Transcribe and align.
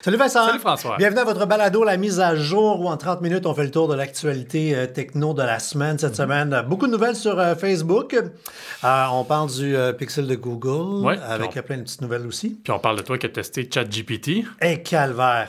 Salut 0.00 0.16
Vincent. 0.16 0.46
Salut 0.46 0.60
François. 0.60 0.96
Bienvenue 0.96 1.18
à 1.22 1.24
votre 1.24 1.44
balado, 1.44 1.82
la 1.82 1.96
mise 1.96 2.20
à 2.20 2.36
jour, 2.36 2.80
où 2.80 2.86
en 2.88 2.96
30 2.96 3.20
minutes, 3.20 3.46
on 3.46 3.54
fait 3.54 3.64
le 3.64 3.72
tour 3.72 3.88
de 3.88 3.96
l'actualité 3.96 4.72
euh, 4.76 4.86
techno 4.86 5.34
de 5.34 5.42
la 5.42 5.58
semaine. 5.58 5.98
Cette 5.98 6.14
semaine, 6.14 6.52
euh, 6.54 6.62
beaucoup 6.62 6.86
de 6.86 6.92
nouvelles 6.92 7.16
sur 7.16 7.36
euh, 7.40 7.56
Facebook. 7.56 8.14
Euh, 8.14 9.04
on 9.12 9.24
parle 9.24 9.50
du 9.50 9.74
Pixel 9.98 10.28
de 10.28 10.36
Google, 10.36 11.04
Ouais, 11.04 11.18
avec 11.28 11.50
on- 11.56 11.62
plein 11.62 11.78
de 11.78 11.82
petites 11.82 12.00
nouvelles 12.00 12.28
aussi. 12.28 12.60
Puis 12.62 12.72
on 12.72 12.78
parle 12.78 12.98
de 12.98 13.02
toi 13.02 13.18
qui 13.18 13.26
as 13.26 13.30
testé 13.30 13.68
ChatGPT. 13.68 14.44
Et 14.62 14.82
calvaire. 14.84 15.48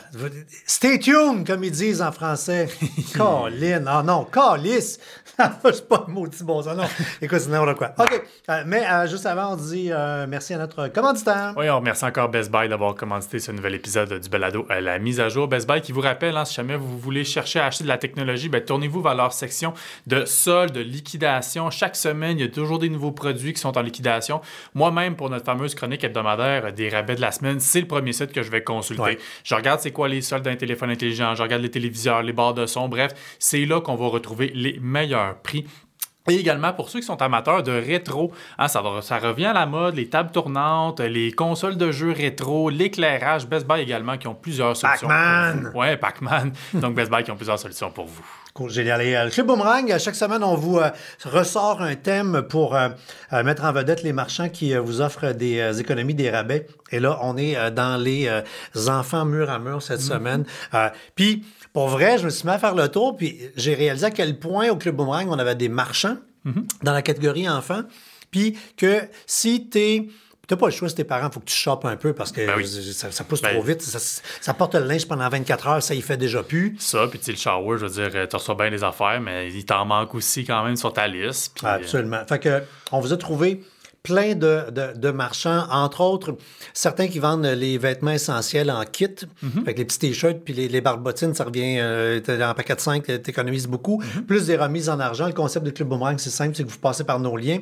Stay 0.65 0.97
tuned, 0.97 1.45
comme 1.45 1.63
ils 1.63 1.69
disent 1.69 2.01
en 2.01 2.11
français. 2.11 2.69
Colin. 3.15 3.83
Ah 3.85 4.01
non, 4.01 4.23
calice. 4.25 4.97
C'est 5.63 5.87
pas 5.87 6.05
un 6.07 6.11
maudit 6.11 6.43
bon 6.43 6.63
ça, 6.63 6.73
non. 6.73 6.83
Écoute, 7.21 7.39
c'est 7.39 7.49
n'importe 7.49 7.77
quoi. 7.77 7.91
OK. 7.97 8.23
Mais 8.65 8.83
juste 9.07 9.25
avant, 9.25 9.53
on 9.53 9.55
dit 9.55 9.89
merci 10.27 10.53
à 10.55 10.57
notre 10.57 10.87
commanditaire. 10.89 11.53
Oui, 11.55 11.69
on 11.69 11.77
remercie 11.77 12.03
encore 12.03 12.27
Best 12.27 12.51
Buy 12.51 12.67
d'avoir 12.67 12.93
commandité 12.95 13.39
ce 13.39 13.51
nouvel 13.53 13.75
épisode 13.75 14.19
du 14.19 14.27
balado 14.27 14.38
à 14.43 14.81
la 14.81 14.99
mise 14.99 15.19
à 15.19 15.29
jour. 15.29 15.47
Best 15.47 15.67
Buy 15.67 15.81
qui 15.81 15.91
vous 15.91 16.01
rappelle, 16.01 16.37
hein, 16.37 16.45
si 16.45 16.55
jamais 16.55 16.75
vous 16.75 16.97
voulez 16.97 17.23
chercher 17.23 17.59
à 17.59 17.65
acheter 17.65 17.83
de 17.83 17.89
la 17.89 17.97
technologie, 17.97 18.49
ben, 18.49 18.63
tournez-vous 18.63 19.01
vers 19.01 19.15
leur 19.15 19.33
section 19.33 19.73
de 20.07 20.25
soldes, 20.25 20.73
de 20.73 20.81
liquidation. 20.81 21.69
Chaque 21.69 21.95
semaine, 21.95 22.37
il 22.37 22.41
y 22.41 22.45
a 22.45 22.49
toujours 22.49 22.79
des 22.79 22.89
nouveaux 22.89 23.11
produits 23.11 23.53
qui 23.53 23.59
sont 23.59 23.77
en 23.77 23.81
liquidation. 23.81 24.41
Moi-même, 24.73 25.15
pour 25.15 25.29
notre 25.29 25.45
fameuse 25.45 25.75
chronique 25.75 26.03
hebdomadaire 26.03 26.73
des 26.73 26.89
rabais 26.89 27.15
de 27.15 27.21
la 27.21 27.31
semaine, 27.31 27.59
c'est 27.59 27.81
le 27.81 27.87
premier 27.87 28.13
site 28.13 28.31
que 28.31 28.43
je 28.43 28.51
vais 28.51 28.63
consulter. 28.63 29.01
Ouais. 29.01 29.17
Je 29.43 29.55
regarde 29.55 29.79
c'est 29.79 29.91
quoi 29.91 30.07
les 30.07 30.21
soldes 30.21 30.45
d'un 30.45 30.55
téléphone 30.55 30.89
intelligent, 30.89 31.35
je 31.35 31.43
regarde 31.43 31.61
les 31.61 31.71
téléviseurs, 31.71 32.23
les 32.23 32.33
barres 32.33 32.53
de 32.53 32.65
son, 32.65 32.89
bref, 32.89 33.13
c'est 33.39 33.65
là 33.65 33.81
qu'on 33.81 33.95
va 33.95 34.07
retrouver 34.07 34.51
les 34.53 34.79
meilleurs 34.81 35.41
prix. 35.41 35.65
Et 36.27 36.35
également, 36.35 36.73
pour 36.73 36.89
ceux 36.89 36.99
qui 36.99 37.05
sont 37.05 37.19
amateurs 37.21 37.63
de 37.63 37.71
rétro, 37.71 38.31
hein, 38.57 38.67
ça, 38.67 38.81
va- 38.81 39.01
ça 39.01 39.17
revient 39.17 39.45
à 39.47 39.53
la 39.53 39.65
mode, 39.65 39.95
les 39.95 40.09
tables 40.09 40.31
tournantes, 40.31 40.99
les 40.99 41.31
consoles 41.31 41.77
de 41.77 41.91
jeux 41.91 42.11
rétro, 42.11 42.69
l'éclairage, 42.69 43.47
Best 43.47 43.65
Buy 43.67 43.81
également 43.81 44.17
qui 44.17 44.27
ont 44.27 44.35
plusieurs 44.35 44.75
solutions. 44.75 45.07
Pac-Man! 45.07 45.71
Ouais, 45.73 45.97
Pac-Man. 45.97 46.51
Donc 46.73 46.93
Best 46.93 47.09
Buy 47.09 47.23
qui 47.23 47.31
ont 47.31 47.35
plusieurs 47.35 47.57
solutions 47.57 47.89
pour 47.89 48.05
vous. 48.05 48.23
Génial. 48.67 49.01
Euh, 49.01 49.29
Club 49.29 49.47
Boomerang, 49.47 49.91
à 49.91 49.99
chaque 49.99 50.15
semaine, 50.15 50.43
on 50.43 50.55
vous 50.55 50.79
euh, 50.79 50.89
ressort 51.23 51.81
un 51.81 51.95
thème 51.95 52.43
pour 52.49 52.75
euh, 52.75 52.89
euh, 53.31 53.43
mettre 53.43 53.63
en 53.63 53.71
vedette 53.71 54.03
les 54.03 54.11
marchands 54.11 54.49
qui 54.49 54.75
euh, 54.75 54.81
vous 54.81 55.01
offrent 55.01 55.33
des 55.33 55.59
euh, 55.59 55.73
économies, 55.73 56.13
des 56.13 56.29
rabais. 56.29 56.67
Et 56.91 56.99
là, 56.99 57.19
on 57.21 57.37
est 57.37 57.55
euh, 57.55 57.69
dans 57.69 58.01
les 58.01 58.27
euh, 58.27 58.41
enfants 58.89 59.25
mur 59.25 59.49
à 59.49 59.59
mur 59.59 59.81
cette 59.81 60.01
semaine. 60.01 60.45
Euh, 60.73 60.89
puis, 61.15 61.45
pour 61.71 61.87
vrai, 61.87 62.17
je 62.17 62.25
me 62.25 62.29
suis 62.29 62.45
mis 62.47 62.53
à 62.53 62.59
faire 62.59 62.75
le 62.75 62.89
tour, 62.89 63.15
puis 63.15 63.39
j'ai 63.55 63.75
réalisé 63.75 64.07
à 64.07 64.11
quel 64.11 64.37
point 64.37 64.69
au 64.69 64.75
Club 64.75 64.95
Boomerang, 64.95 65.27
on 65.29 65.39
avait 65.39 65.55
des 65.55 65.69
marchands 65.69 66.17
dans 66.83 66.93
la 66.93 67.01
catégorie 67.01 67.47
enfants. 67.47 67.83
Puis 68.31 68.57
que 68.75 69.01
si 69.25 69.69
t'es... 69.69 70.07
T'as 70.49 70.57
pas 70.57 70.65
le 70.65 70.71
choix, 70.71 70.89
si 70.89 70.95
tes 70.95 71.03
parents, 71.03 71.27
il 71.27 71.33
faut 71.33 71.39
que 71.39 71.45
tu 71.45 71.55
chopes 71.55 71.85
un 71.85 71.95
peu 71.95 72.11
parce 72.13 72.31
que 72.31 72.45
Ben 72.45 72.55
oui. 72.57 72.67
ça, 72.67 73.11
ça 73.11 73.23
pousse 73.23 73.41
Ben- 73.41 73.53
trop 73.53 73.61
vite. 73.61 73.81
Ça, 73.83 73.99
ça 74.41 74.53
porte 74.55 74.73
le 74.73 74.83
linge 74.85 75.07
pendant 75.07 75.29
24 75.29 75.67
heures, 75.67 75.83
ça 75.83 75.93
y 75.93 76.01
fait 76.01 76.17
déjà 76.17 76.41
plus. 76.41 76.75
Ça, 76.79 77.05
puis 77.07 77.19
tu 77.19 77.25
sais, 77.25 77.31
le 77.33 77.37
shower, 77.37 77.77
je 77.77 77.85
veux 77.85 77.91
dire, 77.91 78.09
euh, 78.15 78.25
tu 78.25 78.35
reçois 78.35 78.55
bien 78.55 78.71
les 78.71 78.83
affaires, 78.83 79.21
mais 79.21 79.49
il 79.53 79.63
t'en 79.63 79.85
manque 79.85 80.15
aussi 80.15 80.43
quand 80.45 80.63
même 80.65 80.75
sur 80.75 80.91
ta 80.91 81.07
liste. 81.07 81.53
puis, 81.55 81.67
euh, 81.67 81.75
Absolument. 81.75 82.25
Fait 82.27 82.39
que, 82.39 82.63
on 82.91 82.99
vous 82.99 83.13
a 83.13 83.17
trouvé 83.17 83.61
plein 84.09 84.33
de, 84.33 84.71
de- 84.71 84.97
de 84.97 85.11
marchands, 85.11 85.65
entre 85.71 86.01
autres, 86.01 86.35
certains 86.73 87.07
qui 87.07 87.19
vendent 87.19 87.45
les 87.45 87.77
vêtements 87.77 88.11
essentiels 88.11 88.71
en 88.71 88.83
kit. 88.85 89.15
Mhm. 89.43 89.63
Que 89.65 89.71
les 89.71 89.85
petits 89.85 89.99
t-shirts 89.99 90.39
puis 90.43 90.53
les, 90.55 90.67
les 90.67 90.81
barbotines, 90.81 91.35
ça 91.35 91.43
revient 91.43 91.77
euh, 91.79 92.19
en 92.49 92.53
paquet 92.55 92.75
de 92.75 92.79
5, 92.81 93.05
t'économises 93.21 93.67
beaucoup. 93.67 94.01
Mhm. 94.15 94.23
Plus 94.23 94.47
des 94.47 94.57
remises 94.57 94.89
en 94.89 94.99
argent. 94.99 95.27
Le 95.27 95.33
concept 95.33 95.63
du 95.65 95.73
Club 95.73 95.89
Boomerang, 95.89 96.17
c'est 96.17 96.31
simple, 96.31 96.55
c'est 96.55 96.63
que 96.63 96.69
vous 96.69 96.79
passez 96.79 97.03
par 97.03 97.19
nos 97.19 97.37
liens, 97.37 97.59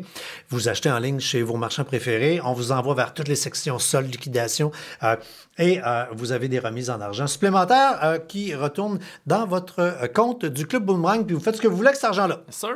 vous 0.50 0.70
achetez 0.70 0.90
en 0.90 1.00
ligne 1.00 1.20
chez 1.20 1.42
vos 1.42 1.58
marchands 1.58 1.84
préférés, 1.84 2.40
on 2.44 2.54
vous 2.54 2.72
envoie 2.72 2.96
vers 2.96 3.14
toutes 3.14 3.28
les 3.28 3.36
sections 3.36 3.78
soldes, 3.80 4.10
liquidation, 4.12 4.72
euh, 5.04 5.16
et 5.58 5.82
euh, 5.86 6.04
vous 6.16 6.32
avez 6.32 6.48
des 6.48 6.60
remises 6.60 6.90
en 6.90 7.02
argent 7.02 7.28
supplémentaires 7.28 8.00
euh, 8.04 8.18
qui 8.20 8.56
retournent 8.56 9.00
dans 9.26 9.46
votre 9.46 10.08
compte 10.14 10.46
du 10.46 10.66
Club 10.66 10.86
Boomerang, 10.86 11.26
puis 11.26 11.36
vous 11.36 11.42
faites 11.42 11.58
ce 11.58 11.62
que 11.62 11.68
vous 11.68 11.76
voulez 11.76 11.90
avec 11.90 11.98
cet 12.00 12.06
argent-là. 12.06 12.42
Sir. 12.50 12.76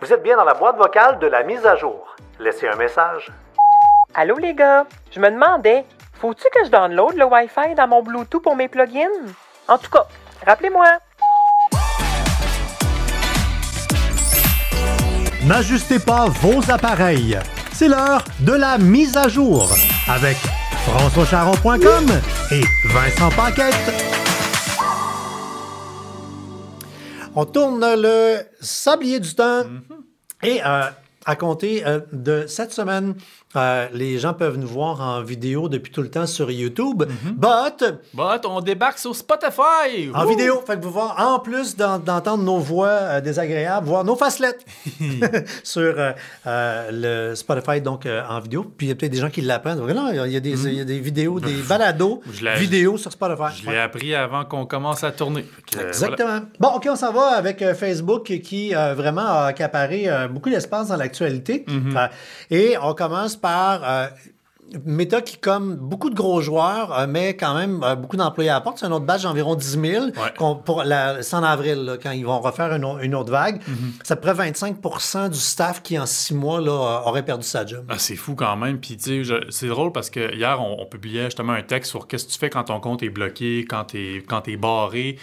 Vous 0.00 0.12
êtes 0.12 0.22
bien 0.22 0.36
dans 0.36 0.44
la 0.44 0.52
boîte 0.52 0.76
vocale 0.76 1.18
de 1.20 1.26
la 1.26 1.42
mise 1.42 1.64
à 1.64 1.74
jour. 1.76 2.16
Laissez 2.38 2.68
un 2.68 2.76
message. 2.76 3.32
Allô 4.14 4.36
les 4.36 4.52
gars, 4.54 4.84
je 5.10 5.18
me 5.20 5.30
demandais, 5.30 5.86
faut-tu 6.20 6.44
que 6.52 6.66
je 6.66 6.70
download 6.70 7.16
le 7.16 7.24
Wi-Fi 7.24 7.74
dans 7.74 7.88
mon 7.88 8.02
Bluetooth 8.02 8.42
pour 8.42 8.56
mes 8.56 8.68
plugins? 8.68 9.08
En 9.68 9.78
tout 9.78 9.90
cas, 9.90 10.06
rappelez-moi. 10.46 10.86
N'ajustez 15.46 15.98
pas 15.98 16.26
vos 16.28 16.70
appareils. 16.70 17.38
C'est 17.72 17.88
l'heure 17.88 18.22
de 18.40 18.52
la 18.52 18.76
mise 18.76 19.16
à 19.16 19.28
jour 19.28 19.70
avec 20.08 20.36
françoischaron.com 20.86 22.06
et 22.52 22.62
Vincent 22.88 23.30
Paquette. 23.30 24.15
On 27.38 27.44
tourne 27.44 27.84
le 27.84 28.38
sablier 28.62 29.20
du 29.20 29.34
temps. 29.34 29.64
Et 30.42 30.60
euh, 30.64 30.88
à 31.26 31.36
compter 31.36 31.84
euh, 31.86 32.00
de 32.12 32.44
cette 32.46 32.72
semaine, 32.72 33.14
euh, 33.56 33.86
les 33.92 34.18
gens 34.18 34.32
peuvent 34.34 34.56
nous 34.58 34.66
voir 34.66 35.00
en 35.00 35.22
vidéo 35.22 35.68
depuis 35.68 35.90
tout 35.92 36.02
le 36.02 36.10
temps 36.10 36.26
sur 36.26 36.50
YouTube, 36.50 37.02
but 37.24 37.84
But 38.14 38.44
on 38.46 38.60
débarque 38.60 38.98
sur 38.98 39.14
Spotify! 39.16 40.10
en 40.14 40.24
vidéo, 40.26 40.62
fait 40.66 40.78
que 40.78 40.84
vous 40.84 40.90
voir, 40.92 41.16
en 41.18 41.38
plus 41.40 41.74
d'en- 41.76 41.98
d'entendre 41.98 42.44
nos 42.44 42.58
voix 42.58 42.88
euh, 42.88 43.20
désagréables, 43.20 43.86
voir 43.86 44.04
nos 44.04 44.14
facelettes 44.16 44.64
sur 45.64 45.94
le 46.44 47.34
Spotify, 47.34 47.80
donc 47.80 48.06
en 48.06 48.40
vidéo. 48.40 48.64
Puis 48.76 48.86
il 48.86 48.90
y 48.90 48.92
a 48.92 48.94
peut-être 48.94 49.12
des 49.12 49.18
gens 49.18 49.30
qui 49.30 49.40
l'apprennent. 49.40 49.78
Non, 49.80 50.10
il 50.12 50.30
y, 50.32 50.36
a 50.36 50.40
des, 50.40 50.66
il 50.68 50.74
y 50.74 50.80
a 50.80 50.84
des 50.84 51.00
vidéos, 51.00 51.40
des 51.40 51.62
balados 51.68 52.22
Je 52.32 52.44
l'ai- 52.44 52.54
vidéo 52.56 52.96
sur 52.98 53.10
Spotify. 53.12 53.56
Je 53.58 53.62
l'ai 53.66 53.72
Ouais. 53.76 53.80
appris 53.80 54.14
avant 54.14 54.44
qu'on 54.44 54.64
commence 54.66 55.02
à 55.04 55.10
tourner. 55.10 55.44
Que, 55.72 55.88
Exactement. 55.88 56.40
Bon, 56.60 56.68
OK, 56.76 56.86
on 56.90 56.96
s'en 56.96 57.12
va 57.12 57.28
avec 57.36 57.64
Facebook 57.74 58.24
qui 58.42 58.72
vraiment 58.72 59.22
a 59.26 59.46
accaparé 59.46 60.08
beaucoup 60.30 60.50
d'espace 60.50 60.88
dans 60.88 60.96
l'actualité. 60.96 61.15
Mm-hmm. 61.24 61.96
Euh, 61.96 62.06
et 62.50 62.74
on 62.82 62.94
commence 62.94 63.36
par 63.36 63.80
euh, 63.84 64.06
Meta 64.84 65.20
qui, 65.20 65.36
comme 65.36 65.76
beaucoup 65.76 66.10
de 66.10 66.16
gros 66.16 66.40
joueurs, 66.40 66.92
euh, 66.98 67.06
met 67.06 67.36
quand 67.36 67.54
même 67.54 67.84
euh, 67.84 67.94
beaucoup 67.94 68.16
d'employés 68.16 68.50
à 68.50 68.54
la 68.54 68.60
porte. 68.60 68.78
C'est 68.78 68.86
un 68.86 68.90
autre 68.90 69.04
badge 69.04 69.22
d'environ 69.22 69.54
10 69.54 69.78
000 69.80 70.06
qu'on- 70.36 70.56
pour 70.56 70.82
la, 70.82 71.22
c'est 71.22 71.36
en 71.36 71.44
avril, 71.44 71.84
là, 71.84 71.96
quand 72.02 72.10
ils 72.10 72.26
vont 72.26 72.40
refaire 72.40 72.74
une, 72.74 72.84
au- 72.84 72.98
une 72.98 73.14
autre 73.14 73.30
vague. 73.30 73.60
Mm-hmm. 73.60 74.02
Ça 74.02 74.16
près 74.16 74.32
25% 74.34 75.28
du 75.30 75.38
staff 75.38 75.82
qui, 75.84 75.96
en 75.96 76.04
six 76.04 76.34
mois, 76.34 76.60
là, 76.60 77.02
aurait 77.06 77.24
perdu 77.24 77.46
sa 77.46 77.64
job. 77.64 77.84
Ah, 77.88 77.94
c'est 77.98 78.16
fou 78.16 78.34
quand 78.34 78.56
même. 78.56 78.80
Puis, 78.80 78.96
tu 78.96 79.24
sais, 79.24 79.34
c'est 79.50 79.68
drôle 79.68 79.92
parce 79.92 80.10
que 80.10 80.34
hier, 80.34 80.60
on, 80.60 80.82
on 80.82 80.86
publiait 80.86 81.26
justement 81.26 81.52
un 81.52 81.62
texte 81.62 81.92
sur 81.92 82.08
qu'est-ce 82.08 82.26
que 82.26 82.32
tu 82.32 82.38
fais 82.38 82.50
quand 82.50 82.64
ton 82.64 82.80
compte 82.80 83.04
est 83.04 83.08
bloqué, 83.10 83.64
quand 83.70 83.84
t'es 83.84 84.24
quand 84.28 84.40
t'es 84.40 84.56
barré. 84.56 85.16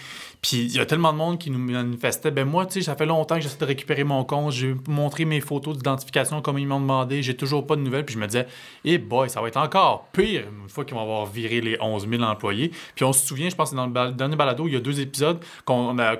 Puis, 0.46 0.58
il 0.66 0.76
y 0.76 0.78
a 0.78 0.84
tellement 0.84 1.10
de 1.10 1.16
monde 1.16 1.38
qui 1.38 1.50
nous 1.50 1.58
manifestait. 1.58 2.30
Ben, 2.30 2.44
moi, 2.44 2.66
tu 2.66 2.74
sais, 2.74 2.82
ça 2.82 2.94
fait 2.96 3.06
longtemps 3.06 3.36
que 3.36 3.40
j'essaie 3.40 3.56
de 3.56 3.64
récupérer 3.64 4.04
mon 4.04 4.24
compte. 4.24 4.52
J'ai 4.52 4.76
montré 4.88 5.24
mes 5.24 5.40
photos 5.40 5.74
d'identification 5.78 6.42
comme 6.42 6.58
ils 6.58 6.66
m'ont 6.66 6.80
demandé. 6.80 7.22
J'ai 7.22 7.34
toujours 7.34 7.66
pas 7.66 7.76
de 7.76 7.80
nouvelles. 7.80 8.04
Puis, 8.04 8.14
je 8.14 8.18
me 8.20 8.26
disais, 8.26 8.46
eh 8.84 8.98
boy, 8.98 9.30
ça 9.30 9.40
va 9.40 9.48
être 9.48 9.56
encore 9.56 10.06
pire 10.12 10.44
une 10.62 10.68
fois 10.68 10.84
qu'ils 10.84 10.96
vont 10.96 11.00
avoir 11.00 11.24
viré 11.24 11.62
les 11.62 11.78
11 11.80 12.06
000 12.06 12.22
employés. 12.24 12.72
Puis, 12.94 13.06
on 13.06 13.14
se 13.14 13.26
souvient, 13.26 13.48
je 13.48 13.54
pense 13.56 13.70
que 13.70 13.76
dans 13.76 13.86
le 13.86 14.12
dernier 14.12 14.36
balado, 14.36 14.68
il 14.68 14.74
y 14.74 14.76
a 14.76 14.80
deux 14.80 15.00
épisodes 15.00 15.42
qu'on 15.64 15.96
a- 15.98 16.10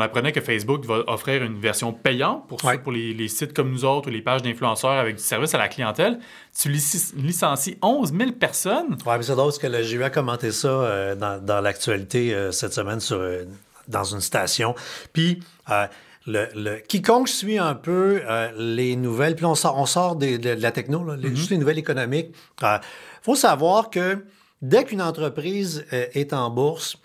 apprenait 0.00 0.32
que 0.32 0.40
Facebook 0.40 0.86
va 0.86 1.00
offrir 1.06 1.42
une 1.42 1.58
version 1.60 1.92
payante 1.92 2.48
pour, 2.48 2.60
pour 2.82 2.90
les, 2.92 3.12
les 3.12 3.28
sites 3.28 3.52
comme 3.52 3.70
nous 3.70 3.84
autres 3.84 4.08
ou 4.08 4.12
les 4.12 4.22
pages 4.22 4.40
d'influenceurs 4.40 4.92
avec 4.92 5.16
du 5.16 5.22
service 5.22 5.54
à 5.54 5.58
la 5.58 5.68
clientèle. 5.68 6.20
Tu 6.58 6.70
lic- 6.70 7.12
licencies 7.18 7.76
11 7.82 8.14
000 8.16 8.32
personnes. 8.32 8.96
Ouais, 9.04 9.18
mais 9.18 9.22
c'est 9.24 9.32
drôle 9.32 9.48
parce 9.48 9.58
que 9.58 9.66
le- 9.66 9.82
j'ai 9.82 9.96
eu 9.96 10.02
à 10.04 10.08
commenter 10.08 10.52
ça 10.52 10.68
euh, 10.68 11.14
dans, 11.14 11.44
dans 11.44 11.60
l'actualité 11.60 12.32
euh, 12.32 12.50
cette 12.50 12.72
semaine 12.72 13.00
sur, 13.00 13.18
euh, 13.18 13.44
dans 13.88 14.04
une 14.04 14.20
station. 14.20 14.74
Puis, 15.12 15.42
euh, 15.70 15.86
le, 16.26 16.48
le- 16.54 16.76
quiconque 16.80 17.28
suit 17.28 17.58
un 17.58 17.74
peu 17.74 18.22
euh, 18.26 18.50
les 18.56 18.96
nouvelles, 18.96 19.36
puis 19.36 19.44
on 19.44 19.54
sort, 19.54 19.76
on 19.78 19.86
sort 19.86 20.16
des- 20.16 20.38
de, 20.38 20.54
de 20.54 20.60
la 20.62 20.72
techno, 20.72 21.04
là, 21.04 21.16
les, 21.16 21.34
juste 21.36 21.50
les 21.50 21.58
nouvelles 21.58 21.78
économiques, 21.78 22.34
il 22.62 22.80
faut 23.22 23.34
savoir 23.36 23.90
que 23.90 24.24
dès 24.62 24.84
qu'une 24.84 25.02
entreprise 25.02 25.84
euh, 25.92 26.06
est 26.14 26.32
en 26.32 26.48
bourse, 26.50 26.96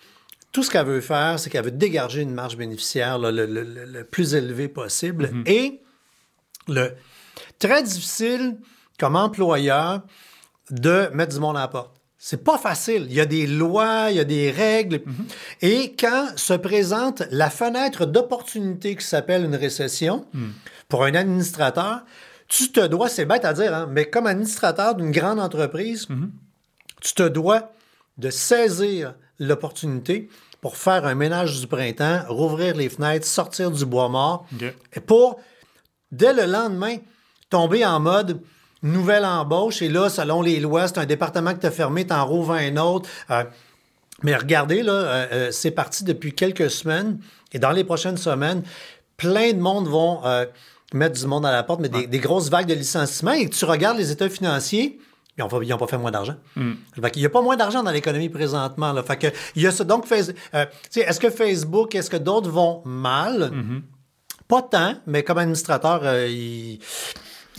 tout 0.52 0.62
ce 0.62 0.70
qu'elle 0.70 0.86
veut 0.86 1.00
faire, 1.02 1.38
c'est 1.38 1.50
qu'elle 1.50 1.64
veut 1.64 1.70
dégager 1.70 2.22
une 2.22 2.32
marge 2.32 2.56
bénéficiaire 2.56 3.18
là, 3.18 3.30
le, 3.30 4.02
plus 4.04 4.34
élevé 4.34 4.68
possible. 4.68 5.30
Et 5.46 5.80
le 6.66 6.94
très 7.58 7.82
difficile 7.82 8.56
comme 8.98 9.16
employeur 9.16 10.00
de 10.70 11.08
mettre 11.12 11.34
du 11.34 11.40
monde 11.40 11.56
à 11.56 11.60
la 11.60 11.68
porte. 11.68 11.99
C'est 12.22 12.44
pas 12.44 12.58
facile. 12.58 13.06
Il 13.08 13.14
y 13.14 13.20
a 13.20 13.24
des 13.24 13.46
lois, 13.46 14.10
il 14.10 14.16
y 14.16 14.20
a 14.20 14.24
des 14.24 14.50
règles. 14.50 15.00
Et 15.62 15.94
quand 15.98 16.28
se 16.36 16.52
présente 16.52 17.22
la 17.30 17.48
fenêtre 17.48 18.04
d'opportunité 18.04 18.94
qui 18.94 19.06
s'appelle 19.06 19.42
une 19.42 19.56
récession, 19.56 20.26
pour 20.88 21.04
un 21.04 21.14
administrateur, 21.14 22.04
tu 22.46 22.70
te 22.70 22.86
dois, 22.86 23.08
c'est 23.08 23.24
bête 23.24 23.46
à 23.46 23.54
dire, 23.54 23.74
hein, 23.74 23.88
mais 23.90 24.10
comme 24.10 24.26
administrateur 24.26 24.96
d'une 24.96 25.12
grande 25.12 25.40
entreprise, 25.40 26.08
tu 27.00 27.14
te 27.14 27.26
dois 27.26 27.72
de 28.18 28.28
saisir 28.28 29.14
l'opportunité 29.38 30.28
pour 30.60 30.76
faire 30.76 31.06
un 31.06 31.14
ménage 31.14 31.58
du 31.58 31.66
printemps, 31.66 32.20
rouvrir 32.28 32.76
les 32.76 32.90
fenêtres, 32.90 33.26
sortir 33.26 33.70
du 33.70 33.86
bois 33.86 34.10
mort, 34.10 34.46
et 34.92 35.00
pour, 35.00 35.40
dès 36.12 36.34
le 36.34 36.44
lendemain, 36.44 36.96
tomber 37.48 37.86
en 37.86 37.98
mode 37.98 38.42
nouvelle 38.82 39.24
embauche. 39.24 39.82
Et 39.82 39.88
là, 39.88 40.08
selon 40.08 40.42
les 40.42 40.60
lois, 40.60 40.88
c'est 40.88 40.98
un 40.98 41.06
département 41.06 41.54
que 41.54 41.60
tu 41.60 41.66
as 41.66 41.70
fermé, 41.70 42.06
tu 42.06 42.12
en 42.12 42.24
rouvres 42.24 42.52
un 42.52 42.76
autre. 42.76 43.08
Euh, 43.30 43.44
mais 44.22 44.36
regardez, 44.36 44.82
là, 44.82 44.92
euh, 44.92 45.26
euh, 45.32 45.48
c'est 45.50 45.70
parti 45.70 46.04
depuis 46.04 46.34
quelques 46.34 46.70
semaines. 46.70 47.18
Et 47.52 47.58
dans 47.58 47.72
les 47.72 47.84
prochaines 47.84 48.18
semaines, 48.18 48.62
plein 49.16 49.52
de 49.52 49.58
monde 49.58 49.88
vont 49.88 50.22
mettre 50.92 51.18
du 51.18 51.26
monde 51.26 51.46
à 51.46 51.52
la 51.52 51.62
porte, 51.62 51.80
mais 51.80 51.88
des, 51.88 52.06
des 52.06 52.18
grosses 52.18 52.48
vagues 52.48 52.66
de 52.66 52.74
licenciements. 52.74 53.32
Et 53.32 53.48
tu 53.48 53.64
regardes 53.64 53.98
les 53.98 54.10
états 54.10 54.28
financiers, 54.28 54.98
ils 55.48 55.68
n'ont 55.68 55.78
pas, 55.78 55.86
fait 55.86 55.98
moins 55.98 56.10
d'argent. 56.10 56.34
Hmm. 56.56 56.74
Il 56.96 57.20
n'y 57.20 57.26
a 57.26 57.30
pas 57.30 57.42
moins 57.42 57.56
d'argent 57.56 57.82
dans 57.82 57.90
l'économie 57.90 58.28
présentement. 58.28 58.92
Là. 58.92 59.02
Fait 59.02 59.16
que, 59.16 59.26
il 59.54 59.62
y 59.62 59.66
a. 59.66 59.84
Donc, 59.84 60.06
euh, 60.12 60.66
est-ce 60.94 61.20
que 61.20 61.30
Facebook, 61.30 61.94
est-ce 61.94 62.10
que 62.10 62.16
d'autres 62.16 62.50
vont 62.50 62.82
mal? 62.84 63.50
Mm-hmm. 63.52 63.82
Pas 64.48 64.62
tant, 64.62 64.94
mais 65.06 65.22
comme 65.22 65.38
administrateur, 65.38 66.00
euh, 66.02 66.26
ils, 66.28 66.80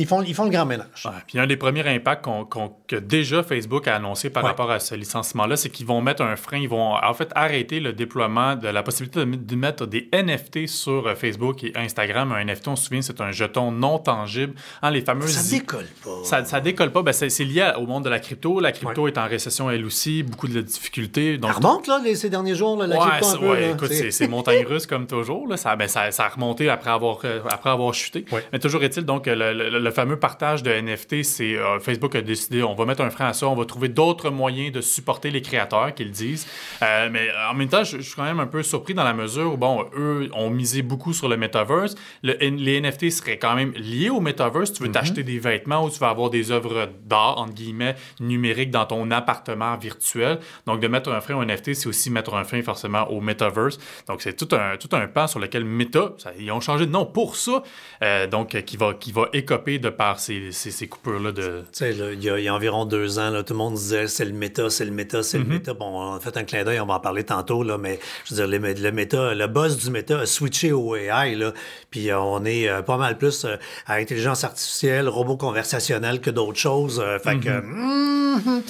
ils 0.02 0.08
font, 0.08 0.22
ils 0.24 0.34
font 0.34 0.44
le 0.46 0.50
grand 0.50 0.66
ménage. 0.66 1.06
Ouais, 1.06 1.12
Puis 1.28 1.40
un 1.40 1.48
des 1.48 1.58
premiers 1.58 1.88
impacts 1.88 2.24
qu'on- 2.26 2.46
qu'on- 2.46 2.74
que 2.88 2.96
déjà 2.96 3.44
Facebook 3.44 3.88
a 3.88 3.96
annoncé 3.96 4.30
par 4.30 4.44
Ouais. 4.44 4.50
rapport 4.50 4.72
à 4.72 4.80
ce 4.80 4.96
licenciement-là, 4.96 5.56
c'est 5.56 5.70
qu'ils 5.70 5.86
vont 5.86 6.02
mettre 6.02 6.22
un 6.24 6.36
frein, 6.36 6.58
ils 6.58 6.70
vont 6.70 6.96
en 6.96 7.14
fait 7.14 7.30
arrêter 7.36 7.80
le 7.80 7.94
déploiement 7.94 8.56
de 8.56 8.68
la 8.68 8.84
possibilité 8.84 9.20
de, 9.26 9.36
de 9.36 9.56
mettre 9.56 9.86
des 9.86 10.10
NFT 10.14 10.68
sur 10.68 11.08
euh, 11.08 11.16
Facebook 11.16 11.64
et 11.64 11.72
Instagram. 11.76 12.32
Un 12.32 12.40
NFT, 12.46 12.68
on 12.70 12.76
se 12.76 12.86
souvient, 12.86 13.02
c'est 13.02 13.22
un 13.22 13.32
jeton 13.32 13.72
non 13.72 14.00
tangible. 14.00 14.54
Hein, 14.82 14.92
les 14.92 15.02
fameuses 15.02 15.32
Ça 15.36 15.50
décolle 15.58 15.88
pas. 16.04 16.24
ça, 16.24 16.44
ça 16.46 16.60
décolle 16.60 16.92
pas. 16.92 17.02
Ben, 17.04 17.14
c'est 17.14 17.30
c'est 17.30 17.44
lié 17.46 17.72
au 17.78 17.86
monde 17.86 18.04
de 18.04 18.10
la 18.10 18.20
crypto. 18.20 18.60
La 18.60 18.72
crypto 18.72 19.08
est 19.08 19.18
en 19.18 19.28
récession 19.28 19.70
elle 19.70 19.86
aussi, 19.86 20.24
beaucoup 20.24 20.48
de 20.48 20.62
difficultés. 20.62 21.38
Donc, 21.38 21.52
Ça 21.52 21.58
remonte, 21.58 21.88
là, 21.88 22.00
les- 22.04 22.16
ces 22.16 22.30
derniers 22.30 22.56
jours, 22.56 22.78
là, 22.78 22.88
la 22.88 22.96
Ouais, 23.00 23.08
crypto, 23.20 23.28
un 23.36 23.38
peu, 23.40 23.60
là. 23.60 23.70
écoute, 23.70 23.88
C'est- 23.90 23.96
c'est 23.96 24.12
c'est 24.12 24.28
montagne 24.28 24.66
russe 24.66 24.86
comme 24.88 25.08
toujours. 25.08 25.48
Là. 25.48 25.58
Ça, 25.58 25.76
ben, 25.76 25.88
ça, 25.88 26.12
ça 26.12 26.26
a 26.26 26.30
remonté 26.30 26.70
après 26.70 26.90
avoir, 26.92 27.20
euh, 27.26 27.40
après 27.50 27.70
avoir 27.70 27.94
chuté. 27.94 28.26
Mais 28.52 28.60
toujours 28.60 28.84
est-il, 28.84 29.04
donc, 29.06 29.26
le, 29.28 29.36
le- 29.54 29.80
le 29.80 29.91
fameux 29.92 30.18
partage 30.18 30.64
de 30.64 30.72
NFT, 30.72 31.24
c'est 31.24 31.56
euh, 31.56 31.80
Facebook 31.80 32.16
a 32.16 32.22
décidé, 32.22 32.64
on 32.64 32.74
va 32.76 32.86
mettre 32.86 33.02
un 33.02 33.10
frein 33.10 33.28
à 33.28 33.34
ça, 33.34 33.48
on 33.48 33.56
va 33.56 33.66
trouver 33.66 33.90
d'autres 33.90 34.30
moyens 34.30 34.72
de 34.72 34.82
supporter 34.82 35.30
les 35.32 35.42
créateurs, 35.42 35.94
qu'ils 35.94 36.12
disent. 36.12 36.48
Euh, 36.82 37.10
mais 37.12 37.28
en 37.50 37.54
même 37.54 37.68
temps, 37.70 37.84
je, 37.84 37.98
je 37.98 38.02
suis 38.02 38.16
quand 38.16 38.24
même 38.24 38.40
un 38.40 38.48
peu 38.48 38.64
surpris 38.64 38.94
dans 38.94 39.04
la 39.04 39.14
mesure 39.14 39.54
où, 39.54 39.58
bon, 39.58 39.86
eux 39.98 40.30
ont 40.34 40.50
misé 40.50 40.82
beaucoup 40.82 41.14
sur 41.14 41.28
le 41.30 41.38
metaverse. 41.38 41.96
Le- 42.24 42.38
les 42.42 42.80
NFT 42.82 43.10
seraient 43.12 43.38
quand 43.38 43.56
même 43.56 43.72
liés 43.74 44.10
au 44.10 44.20
metaverse. 44.20 44.74
Tu 44.74 44.84
veux 44.84 44.92
t'acheter 44.92 45.24
des 45.24 45.40
vêtements 45.40 45.84
ou 45.86 45.90
tu 45.90 46.00
vas 46.00 46.10
avoir 46.10 46.30
des 46.30 46.52
œuvres 46.52 46.90
d'art, 47.06 47.38
entre 47.38 47.54
guillemets, 47.54 47.96
numériques 48.20 48.72
dans 48.72 48.86
ton 48.86 49.10
appartement 49.12 49.76
virtuel. 49.78 50.40
Donc, 50.66 50.80
de 50.80 50.88
mettre 50.88 51.12
un 51.12 51.22
frein 51.22 51.36
au 51.36 51.44
NFT, 51.46 51.74
c'est 51.74 51.88
aussi 51.88 52.10
mettre 52.10 52.34
un 52.34 52.44
frein 52.44 52.62
forcément 52.62 53.10
au 53.12 53.22
metaverse. 53.22 53.78
Donc, 54.08 54.22
c'est 54.22 54.36
tout 54.36 54.54
un, 54.56 54.78
tout 54.78 54.90
un 54.96 55.08
pan 55.08 55.28
sur 55.28 55.40
lequel 55.40 55.66
Meta, 55.66 56.14
ça- 56.18 56.32
ils 56.40 56.52
ont 56.52 56.60
changé 56.62 56.86
de 56.86 56.92
nom 56.92 57.06
pour 57.06 57.36
ça, 57.36 57.64
euh, 58.04 58.28
donc 58.28 58.56
euh, 58.56 58.62
qui 58.62 58.78
va, 58.78 58.94
qui 58.94 59.12
va 59.12 59.28
écoper 59.34 59.71
de 59.80 59.90
par 59.90 60.20
ces, 60.20 60.52
ces, 60.52 60.72
ces 60.72 60.88
coupures-là 60.88 61.32
de... 61.32 61.62
Tu 61.72 61.80
sais, 61.80 61.94
là, 61.94 62.12
il 62.12 62.24
y, 62.24 62.30
a, 62.30 62.38
il 62.40 62.44
y 62.44 62.48
a 62.48 62.54
environ 62.54 62.86
deux 62.86 63.20
ans, 63.20 63.30
là, 63.30 63.44
tout 63.44 63.54
le 63.54 63.58
monde 63.58 63.76
disait 63.76 64.08
c'est 64.08 64.26
le 64.26 64.34
méta, 64.34 64.70
c'est 64.70 64.86
le 64.86 64.92
méta, 64.92 65.24
c'est 65.24 65.38
le 65.38 65.46
méta. 65.46 65.74
Bon, 65.74 65.86
on 65.86 66.16
a 66.16 66.20
fait 66.20 66.36
un 66.38 66.44
clin 66.44 66.64
d'œil, 66.64 66.80
on 66.80 66.86
va 66.86 66.96
en 66.96 67.00
parler 67.00 67.24
tantôt, 67.24 67.64
là, 67.64 67.78
mais 67.78 68.00
je 68.26 68.36
veux 68.36 68.48
dire, 68.48 68.60
le, 68.60 68.74
le 68.74 68.92
méta, 68.92 69.34
le 69.34 69.48
boss 69.48 69.78
du 69.78 69.90
méta 69.90 70.20
a 70.20 70.26
switché 70.26 70.72
au 70.72 70.96
AI, 70.96 71.36
là, 71.36 71.54
puis 71.90 72.10
euh, 72.10 72.20
on 72.20 72.46
est 72.46 72.68
euh, 72.70 72.82
pas 72.82 72.98
mal 72.98 73.18
plus 73.18 73.46
euh, 73.46 73.56
à 73.86 73.96
intelligence 73.96 74.44
artificielle, 74.44 75.08
robot 75.08 75.38
conversationnel 75.38 76.22
que 76.22 76.30
d'autres 76.30 76.60
choses. 76.60 77.04
fait 77.24 77.40
que. 77.40 77.62
mhm. 77.62 78.64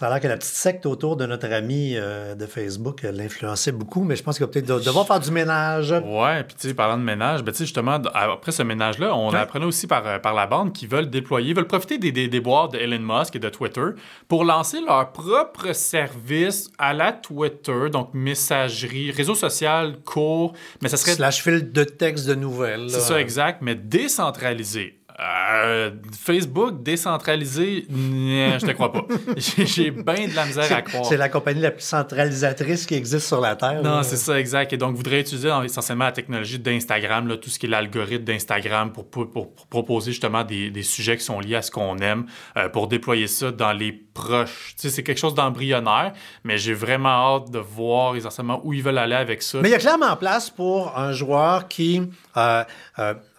Ça 0.00 0.06
a 0.06 0.08
l'air 0.12 0.20
que 0.20 0.28
la 0.28 0.38
petite 0.38 0.54
secte 0.54 0.86
autour 0.86 1.14
de 1.18 1.26
notre 1.26 1.52
ami 1.52 1.92
euh, 1.94 2.34
de 2.34 2.46
Facebook 2.46 3.04
euh, 3.04 3.12
l'influençait 3.12 3.70
beaucoup, 3.70 4.02
mais 4.02 4.16
je 4.16 4.22
pense 4.22 4.38
qu'il 4.38 4.46
va 4.46 4.50
peut-être 4.50 4.64
de- 4.64 4.80
devoir 4.82 5.06
faire 5.06 5.20
du 5.20 5.30
ménage. 5.30 5.90
Ouais, 5.90 6.42
puis 6.44 6.56
tu 6.58 6.68
sais, 6.68 6.72
parlant 6.74 6.96
de 6.96 7.02
ménage, 7.02 7.42
ben, 7.42 7.54
justement, 7.54 7.98
après 8.14 8.50
ce 8.50 8.62
ménage-là, 8.62 9.14
on 9.14 9.28
Ouais. 9.30 9.36
apprenait 9.38 9.66
aussi 9.66 9.86
par, 9.86 10.06
euh, 10.06 10.18
par 10.18 10.32
la 10.32 10.46
bande 10.46 10.72
qu'ils 10.72 10.88
veulent 10.88 11.10
déployer, 11.10 11.52
veulent 11.52 11.66
profiter 11.66 11.98
des, 11.98 12.12
des 12.12 12.28
déboires 12.28 12.70
de 12.70 12.78
Elon 12.78 12.98
Musk 12.98 13.36
et 13.36 13.38
de 13.40 13.50
Twitter 13.50 13.84
pour 14.26 14.44
lancer 14.44 14.78
leur 14.80 15.12
propre 15.12 15.74
service 15.74 16.70
à 16.78 16.94
la 16.94 17.12
Twitter, 17.12 17.90
donc 17.92 18.14
messagerie, 18.14 19.10
réseau 19.10 19.34
social 19.34 19.98
court, 20.06 20.54
mais 20.80 20.88
ça 20.88 20.96
serait 20.96 21.12
Slash 21.12 21.42
fil 21.42 21.72
de 21.72 21.84
texte 21.84 22.26
de 22.26 22.34
nouvelles. 22.34 22.88
C'est 22.88 23.00
ça, 23.00 23.20
exact, 23.20 23.58
mais 23.60 23.74
décentralisé. 23.74 24.96
Euh, 25.22 25.90
Facebook 26.18 26.82
décentralisé, 26.82 27.84
je 27.90 28.64
te 28.64 28.70
crois 28.72 28.90
pas. 28.92 29.02
J'ai 29.36 29.90
bien 29.90 30.28
de 30.28 30.34
la 30.34 30.46
misère 30.46 30.72
à 30.72 30.80
croire. 30.82 31.04
C'est 31.04 31.18
la 31.18 31.28
compagnie 31.28 31.60
la 31.60 31.70
plus 31.72 31.82
centralisatrice 31.84 32.86
qui 32.86 32.94
existe 32.94 33.26
sur 33.26 33.40
la 33.40 33.54
Terre. 33.56 33.82
Non, 33.82 34.02
c'est 34.02 34.16
ça, 34.16 34.40
exact. 34.40 34.72
Et 34.72 34.76
donc, 34.78 34.96
voudrait 34.96 35.20
utiliser 35.20 35.50
essentiellement 35.64 36.06
la 36.06 36.12
technologie 36.12 36.58
d'Instagram, 36.58 37.36
tout 37.36 37.50
ce 37.50 37.58
qui 37.58 37.66
est 37.66 37.68
l'algorithme 37.68 38.24
d'Instagram 38.24 38.92
pour, 38.92 39.10
pour- 39.10 39.30
pour 39.30 39.54
proposer 39.68 40.12
justement 40.12 40.42
des, 40.42 40.70
des 40.70 40.82
sujets 40.82 41.16
qui 41.18 41.24
sont 41.24 41.40
liés 41.40 41.56
à 41.56 41.62
ce 41.62 41.70
qu'on 41.70 41.98
aime, 41.98 42.24
euh, 42.56 42.68
pour 42.70 42.88
déployer 42.88 43.26
ça 43.26 43.50
dans 43.50 43.72
les 43.72 43.92
proches. 43.92 44.74
Tu 44.76 44.82
sais, 44.82 44.90
c'est 44.90 45.02
quelque 45.02 45.18
chose 45.20 45.34
d'embryonnaire, 45.34 46.12
mais 46.44 46.56
j'ai 46.56 46.72
vraiment 46.74 47.36
hâte 47.36 47.50
de 47.50 47.58
voir 47.58 48.16
essentiellement 48.16 48.60
où 48.64 48.72
ils 48.72 48.82
veulent 48.82 48.96
aller 48.98 49.14
avec 49.16 49.42
ça. 49.42 49.58
Mais 49.60 49.68
il 49.68 49.72
y 49.72 49.74
a 49.74 49.78
clairement 49.78 50.16
place 50.16 50.48
pour 50.48 50.96
un 50.96 51.12
joueur 51.12 51.68
qui 51.68 52.02
euh, 52.38 52.64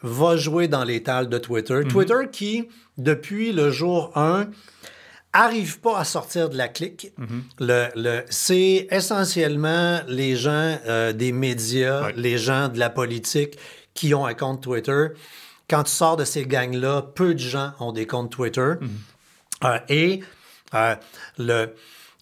va 0.04 0.36
jouer 0.38 0.68
dans 0.68 0.84
l'étal 0.84 1.30
de 1.30 1.38
Twitter. 1.38 1.76
Mhm. 1.84 1.88
Twitter 1.88 2.28
qui, 2.32 2.68
depuis 2.98 3.52
le 3.52 3.70
jour 3.72 4.12
1, 4.18 4.48
arrive 5.34 5.80
pas 5.80 5.98
à 6.00 6.04
sortir 6.04 6.50
de 6.50 6.58
la 6.58 6.68
clique. 6.68 7.14
Mhm. 7.18 7.44
Le, 7.60 7.88
le- 7.96 8.24
c'est 8.30 8.88
essentiellement 8.92 10.02
les 10.08 10.36
gens 10.36 10.78
euh, 10.88 11.14
des 11.14 11.32
médias, 11.32 12.06
Ouais. 12.08 12.14
les 12.18 12.38
gens 12.38 12.68
de 12.68 12.80
la 12.80 12.90
politique 12.90 13.58
qui 13.94 14.14
ont 14.14 14.26
un 14.26 14.34
compte 14.34 14.62
Twitter. 14.64 15.08
Quand 15.70 15.84
tu 15.84 15.92
sors 15.92 16.18
de 16.18 16.26
ces 16.26 16.46
gangs-là, 16.46 17.02
peu 17.16 17.34
de 17.34 17.40
gens 17.40 17.72
ont 17.80 17.94
des 17.94 18.06
comptes 18.08 18.32
Twitter. 18.32 18.74
Mhm. 18.82 18.90
Euh, 19.64 19.78
et 19.90 20.20
euh, 20.74 20.96
le, 21.38 21.76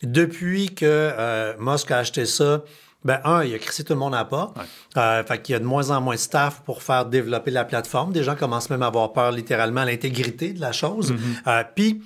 depuis 0.03 0.73
que 0.75 1.55
Musk 1.59 1.91
a 1.91 1.97
acheté 1.99 2.25
ça, 2.25 2.63
ben, 3.05 3.21
un, 3.23 3.43
il 3.43 3.55
a 3.55 3.59
crissé 3.59 3.83
tout 3.83 3.93
le 3.93 3.99
monde 3.99 4.13
à 4.13 4.25
pas. 4.25 4.53
Euh, 4.97 5.23
fait 5.23 5.41
qu'il 5.41 5.53
y 5.53 5.55
a 5.55 5.59
de 5.59 5.65
moins 5.65 5.89
en 5.91 6.01
moins 6.01 6.15
de 6.15 6.19
staff 6.19 6.61
pour 6.65 6.83
faire 6.83 7.05
développer 7.05 7.51
la 7.51 7.63
plateforme. 7.63 8.11
Des 8.11 8.23
gens 8.23 8.35
commencent 8.35 8.69
même 8.69 8.83
à 8.83 8.87
avoir 8.87 9.13
peur 9.13 9.31
littéralement 9.31 9.81
à 9.81 9.85
l'intégrité 9.85 10.51
de 10.51 10.59
la 10.59 10.71
chose. 10.73 11.13
Euh, 11.47 11.63
Puis, 11.75 12.03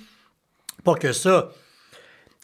pas 0.84 0.94
que 0.94 1.12
ça. 1.12 1.48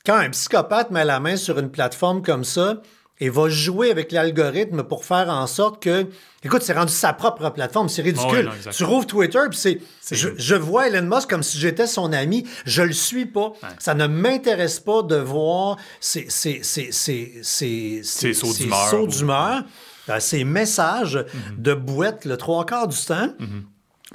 Quand 0.05 0.17
un 0.17 0.31
psychopathe 0.31 0.91
met 0.91 1.05
la 1.05 1.21
main 1.21 1.37
sur 1.37 1.59
une 1.59 1.71
plateforme 1.71 2.23
comme 2.23 2.43
ça 2.45 2.81
et 3.21 3.29
va 3.29 3.49
jouer 3.49 3.91
avec 3.91 4.13
l'algorithme 4.13 4.83
pour 4.83 5.05
faire 5.05 5.29
en 5.29 5.47
sorte 5.47 5.83
que. 5.83 6.07
Écoute, 6.43 6.63
c'est 6.63 6.73
rendu 6.73 6.93
sa 6.93 7.13
propre 7.13 7.51
plateforme, 7.51 7.91
c'est 7.91 8.01
Oh, 8.01 8.05
oui, 8.07 8.13
ridicule. 8.13 8.45
non, 8.47 8.71
tu 8.73 8.85
rouvres 8.85 9.07
Twitter, 9.07 9.41
puis 9.51 9.59
c'est. 9.59 9.79
Je, 10.11 10.31
je 10.39 10.55
vois 10.55 10.89
Elon 10.89 11.03
Musk 11.15 11.29
comme 11.29 11.43
si 11.43 11.59
j'étais 11.59 11.87
son 11.87 12.13
ami. 12.15 12.47
Je 12.65 12.83
le 12.83 12.93
suis 12.95 13.27
pas. 13.27 13.53
Ça 13.79 13.93
ne 13.95 14.07
m'intéresse 14.07 14.81
pas 14.81 15.03
de 15.03 15.17
voir 15.17 15.77
ces, 16.01 16.27
ces, 16.31 16.63
ces, 16.63 16.93
ces, 16.93 17.41
ces, 17.43 18.01
Ces 18.03 18.33
sauts 18.33 18.55
d'humeur. 18.55 19.07
d'humeur, 19.07 19.63
euh, 20.09 20.19
ces 20.19 20.45
messages 20.45 21.17
Mhm. 21.17 21.57
de 21.63 21.75
boîte 21.75 22.25
le 22.25 22.37
trois 22.39 22.65
quarts 22.65 22.89
du 22.89 22.97
temps. 22.97 23.35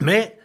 Mais 0.01 0.37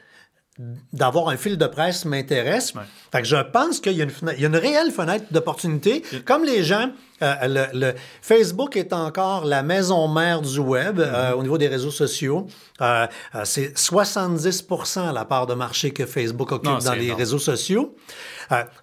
d'avoir 0.92 1.30
un 1.30 1.36
fil 1.38 1.56
de 1.56 1.66
presse 1.66 2.04
m'intéresse. 2.04 2.74
Ouais. 2.74 2.82
Fait 3.10 3.22
que 3.22 3.26
je 3.28 3.36
pense 3.36 3.80
qu'il 3.80 3.92
y, 3.92 3.96
y 3.96 4.02
a 4.02 4.46
une 4.46 4.56
réelle 4.56 4.90
fenêtre 4.90 5.24
d'opportunité. 5.30 6.02
Comme 6.26 6.44
les 6.44 6.62
gens, 6.62 6.90
euh, 7.22 7.34
le, 7.72 7.78
le- 7.78 7.94
Facebook 8.22 8.76
est 8.76 8.92
encore 8.92 9.44
la 9.44 9.62
maison 9.62 10.08
mère 10.08 10.40
du 10.42 10.58
web 10.58 11.00
euh, 11.00 11.32
au 11.32 11.42
niveau 11.42 11.58
des 11.58 11.68
réseaux 11.68 11.90
sociaux. 11.90 12.46
Euh, 12.80 13.06
c'est 13.44 13.76
70% 13.76 15.12
la 15.12 15.24
part 15.24 15.46
de 15.46 15.54
marché 15.54 15.90
que 15.92 16.06
Facebook 16.06 16.52
occupe 16.52 16.70
Non, 16.70 16.78
dans 16.78 16.94
les 16.94 17.04
énorme. 17.06 17.18
réseaux 17.18 17.38
sociaux. 17.38 17.94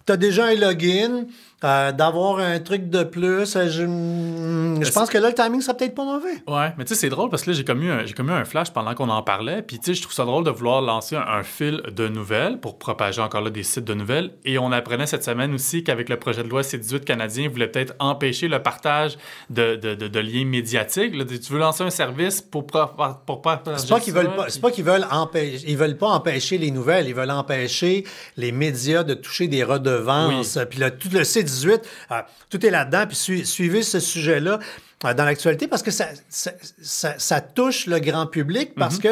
tu 0.06 0.12
as 0.12 0.16
déjà 0.16 0.46
un 0.46 0.54
login. 0.54 1.24
euh, 1.64 1.90
d'avoir 1.90 2.38
un 2.38 2.60
truc 2.60 2.88
de 2.88 3.02
plus, 3.02 3.56
euh, 3.56 3.68
je, 3.68 3.82
mm, 3.82 4.84
je 4.84 4.92
pense 4.92 5.10
que 5.10 5.18
là, 5.18 5.26
le 5.30 5.34
timing, 5.34 5.60
ça 5.60 5.74
peut-être 5.74 5.96
pas 5.96 6.04
mauvais. 6.04 6.34
Ouais, 6.46 6.72
mais 6.78 6.84
tu 6.84 6.94
sais, 6.94 7.00
c'est 7.00 7.08
drôle 7.08 7.30
parce 7.30 7.42
que 7.42 7.50
là, 7.50 7.56
j'ai 7.56 7.64
comme, 7.64 7.82
eu 7.82 7.90
un, 7.90 8.04
eu 8.06 8.30
un 8.30 8.44
flash 8.44 8.70
pendant 8.72 8.94
qu'on 8.94 9.08
en 9.08 9.24
parlait. 9.24 9.62
Puis, 9.62 9.80
tu 9.80 9.86
sais, 9.86 9.94
je 9.94 10.02
trouve 10.02 10.14
ça 10.14 10.24
drôle 10.24 10.44
de 10.44 10.50
vouloir 10.50 10.80
lancer 10.82 11.16
un, 11.16 11.22
un 11.26 11.42
fil 11.42 11.82
de 11.90 12.06
nouvelles 12.06 12.60
pour 12.60 12.78
propager 12.78 13.20
encore 13.20 13.40
là 13.40 13.50
des 13.50 13.64
sites 13.64 13.84
de 13.84 13.94
nouvelles. 13.94 14.30
Et 14.44 14.56
on 14.60 14.70
apprenait 14.70 15.06
cette 15.06 15.24
semaine 15.24 15.52
aussi 15.52 15.82
qu'avec 15.82 16.08
le 16.08 16.16
projet 16.16 16.44
de 16.44 16.48
loi 16.48 16.62
C-18 16.62 17.00
canadien, 17.00 17.48
voulait 17.48 17.66
peut-être 17.66 17.94
empêcher 17.98 18.27
le 18.48 18.62
partage 18.62 19.16
de, 19.50 19.76
de, 19.76 19.94
de, 19.94 20.08
de 20.08 20.20
liens 20.20 20.44
médiatiques. 20.44 21.14
Là, 21.16 21.24
tu 21.24 21.52
veux 21.52 21.58
lancer 21.58 21.82
un 21.84 21.90
service 21.90 22.40
pour, 22.40 22.66
pro- 22.66 22.86
pour, 23.26 23.42
partager 23.42 23.78
C'est 23.78 23.88
pas 23.88 24.00
qu'ils 24.00 24.12
veulent 24.14 24.34
pas, 24.36 24.48
c'est 24.48 24.60
pas 24.60 24.70
qu'ils 24.70 24.84
veulent 24.84 25.06
empêcher, 25.10 25.64
ils 25.66 25.76
veulent 25.76 25.96
pas 25.96 26.08
empêcher 26.08 26.58
les 26.58 26.70
nouvelles, 26.70 27.08
ils 27.08 27.14
veulent 27.14 27.30
empêcher 27.30 28.04
les 28.36 28.52
médias 28.52 29.02
de 29.04 29.14
toucher 29.14 29.48
des 29.48 29.64
redevances. 29.64 30.58
Puis 30.70 30.78
là, 30.78 30.90
tout 30.90 31.08
le 31.12 31.20
C18, 31.22 31.80
euh, 32.10 32.14
tout 32.50 32.64
est 32.64 32.70
là-dedans. 32.70 33.04
Puis 33.06 33.16
sui- 33.16 33.46
suivez 33.46 33.82
ce 33.82 34.00
sujet-là 34.00 34.58
euh, 35.04 35.14
dans 35.14 35.24
l'actualité 35.24 35.68
parce 35.68 35.82
que 35.82 35.90
ça, 35.90 36.06
ça, 36.28 36.50
ça- 36.82 37.18
ça 37.18 37.40
touche 37.40 37.86
le 37.86 37.98
grand 38.00 38.26
public 38.26 38.74
parce 38.74 38.98
que 38.98 39.08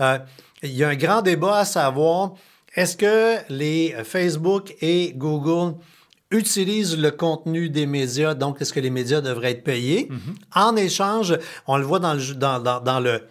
euh, 0.00 0.18
il 0.62 0.72
y 0.74 0.84
a 0.84 0.88
un 0.88 0.94
grand 0.96 1.22
débat 1.22 1.58
à 1.58 1.64
savoir 1.64 2.32
est-ce 2.76 2.96
que 2.96 3.36
les 3.48 3.96
Facebook 4.04 4.74
et 4.80 5.12
Google 5.16 5.74
utilisent 6.30 6.96
le 6.98 7.10
contenu 7.10 7.68
des 7.70 7.86
médias, 7.86 8.34
donc 8.34 8.60
est-ce 8.60 8.72
que 8.72 8.80
les 8.80 8.90
médias 8.90 9.20
devraient 9.20 9.52
être 9.52 9.64
payés? 9.64 10.08
En 10.54 10.76
échange, 10.76 11.36
on 11.66 11.76
le 11.76 11.84
voit 11.84 11.98
dans 11.98 12.14
le, 12.14 12.34
dans, 12.34 12.60
dans- 12.60 12.80
dans 12.80 13.00
le 13.00 13.22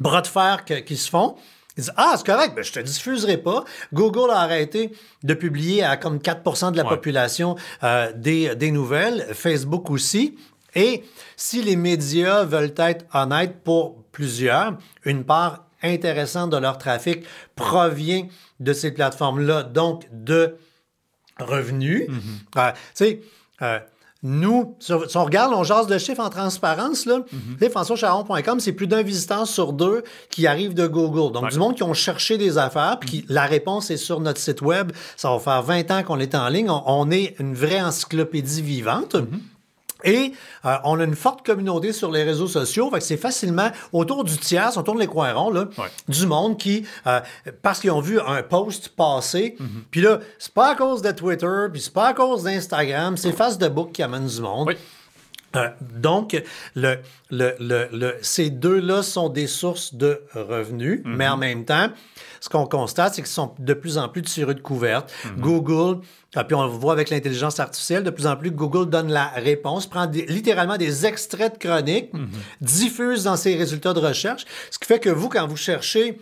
bras 0.00 0.22
de 0.22 0.26
fer 0.26 0.64
que- 0.64 0.80
qui 0.80 0.96
se 0.96 1.08
font. 1.08 1.36
Ils 1.76 1.82
disent 1.82 1.92
Ah, 1.96 2.14
c'est 2.16 2.26
correct, 2.26 2.54
ben, 2.56 2.64
je 2.64 2.72
te 2.72 2.80
diffuserai 2.80 3.36
pas. 3.36 3.64
Google 3.92 4.30
a 4.30 4.40
arrêté 4.40 4.92
de 5.22 5.34
publier 5.34 5.82
à 5.84 5.96
comme 5.96 6.18
4% 6.18 6.72
de 6.72 6.76
la 6.76 6.82
Ouais. 6.84 6.88
population 6.88 7.54
euh, 7.84 8.12
des, 8.14 8.54
des 8.56 8.70
nouvelles, 8.70 9.26
Facebook 9.32 9.90
aussi. 9.90 10.36
Et 10.74 11.04
si 11.36 11.62
les 11.62 11.76
médias 11.76 12.44
veulent 12.44 12.74
être 12.76 13.04
honnêtes 13.14 13.62
pour 13.62 14.02
plusieurs, 14.12 14.76
une 15.04 15.24
part 15.24 15.64
intéressante 15.82 16.50
de 16.50 16.56
leur 16.56 16.78
trafic 16.78 17.24
provient 17.54 18.26
de 18.60 18.72
ces 18.72 18.90
plateformes-là, 18.90 19.62
donc 19.62 20.06
de 20.12 20.56
revenus. 21.38 22.04
Euh, 22.56 22.70
tu 22.72 22.76
sais, 22.94 23.20
euh, 23.62 23.78
nous, 24.22 24.74
si 24.80 24.92
on 25.16 25.24
regarde, 25.24 25.52
on 25.54 25.62
jase 25.62 25.86
de 25.86 25.98
chiffres 25.98 26.22
en 26.22 26.30
transparence, 26.30 27.06
là. 27.06 27.20
Sais, 27.60 27.70
FrançoisCharon.com, 27.70 28.58
c'est 28.60 28.72
plus 28.72 28.86
d'un 28.88 29.02
visiteur 29.02 29.46
sur 29.46 29.72
deux 29.72 30.02
qui 30.30 30.46
arrive 30.46 30.74
de 30.74 30.86
Google. 30.86 31.32
Donc, 31.32 31.44
Ouais. 31.44 31.50
du 31.50 31.58
monde 31.58 31.74
qui 31.76 31.82
ont 31.84 31.94
cherché 31.94 32.36
des 32.38 32.58
affaires, 32.58 32.98
puis 32.98 33.08
qui- 33.10 33.24
la 33.28 33.44
réponse 33.46 33.90
est 33.90 33.96
sur 33.98 34.18
notre 34.20 34.40
site 34.40 34.62
web. 34.62 34.90
Ça 35.16 35.30
va 35.30 35.38
faire 35.38 35.62
20 35.62 35.90
ans 35.90 36.02
qu'on 36.02 36.18
est 36.18 36.34
en 36.34 36.48
ligne. 36.48 36.70
On, 36.70 36.82
on 36.86 37.10
est 37.10 37.36
une 37.38 37.54
vraie 37.54 37.80
encyclopédie 37.82 38.62
vivante. 38.62 39.16
Et 40.04 40.32
euh, 40.64 40.76
on 40.84 41.00
a 41.00 41.04
une 41.04 41.16
forte 41.16 41.44
communauté 41.44 41.92
sur 41.92 42.10
les 42.10 42.22
réseaux 42.22 42.46
sociaux. 42.48 42.90
Fait 42.90 42.98
que 42.98 43.04
c'est 43.04 43.16
facilement 43.16 43.70
autour 43.92 44.24
du 44.24 44.36
tiers, 44.36 44.70
on 44.76 44.82
tourne 44.82 44.98
les 44.98 45.06
coins 45.06 45.32
ronds, 45.32 45.50
là, 45.50 45.66
Ouais. 45.78 45.86
du 46.08 46.26
monde 46.26 46.58
qui, 46.58 46.84
euh, 47.06 47.20
parce 47.62 47.80
qu'ils 47.80 47.90
ont 47.90 48.00
vu 48.00 48.20
un 48.20 48.42
post 48.42 48.90
passer, 48.90 49.56
Mhm. 49.58 49.84
puis 49.90 50.00
là, 50.02 50.18
c'est 50.38 50.52
pas 50.52 50.72
à 50.72 50.74
cause 50.74 51.02
de 51.02 51.10
Twitter, 51.12 51.66
puis 51.72 51.80
c'est 51.80 51.92
pas 51.92 52.08
à 52.08 52.14
cause 52.14 52.42
d'Instagram, 52.44 53.16
c'est 53.16 53.32
Facebook 53.32 53.92
qui 53.92 54.02
amène 54.02 54.26
du 54.26 54.40
monde. 54.40 54.68
Oui. 54.68 54.76
Euh, 55.56 55.68
donc, 55.80 56.40
le, 56.74 56.96
le, 57.30 57.54
le- 57.58 57.88
le- 57.92 58.14
ces 58.22 58.50
deux-là 58.50 59.02
sont 59.02 59.28
des 59.28 59.46
sources 59.46 59.94
de 59.94 60.20
revenus, 60.34 61.00
Mhm. 61.04 61.16
mais 61.16 61.28
en 61.28 61.36
même 61.36 61.64
temps, 61.64 61.88
ce 62.40 62.48
qu'on 62.48 62.66
constate, 62.66 63.14
c'est 63.14 63.22
qu'ils 63.22 63.30
sont 63.30 63.54
de 63.58 63.74
plus 63.74 63.96
en 63.98 64.08
plus 64.08 64.22
tirés 64.22 64.54
de 64.54 64.60
couvertes. 64.60 65.10
Mhm. 65.24 65.40
Google, 65.40 66.00
ah, 66.34 66.44
puis 66.44 66.54
on 66.54 66.62
le 66.64 66.68
voit 66.70 66.92
avec 66.92 67.10
l'intelligence 67.10 67.58
artificielle, 67.60 68.04
de 68.04 68.10
plus 68.10 68.26
en 68.26 68.36
plus, 68.36 68.50
Google 68.50 68.90
donne 68.90 69.10
la 69.10 69.28
réponse, 69.28 69.86
prend 69.86 70.06
des- 70.06 70.26
littéralement 70.26 70.76
des 70.76 71.06
extraits 71.06 71.54
de 71.54 71.58
chroniques, 71.66 72.12
Mhm. 72.12 72.28
diffuse 72.60 73.24
dans 73.24 73.36
ses 73.36 73.56
résultats 73.56 73.94
de 73.94 74.00
recherche, 74.00 74.44
ce 74.70 74.78
qui 74.78 74.86
fait 74.86 75.00
que 75.00 75.10
vous, 75.10 75.28
quand 75.28 75.46
vous 75.46 75.56
cherchez... 75.56 76.18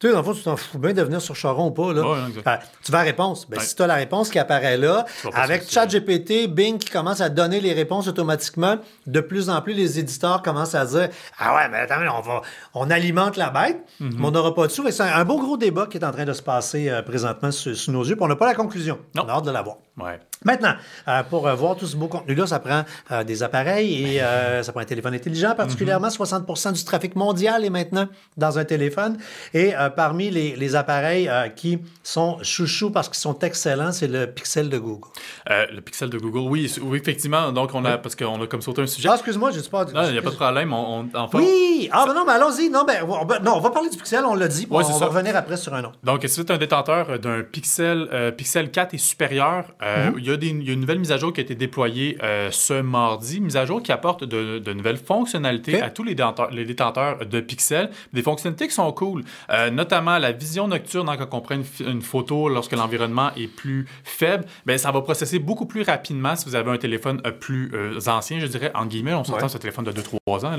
Tu 0.00 0.06
sais, 0.06 0.12
dans 0.14 0.20
le 0.20 0.24
fond, 0.24 0.32
tu 0.32 0.42
t'en 0.42 0.56
fous 0.56 0.78
bien 0.78 0.94
de 0.94 1.02
venir 1.02 1.20
sur 1.20 1.36
Charon 1.36 1.66
ou 1.66 1.70
pas. 1.72 1.92
Là. 1.92 2.00
Ouais. 2.00 2.18
Euh, 2.46 2.56
tu 2.82 2.90
vas 2.90 3.00
à 3.00 3.02
la 3.02 3.06
réponse. 3.06 3.46
Ben, 3.46 3.58
Ouais. 3.58 3.62
Si 3.62 3.76
tu 3.76 3.82
as 3.82 3.86
la 3.86 3.96
réponse 3.96 4.30
qui 4.30 4.38
apparaît 4.38 4.78
là, 4.78 5.04
avec. 5.34 5.70
ChatGPT, 5.70 6.46
Bing 6.48 6.78
qui 6.78 6.88
commence 6.88 7.20
à 7.20 7.28
donner 7.28 7.60
les 7.60 7.74
réponses 7.74 8.08
automatiquement, 8.08 8.76
de 9.06 9.20
plus 9.20 9.50
en 9.50 9.60
plus, 9.60 9.74
les 9.74 9.98
éditeurs 9.98 10.40
commencent 10.40 10.74
à 10.74 10.86
dire 10.86 11.10
Ah 11.38 11.54
ouais, 11.54 11.68
mais 11.68 11.80
attends, 11.80 12.00
on, 12.16 12.22
va, 12.22 12.40
on 12.72 12.88
alimente 12.90 13.36
la 13.36 13.50
bête, 13.50 13.76
Mhm. 14.00 14.14
mais 14.18 14.26
on 14.26 14.30
n'aura 14.30 14.54
pas 14.54 14.66
de 14.68 14.72
sous. 14.72 14.90
C'est 14.90 15.02
un, 15.02 15.14
un 15.14 15.24
beau 15.26 15.38
gros 15.38 15.58
débat 15.58 15.86
qui 15.86 15.98
est 15.98 16.04
en 16.04 16.12
train 16.12 16.24
de 16.24 16.32
se 16.32 16.42
passer 16.42 16.88
euh, 16.88 17.02
présentement 17.02 17.50
sous, 17.52 17.74
sous 17.74 17.92
nos 17.92 18.02
yeux, 18.02 18.16
puis 18.16 18.24
on 18.24 18.28
n'a 18.28 18.36
pas 18.36 18.46
la 18.46 18.54
conclusion. 18.54 18.98
Non. 19.14 19.24
On 19.26 19.28
a 19.28 19.32
hâte 19.32 19.44
de 19.44 19.50
l'avoir. 19.50 19.76
Ouais. 19.98 20.18
Maintenant, 20.44 20.72
euh, 21.08 21.22
pour 21.24 21.46
euh, 21.46 21.54
voir 21.54 21.76
tout 21.76 21.86
ce 21.86 21.96
beau 21.96 22.06
contenu-là, 22.08 22.46
ça 22.46 22.60
prend 22.60 22.84
euh, 23.10 23.24
des 23.24 23.42
appareils 23.42 24.16
et 24.16 24.18
ça 24.62 24.72
prend 24.72 24.80
un 24.80 24.84
téléphone 24.86 25.14
intelligent. 25.14 25.54
Particulièrement, 25.54 26.08
60% 26.08 26.72
du 26.72 26.84
trafic 26.84 27.14
mondial 27.16 27.64
est 27.64 27.70
maintenant 27.70 28.08
dans 28.36 28.58
un 28.58 28.64
téléphone. 28.64 29.18
Et 29.52 29.72
parmi 29.96 30.30
les, 30.30 30.56
les 30.56 30.76
appareils 30.76 31.30
qui 31.56 31.78
sont 32.02 32.38
chouchous 32.42 32.90
parce 32.90 33.08
qu'ils 33.08 33.18
sont 33.18 33.38
excellents, 33.40 33.92
c'est 33.92 34.06
le 34.08 34.26
Pixel 34.26 34.70
de 34.70 34.78
Google. 34.78 35.08
Le 35.48 35.80
pixel 35.80 36.08
de 36.10 36.18
Google, 36.18 36.48
oui, 36.50 36.72
oui 36.82 36.98
effectivement. 36.98 37.52
Donc, 37.52 37.74
on 37.74 37.84
a, 37.84 37.98
parce 37.98 38.16
qu'on 38.16 38.40
a 38.42 38.46
comme 38.46 38.62
sauté 38.62 38.82
un 38.82 38.86
sujet. 38.86 39.08
Ah, 39.10 39.14
excuse-moi, 39.14 39.50
j'ai 39.50 39.62
pas... 39.62 39.84
Non, 39.86 40.04
il 40.06 40.12
n'y 40.12 40.18
a 40.18 40.22
pas 40.22 40.30
de 40.30 40.36
problème. 40.36 40.72
On, 40.72 41.00
on- 41.00 41.08
enfin, 41.14 41.38
Oui! 41.38 41.88
Ah, 41.92 42.04
ben 42.06 42.14
non, 42.14 42.24
mais 42.26 42.32
allons-y. 42.32 42.70
Non, 42.70 42.84
ben, 42.84 43.04
on, 43.06 43.24
ben, 43.24 43.40
non, 43.42 43.54
on 43.56 43.60
va 43.60 43.70
parler 43.70 43.90
du 43.90 43.96
Pixel, 43.96 44.24
on 44.24 44.34
l'a 44.34 44.48
dit. 44.48 44.66
Ouais, 44.70 44.84
on 44.84 44.92
c'est 44.92 44.98
va 45.00 45.06
revenir 45.06 45.36
après 45.36 45.56
sur 45.56 45.74
un 45.74 45.84
autre. 45.84 45.98
Donc, 46.02 46.22
si 46.22 46.36
vous 46.36 46.42
êtes 46.42 46.50
un 46.50 46.58
détenteur 46.58 47.18
d'un 47.18 47.42
Pixel, 47.42 48.32
Pixel 48.36 48.70
4 48.70 48.94
et 48.94 48.98
supérieur, 48.98 49.64
euh, 49.82 50.10
il, 50.18 50.24
y 50.24 50.30
a 50.30 50.36
des- 50.36 50.48
il 50.48 50.62
y 50.64 50.70
a 50.70 50.72
une 50.72 50.80
nouvelle 50.80 50.98
mise 50.98 51.12
à 51.12 51.16
jour 51.16 51.32
qui 51.32 51.40
a 51.40 51.42
été 51.42 51.54
déployée 51.54 52.18
euh, 52.22 52.50
ce 52.50 52.80
mardi. 52.80 53.40
Mise 53.40 53.56
à 53.56 53.64
jour 53.66 53.82
qui 53.82 53.92
apporte 53.92 54.24
de, 54.24 54.58
de 54.58 54.72
nouvelles 54.72 54.96
fonctionnalités 54.98 55.80
à 55.80 55.90
tous 55.90 56.02
les 56.04 56.14
détenteurs, 56.14 56.50
les 56.50 56.64
détenteurs 56.64 57.24
de 57.26 57.40
Pixel. 57.40 57.90
Des 58.12 58.22
fonctionnalités 58.22 58.68
qui 58.68 58.74
sont 58.74 58.90
cool, 58.92 59.22
euh, 59.50 59.70
notamment 59.70 60.18
la 60.18 60.32
vision 60.32 60.68
nocturne 60.68 61.08
hein, 61.08 61.16
quand 61.16 61.36
on 61.36 61.40
prend 61.40 61.56
une, 61.80 62.02
photo 62.02 62.48
lorsque 62.48 62.72
l'environnement 62.72 63.30
est 63.36 63.46
plus 63.48 63.86
faible. 64.04 64.44
Ben, 64.66 64.78
ça 64.78 64.90
va 64.90 65.00
processer 65.02 65.38
beaucoup 65.38 65.66
plus 65.66 65.82
rapidement 65.82 66.36
si 66.36 66.44
vous 66.46 66.54
avez 66.54 66.70
un 66.70 66.76
téléphone 66.78 67.20
plus 67.40 67.70
ancien, 68.06 68.38
je 68.40 68.46
dirais, 68.46 68.70
en 68.74 68.86
guillemets. 68.86 69.14
On 69.14 69.24
s'entend 69.24 69.42
Ouais. 69.42 69.48
sur 69.48 69.56
un 69.56 69.60
téléphone 69.60 69.84
de 69.84 69.92
2-3 69.92 70.44
ans. 70.44 70.56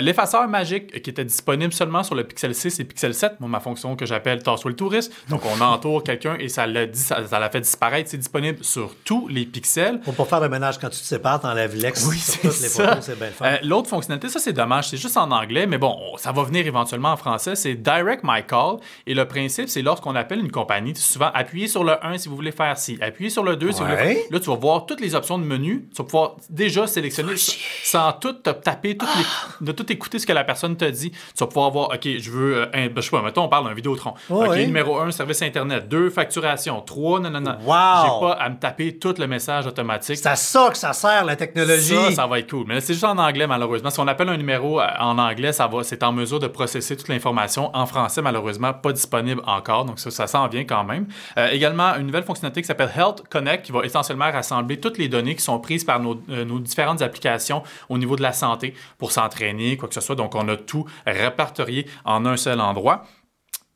L'effaceur 0.00 0.46
magique 0.48 1.02
qui 1.02 1.10
était 1.10 1.24
disponible 1.24 1.72
seulement 1.72 2.02
sur 2.02 2.14
le 2.14 2.24
Pixel 2.24 2.54
6 2.54 2.80
et 2.80 2.84
Pixel 2.84 3.14
7, 3.14 3.40
moi, 3.40 3.48
ma 3.48 3.60
fonction 3.60 3.96
que 3.96 4.06
j'appelle 4.06 4.42
Tasse-toi 4.42 4.70
le 4.70 4.76
touriste. 4.76 5.12
Donc, 5.28 5.42
on 5.46 5.60
entoure 5.60 6.02
quelqu'un 6.02 6.36
et 6.38 6.48
ça 6.48 6.66
l'a 6.66 6.86
dit, 6.86 6.98
ça, 6.98 7.26
ça 7.26 7.38
l'a 7.38 7.50
fait 7.50 7.60
disparaître. 7.60 8.08
C'est 8.10 8.18
disponible 8.18 8.57
sur 8.62 8.94
tous 9.04 9.28
les 9.28 9.44
pixels. 9.46 10.00
Pour 10.00 10.14
pas 10.14 10.24
faire 10.24 10.40
le 10.40 10.48
ménage 10.48 10.78
quand 10.78 10.88
tu 10.90 10.98
te 10.98 11.04
sépares, 11.04 11.40
t'enlèves 11.40 11.74
l'ex 11.74 12.06
Oui, 12.06 12.18
sur 12.18 12.34
c'est 12.34 12.48
toutes 12.48 12.60
les 12.60 12.68
ça. 12.68 12.88
photos, 12.88 13.04
c'est 13.04 13.18
bien. 13.18 13.28
Euh, 13.42 13.56
L'autre 13.62 13.88
fonctionnalité, 13.88 14.28
ça 14.28 14.38
c'est 14.38 14.52
dommage, 14.52 14.88
c'est 14.88 14.96
juste 14.96 15.16
en 15.16 15.30
anglais, 15.30 15.66
mais 15.66 15.78
bon, 15.78 15.96
on- 16.12 16.16
ça 16.16 16.32
va 16.32 16.42
venir 16.42 16.66
éventuellement 16.66 17.12
en 17.12 17.16
français. 17.16 17.54
C'est 17.56 17.74
Direct 17.74 18.22
My 18.24 18.42
Call. 18.46 18.76
Et 19.06 19.14
le 19.14 19.26
principe, 19.26 19.68
c'est 19.68 19.82
lorsqu'on 19.82 20.14
appelle 20.16 20.40
une 20.40 20.50
compagnie, 20.50 20.94
souvent 20.96 21.30
appuyez 21.34 21.68
sur 21.68 21.84
le 21.84 22.04
1 22.04 22.18
si 22.18 22.28
vous 22.28 22.36
voulez 22.36 22.52
faire 22.52 22.76
ci, 22.78 22.98
appuyez 23.00 23.30
sur 23.30 23.42
le 23.42 23.56
2 23.56 23.72
si 23.72 23.80
vous 23.80 23.86
voulez 23.86 23.96
faire. 23.96 24.16
Là, 24.30 24.40
tu 24.40 24.50
vas 24.50 24.56
voir 24.56 24.86
toutes 24.86 25.00
les 25.00 25.14
options 25.14 25.38
de 25.38 25.44
menu. 25.44 25.88
Tu 25.94 25.98
vas 25.98 26.04
pouvoir 26.04 26.36
déjà 26.50 26.86
sélectionner 26.86 27.34
sans 27.84 28.12
tout 28.12 28.32
te 28.32 28.50
taper, 28.50 28.96
les- 29.60 29.66
de 29.66 29.72
tout 29.72 29.90
écouter 29.92 30.18
ce 30.18 30.26
que 30.26 30.32
la 30.32 30.44
personne 30.44 30.76
te 30.76 30.84
dit. 30.84 31.10
Tu 31.10 31.18
vas 31.40 31.46
pouvoir 31.46 31.70
voir, 31.70 31.88
OK, 31.94 32.06
je 32.18 32.30
veux, 32.30 32.56
euh, 32.56 32.66
un- 32.74 32.86
ben, 32.88 32.96
je 32.96 33.00
sais 33.02 33.10
pas, 33.10 33.22
mettons, 33.22 33.42
on 33.44 33.48
parle 33.48 33.66
d'un 33.68 33.74
Vidéotron. 33.74 34.14
OK, 34.30 34.48
Ouais. 34.48 34.66
numéro 34.66 34.98
1, 34.98 35.10
service 35.10 35.42
Internet. 35.42 35.88
2, 35.88 36.10
facturation. 36.10 36.80
3, 36.80 37.20
non, 37.20 37.30
non, 37.30 37.40
non. 37.40 37.56
Wow. 37.64 38.04
J'ai 38.04 38.20
pas 38.26 38.38
à 38.48 38.50
me 38.50 38.58
taper 38.58 38.98
tout 38.98 39.14
le 39.18 39.26
message 39.26 39.66
automatique. 39.66 40.16
C'est 40.16 40.28
à 40.28 40.36
ça 40.36 40.70
que 40.70 40.78
ça 40.78 40.92
sert, 40.92 41.24
la 41.24 41.36
technologie. 41.36 41.94
Ça, 41.94 42.12
ça 42.12 42.26
va 42.26 42.38
être 42.38 42.50
cool. 42.50 42.64
Mais 42.66 42.80
c'est 42.80 42.94
juste 42.94 43.04
en 43.04 43.18
anglais, 43.18 43.46
malheureusement. 43.46 43.90
Si 43.90 44.00
on 44.00 44.08
appelle 44.08 44.28
un 44.30 44.36
numéro 44.36 44.80
euh, 44.80 44.86
en 44.98 45.18
anglais, 45.18 45.52
ça 45.52 45.66
va, 45.66 45.84
c'est 45.84 46.02
en 46.02 46.12
mesure 46.12 46.40
de 46.40 46.46
processer 46.46 46.96
toute 46.96 47.08
l'information. 47.08 47.70
En 47.76 47.86
français, 47.86 48.22
malheureusement, 48.22 48.72
pas 48.72 48.92
disponible 48.92 49.42
encore. 49.46 49.84
Donc, 49.84 49.98
ça, 49.98 50.10
ça 50.10 50.26
s'en 50.26 50.48
vient 50.48 50.64
quand 50.64 50.84
même. 50.84 51.06
Euh, 51.36 51.50
également, 51.50 51.94
une 51.96 52.06
nouvelle 52.06 52.24
fonctionnalité 52.24 52.62
qui 52.62 52.66
s'appelle 52.66 52.90
Health 52.96 53.22
Connect, 53.28 53.66
qui 53.66 53.72
va 53.72 53.80
essentiellement 53.84 54.30
rassembler 54.30 54.80
toutes 54.80 54.98
les 54.98 55.08
données 55.08 55.34
qui 55.34 55.42
sont 55.42 55.58
prises 55.60 55.84
par 55.84 56.00
nos, 56.00 56.20
euh, 56.30 56.44
nos 56.44 56.58
différentes 56.58 57.02
applications 57.02 57.62
au 57.88 57.98
niveau 57.98 58.16
de 58.16 58.22
la 58.22 58.32
santé 58.32 58.74
pour 58.96 59.12
s'entraîner, 59.12 59.76
quoi 59.76 59.88
que 59.88 59.94
ce 59.94 60.00
soit. 60.00 60.16
Donc, 60.16 60.34
on 60.34 60.48
a 60.48 60.56
tout 60.56 60.86
répertorié 61.06 61.86
en 62.04 62.24
un 62.24 62.36
seul 62.36 62.60
endroit. 62.60 63.04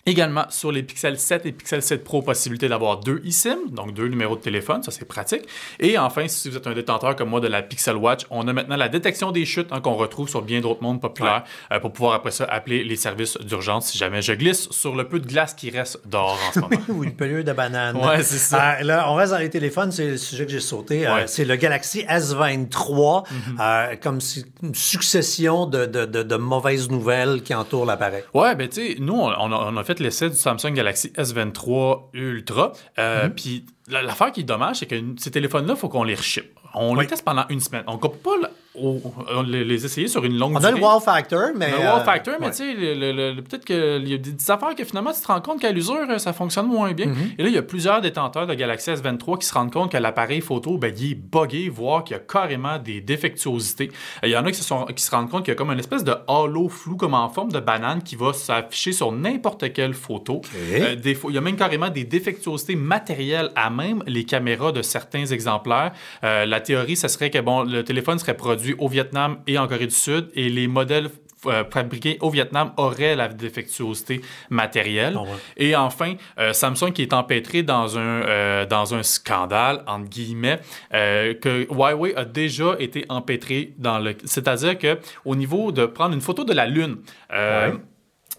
Également, 0.05 0.47
sur 0.49 0.73
les 0.73 0.83
Pixel 0.83 1.17
7 1.17 1.47
et 1.47 1.53
Pixel 1.53 1.81
7 1.81 2.03
Pro, 2.03 2.23
possibilité 2.23 2.69
d'avoir 2.69 2.99
deux 2.99 3.23
eSIM, 3.25 3.57
donc 3.71 3.95
deux 3.95 4.09
numéros 4.09 4.35
de 4.35 4.41
téléphone, 4.41 4.83
ça 4.83 4.91
c'est 4.91 5.05
pratique. 5.05 5.43
Et 5.79 5.97
enfin, 5.97 6.27
si 6.27 6.51
vous 6.51 6.57
êtes 6.57 6.67
un 6.67 6.73
détenteur 6.75 7.15
comme 7.15 7.29
moi 7.29 7.39
de 7.39 7.47
la 7.47 7.63
Pixel 7.63 7.95
Watch, 7.95 8.23
on 8.31 8.49
a 8.49 8.53
maintenant 8.53 8.75
la 8.77 8.89
détection 8.89 9.31
des 9.31 9.45
chutes 9.45 9.69
hein, 9.71 9.81
qu'on 9.81 9.95
retrouve 9.95 10.29
sur 10.29 10.43
bien 10.43 10.61
d'autres 10.61 10.83
mondes 10.83 11.01
populaires 11.01 11.45
euh, 11.73 11.79
pour 11.79 11.93
pouvoir 11.93 12.15
après 12.15 12.33
ça 12.33 12.45
appeler 12.47 12.83
les 12.83 12.97
services 12.97 13.37
d'urgence 13.39 13.87
si 13.93 13.99
jamais 13.99 14.23
je 14.23 14.33
glisse 14.33 14.69
sur 14.71 14.97
le 14.97 15.07
peu 15.07 15.21
de 15.21 15.27
glace 15.29 15.55
qui 15.55 15.71
reste 15.71 16.01
dehors 16.05 16.37
en 16.49 16.53
ce 16.53 16.59
moment. 16.59 16.83
ou 16.89 17.05
une 17.05 17.15
pelure 17.15 17.45
de 17.45 17.53
banane. 17.53 17.97
Ouais, 17.97 18.25
c'est 18.25 18.39
ça. 18.39 18.79
Euh, 18.81 18.83
là, 18.83 19.07
on 19.09 19.15
reste 19.15 19.31
dans 19.31 19.39
les 19.39 19.51
téléphones, 19.51 19.93
c'est 19.93 20.07
le 20.11 20.17
sujet 20.17 20.47
que 20.47 20.51
j'ai 20.51 20.59
sauté. 20.59 21.07
Euh, 21.07 21.29
c'est 21.29 21.45
le 21.45 21.55
Galaxy 21.55 22.05
S23, 22.09 23.23
Mhm. 23.31 23.57
euh, 23.61 23.95
comme 24.03 24.21
si- 24.21 24.45
une 24.65 24.75
succession 24.75 25.67
de, 25.67 25.87
de- 25.87 26.07
de- 26.07 26.23
de 26.25 26.37
mauvaises 26.37 26.91
nouvelles 26.91 27.43
qui 27.43 27.55
entourent 27.55 27.87
l'appareil. 27.87 28.25
Ouais, 28.35 28.57
ben 28.57 28.69
tu 28.69 28.95
sais, 28.95 28.97
nous, 28.99 29.15
on, 29.15 29.29
on 29.29 29.53
a, 29.53 29.71
on 29.73 29.77
a 29.77 29.85
fait 29.85 29.92
l'essai 30.01 30.31
du 30.31 30.37
Samsung 30.37 30.73
Galaxy 30.75 31.09
S23 31.17 32.11
Ultra. 32.15 32.73
Euh, 32.99 33.29
Puis 33.29 33.67
la- 33.89 34.03
l'affaire 34.03 34.33
qui 34.33 34.41
est 34.41 34.45
dommage, 34.45 34.77
c'est 34.77 34.87
que 34.87 34.97
ces 35.19 35.31
téléphones-là, 35.31 35.75
il 35.75 35.79
faut 35.81 35.89
qu'on 35.89 36.05
les 36.05 36.15
reship. 36.15 36.45
On 36.75 36.95
Oui. 36.97 37.01
les 37.05 37.07
teste 37.09 37.25
pendant 37.25 37.45
une 37.49 37.61
semaine. 37.61 37.85
On 37.87 37.95
ne 37.95 37.99
peut 37.99 38.09
pas 38.09 38.37
on 38.75 39.43
les, 39.43 39.65
les 39.65 39.85
essayer 39.85 40.09
sur 40.09 40.25
une 40.25 40.39
longue 40.39 40.55
On 40.55 40.57
a 40.57 40.69
durée. 40.69 40.81
le 40.81 40.87
wow 40.87 40.99
factor, 41.01 41.51
mais. 41.55 41.71
Le 41.71 41.85
euh, 41.85 41.95
wow 41.97 42.05
factor, 42.05 42.35
mais 42.41 42.47
ouais. 42.47 42.53
tu 42.53 42.57
sais, 42.57 43.43
peut-être 43.43 43.65
qu'il 43.65 44.09
y 44.09 44.15
a 44.15 44.19
des, 44.19 44.33
des 44.33 44.51
affaires 44.51 44.75
que 44.75 44.85
finalement, 44.85 45.13
tu 45.13 45.21
te 45.21 45.27
rends 45.27 45.41
compte 45.41 45.61
qu'à 45.61 45.71
l'usure, 45.73 46.07
euh, 46.09 46.19
ça 46.19 46.33
fonctionne 46.33 46.67
moins 46.67 46.93
bien. 46.93 47.07
Mm-hmm. 47.07 47.35
Et 47.39 47.43
là, 47.43 47.49
il 47.49 47.55
y 47.55 47.59
a 47.59 47.63
plusieurs 47.63 48.01
détenteurs 48.01 48.47
de 48.47 48.55
Galaxy 48.55 48.91
S23 48.91 49.39
qui 49.39 49.47
se 49.47 49.53
rendent 49.53 49.73
compte 49.73 49.93
que 49.93 49.99
l'appareil 49.99 50.41
photo, 50.41 50.79
ben, 50.79 50.93
il 50.97 51.13
est 51.13 51.15
buggé, 51.15 51.69
voire 51.69 52.03
qu'il 52.05 52.17
y 52.17 52.19
a 52.19 52.23
carrément 52.23 52.79
des 52.79 53.01
défectuosités. 53.01 53.91
Euh, 54.25 54.29
Il 54.29 54.31
y 54.31 54.37
en 54.37 54.47
a 54.47 54.51
qui 54.51 54.59
se, 54.59 54.65
sont, 54.65 54.87
qui 54.87 55.03
se 55.03 55.11
rendent 55.11 55.29
compte 55.29 55.45
qu'il 55.45 55.53
y 55.53 55.57
a 55.57 55.57
comme 55.57 55.71
une 55.71 55.79
espèce 55.79 56.05
de 56.05 56.15
halo 56.27 56.69
flou, 56.69 56.97
comme 56.97 57.15
en 57.15 57.29
forme 57.29 57.53
de 57.53 57.61
banane, 57.61 58.03
qui 58.03 58.17
va 58.17 58.33
s'afficher 58.33 58.93
sur 58.93 59.13
n'importe 59.13 59.73
quelle 59.75 59.95
photo. 59.95 60.41
Euh, 60.57 60.97
des 60.97 61.19
il 61.29 61.35
y 61.35 61.39
a 61.39 61.43
même 61.43 61.57
carrément 61.57 61.91
des 61.91 62.05
défectuosités 62.05 62.75
matérielles 62.75 63.51
à 63.55 63.69
même 63.69 64.03
les 64.07 64.25
caméras 64.25 64.73
de 64.73 64.81
certains 64.81 65.27
exemplaires. 65.27 65.93
Euh, 66.25 66.47
la 66.47 66.61
théorie, 66.61 66.97
ce 66.97 67.09
serait 67.09 67.31
que 67.31 67.39
bon, 67.39 67.65
le 67.65 67.85
téléphone 67.85 68.19
serait 68.19 68.37
produit 68.37 68.62
au 68.79 68.89
Vietnam 68.89 69.39
et 69.47 69.59
en 69.59 69.67
Corée 69.67 69.87
du 69.87 69.95
Sud 69.95 70.29
et 70.35 70.49
les 70.49 70.67
modèles 70.69 71.09
euh, 71.47 71.65
fabriqués 71.69 72.19
au 72.21 72.31
Vietnam 72.31 72.73
auraient 72.77 73.17
la 73.17 73.27
défectuosité 73.27 74.21
matérielle. 74.49 75.15
Ah 75.17 75.23
ouais. 75.23 75.29
Et 75.57 75.75
enfin, 75.75 76.15
euh, 76.39 76.53
Samsung 76.53 76.93
qui 76.93 77.03
est 77.03 77.13
empêtré 77.13 77.65
dans 77.65 77.99
un, 77.99 78.01
euh, 78.23 78.65
dans 78.65 78.95
un 78.95 79.03
scandale, 79.03 79.83
entre 79.89 80.09
guillemets, 80.09 80.61
que 80.93 81.67
Huawei 81.69 82.15
a 82.15 82.25
déjà 82.25 82.77
été 82.79 83.05
empêtré 83.09 83.75
dans 83.79 83.99
le... 83.99 84.15
C'est-à-dire 84.25 84.79
que 84.79 84.99
au 85.25 85.35
niveau 85.35 85.73
de 85.73 85.87
prendre 85.87 86.15
une 86.15 86.21
photo 86.21 86.45
de 86.45 86.53
la 86.53 86.67
Lune, 86.67 86.99
Ouais. 87.33 87.73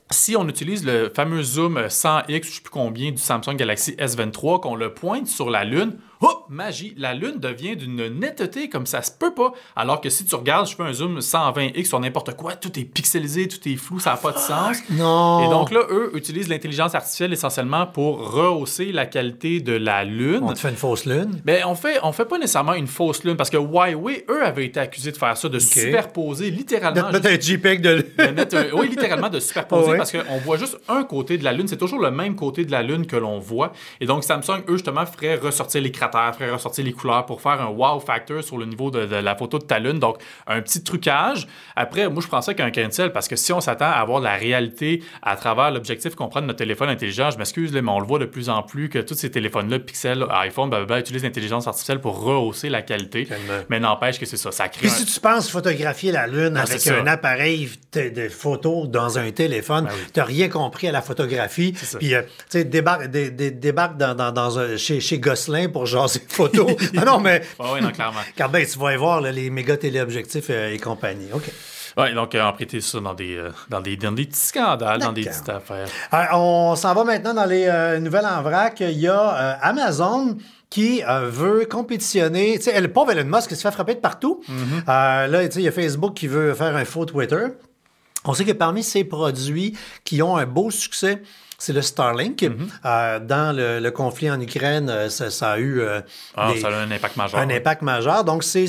si 0.09 0.37
on 0.37 0.47
utilise 0.47 0.85
le 0.85 1.11
fameux 1.13 1.43
zoom 1.43 1.77
100x, 1.87 2.27
je 2.29 2.33
ne 2.37 2.41
sais 2.43 2.61
plus 2.61 2.69
combien, 2.71 3.11
du 3.11 3.17
Samsung 3.17 3.55
Galaxy 3.57 3.91
S23, 3.97 4.61
qu'on 4.61 4.75
le 4.75 4.93
pointe 4.93 5.27
sur 5.27 5.49
la 5.49 5.65
Lune, 5.65 5.97
oh, 6.23 6.45
magie, 6.49 6.93
la 6.97 7.13
Lune 7.13 7.39
devient 7.39 7.75
d'une 7.75 8.07
netteté 8.19 8.69
comme 8.69 8.85
ça 8.85 9.01
se 9.01 9.11
peut 9.11 9.33
pas. 9.33 9.53
Alors 9.75 10.01
que 10.01 10.09
si 10.09 10.25
tu 10.25 10.35
regardes, 10.35 10.67
je 10.67 10.75
fais 10.75 10.83
un 10.83 10.93
zoom 10.93 11.19
120x 11.19 11.85
sur 11.85 11.99
n'importe 11.99 12.35
quoi, 12.35 12.55
tout 12.55 12.77
est 12.79 12.85
pixelisé, 12.85 13.47
tout 13.47 13.67
est 13.67 13.75
flou, 13.75 13.99
ça 13.99 14.11
n'a 14.11 14.17
pas 14.17 14.31
de 14.31 14.39
sens. 14.39 14.77
Non. 14.89 15.45
Et 15.45 15.49
donc 15.49 15.71
là, 15.71 15.81
eux 15.89 16.11
utilisent 16.15 16.49
l'intelligence 16.49 16.95
artificielle 16.95 17.33
essentiellement 17.33 17.85
pour 17.87 18.31
rehausser 18.31 18.91
la 18.91 19.05
qualité 19.05 19.59
de 19.59 19.73
la 19.73 20.03
Lune. 20.03 20.41
On 20.43 20.53
te 20.53 20.59
fait 20.59 20.69
une 20.69 20.75
fausse 20.75 21.05
lune? 21.05 21.41
Ben, 21.45 21.63
on 21.65 21.75
fait, 21.75 21.99
on 22.03 22.11
fait 22.11 22.25
pas 22.25 22.37
nécessairement 22.37 22.73
une 22.73 22.87
fausse 22.87 23.23
lune 23.23 23.35
parce 23.35 23.49
que 23.49 23.57
Huawei, 23.57 24.25
eux, 24.29 24.43
avaient 24.43 24.65
été 24.65 24.79
accusés 24.79 25.11
de 25.11 25.17
faire 25.17 25.37
ça, 25.37 25.49
de 25.49 25.59
superposer 25.59 26.49
littéralement. 26.49 27.09
De 27.09 27.19
mettre 27.19 27.29
un 27.29 27.39
JPEG 27.39 27.81
de 27.81 27.89
lune. 27.89 28.35
de 28.35 28.73
oui, 28.73 28.89
littéralement 28.89 29.29
de 29.29 29.39
superposer 29.39 29.91
ouais. 29.91 29.97
parce 29.97 30.11
qu'on 30.11 30.37
voit 30.37 30.57
juste 30.57 30.77
un 30.87 31.03
côté 31.03 31.37
de 31.37 31.43
la 31.43 31.53
Lune. 31.53 31.67
C'est 31.67 31.77
toujours 31.77 31.99
le 31.99 32.11
même 32.11 32.35
côté 32.35 32.65
de 32.65 32.71
la 32.71 32.83
Lune 32.83 33.05
que 33.05 33.15
l'on 33.15 33.39
voit. 33.39 33.73
Et 33.99 34.05
donc, 34.05 34.23
Samsung, 34.23 34.63
eux, 34.67 34.73
justement, 34.73 35.05
feraient 35.05 35.35
ressortir 35.35 35.81
les 35.81 35.91
cratères, 35.91 36.12
feraient 36.33 36.51
ressortir 36.51 36.85
les 36.85 36.93
couleurs 36.93 37.25
pour 37.25 37.41
faire 37.41 37.61
un 37.61 37.67
wow 37.67 37.99
factor 37.99 38.43
sur 38.43 38.57
le 38.57 38.65
niveau 38.65 38.91
de, 38.91 39.05
de 39.05 39.15
la 39.15 39.35
photo 39.35 39.59
de 39.59 39.63
ta 39.65 39.79
Lune. 39.79 39.99
Donc, 39.99 40.17
un 40.47 40.61
petit 40.61 40.83
trucage. 40.83 41.47
Après, 41.75 42.09
moi, 42.09 42.21
je 42.21 42.27
prends 42.27 42.41
ça 42.41 42.53
qu'un 42.53 42.71
cancel 42.71 43.11
parce 43.11 43.27
que 43.27 43.35
si 43.35 43.51
on 43.53 43.61
s'attend 43.61 43.85
à 43.85 43.91
avoir 43.99 44.19
la 44.19 44.35
réalité 44.35 45.03
à 45.21 45.35
travers 45.35 45.71
l'objectif 45.71 46.15
qu'on 46.15 46.27
prend 46.27 46.41
de 46.41 46.47
notre 46.47 46.59
téléphone 46.59 46.89
intelligent, 46.89 47.31
je 47.31 47.37
m'excuse, 47.37 47.71
mais 47.73 47.81
on 47.89 47.99
le 47.99 48.05
voit 48.07 48.19
de 48.19 48.25
plus 48.25 48.49
en 48.49 48.61
plus 48.63 48.89
que 48.89 48.99
tous 48.99 49.15
ces 49.15 49.31
téléphones-là, 49.31 49.79
Pixel, 49.79 50.25
iPhone, 50.29 50.69
blablabla, 50.69 50.99
utilisent 50.99 51.23
l'intelligence 51.23 51.67
artificielle 51.67 51.99
pour 51.99 52.21
rehausser 52.23 52.69
la 52.69 52.81
qualité. 52.81 53.25
Tellement. 53.25 53.63
Mais 53.69 53.79
n'empêche 53.79 54.19
que 54.19 54.25
c'est 54.25 54.37
ça. 54.37 54.51
Ça 54.51 54.67
crée 54.69 54.81
Puis 54.81 54.89
un- 54.89 54.91
si 54.91 55.05
tu 55.05 55.19
penses 55.19 55.49
photographier 55.49 56.11
la 56.11 56.27
Lune 56.27 56.57
avec 56.57 56.85
un 56.87 57.07
appareil 57.07 57.69
de, 57.93 58.29
photo 58.29 58.87
dans 58.87 59.17
un 59.17 59.31
téléphone, 59.31 59.85
Ben 59.85 59.91
oui. 59.93 59.99
tu 60.13 60.19
n'as 60.19 60.25
rien 60.25 60.49
compris 60.49 60.87
à 60.87 60.91
la 60.91 61.01
photographie. 61.01 61.73
Puis, 61.99 62.13
euh, 62.15 62.21
tu 62.23 62.27
sais, 62.49 62.63
débarque, 62.63 63.07
dé- 63.07 63.31
dé- 63.31 63.51
débarque 63.51 63.97
dans, 63.97 64.15
dans- 64.15 64.31
dans 64.31 64.59
un- 64.59 64.77
chez, 64.77 64.99
chez 64.99 65.19
Gosselin 65.19 65.69
pour 65.69 65.85
jaser 65.93 66.19
de 66.19 66.31
photos. 66.31 66.71
ah 66.97 67.05
non, 67.05 67.19
mais. 67.19 67.41
Ah 67.59 67.71
oui, 67.73 67.81
non, 67.81 67.91
clairement. 67.91 68.19
Car 68.35 68.49
ben, 68.49 68.65
tu 68.65 68.77
vas 68.79 68.93
y 68.93 68.97
voir 68.97 69.21
là, 69.21 69.31
les 69.31 69.49
méga 69.49 69.77
téléobjectifs 69.77 70.49
euh, 70.49 70.73
et 70.73 70.79
compagnie. 70.79 71.27
OK. 71.33 71.49
Ouais, 71.95 72.11
donc, 72.13 72.33
euh, 72.33 72.51
prêtait 72.53 72.81
ça 72.81 72.99
dans 72.99 73.13
des, 73.13 73.35
euh, 73.37 73.51
dans 73.69 73.79
des, 73.79 73.95
dans 73.97 74.11
des 74.11 74.25
petits 74.25 74.47
scandales, 74.47 74.99
dans 74.99 75.13
des 75.13 75.25
petites 75.25 75.49
affaires. 75.49 75.87
Euh, 76.13 76.23
on 76.33 76.75
s'en 76.75 76.93
va 76.95 77.03
maintenant 77.03 77.35
dans 77.35 77.45
les 77.45 77.67
euh, 77.67 77.99
nouvelles 77.99 78.25
en 78.25 78.41
vrac. 78.41 78.79
Il 78.79 78.99
y 78.99 79.07
a 79.07 79.27
Amazon 79.61 80.35
qui 80.73 81.03
euh, 81.07 81.29
veut 81.29 81.67
compétitionner. 81.69 82.57
Tu 82.57 82.63
sais, 82.63 82.81
le 82.81 82.91
pauvre 82.91 83.11
Elon 83.11 83.29
Musk 83.29 83.49
qui 83.49 83.55
se 83.55 83.61
fait 83.61 83.71
frapper 83.71 83.93
de 83.93 83.99
partout. 83.99 84.41
Euh, 84.49 85.27
là, 85.27 85.47
tu 85.47 85.51
sais, 85.51 85.59
il 85.59 85.65
y 85.65 85.67
a 85.67 85.71
Facebook 85.71 86.15
qui 86.15 86.25
veut 86.25 86.55
faire 86.55 86.75
un 86.75 86.83
faux 86.83 87.05
Twitter. 87.05 87.45
On 88.25 88.33
sait 88.33 88.43
que 88.43 88.53
parmi 88.53 88.81
ces 88.81 89.03
produits 89.03 89.77
qui 90.03 90.23
ont 90.23 90.35
un 90.35 90.47
beau 90.47 90.71
succès, 90.71 91.21
c'est 91.63 91.71
le 91.73 91.81
Starlink. 91.81 92.41
Mm-hmm. 92.41 92.57
Euh, 92.85 93.19
dans 93.19 93.55
le, 93.55 93.79
le 93.79 93.91
conflit 93.91 94.29
en 94.29 94.39
Ukraine, 94.41 94.89
euh, 94.89 95.07
ça, 95.09 95.29
ça 95.29 95.51
a 95.51 95.57
eu 95.59 95.79
euh, 95.79 96.01
Ah, 96.35 96.51
des- 96.53 96.59
ça 96.59 96.67
a 96.67 96.75
un 96.81 96.91
impact 96.91 97.15
majeur. 97.15 97.39
un 97.39 97.49
impact 97.49 97.81
majeur. 97.83 98.23
Donc, 98.25 98.43
c'est 98.43 98.65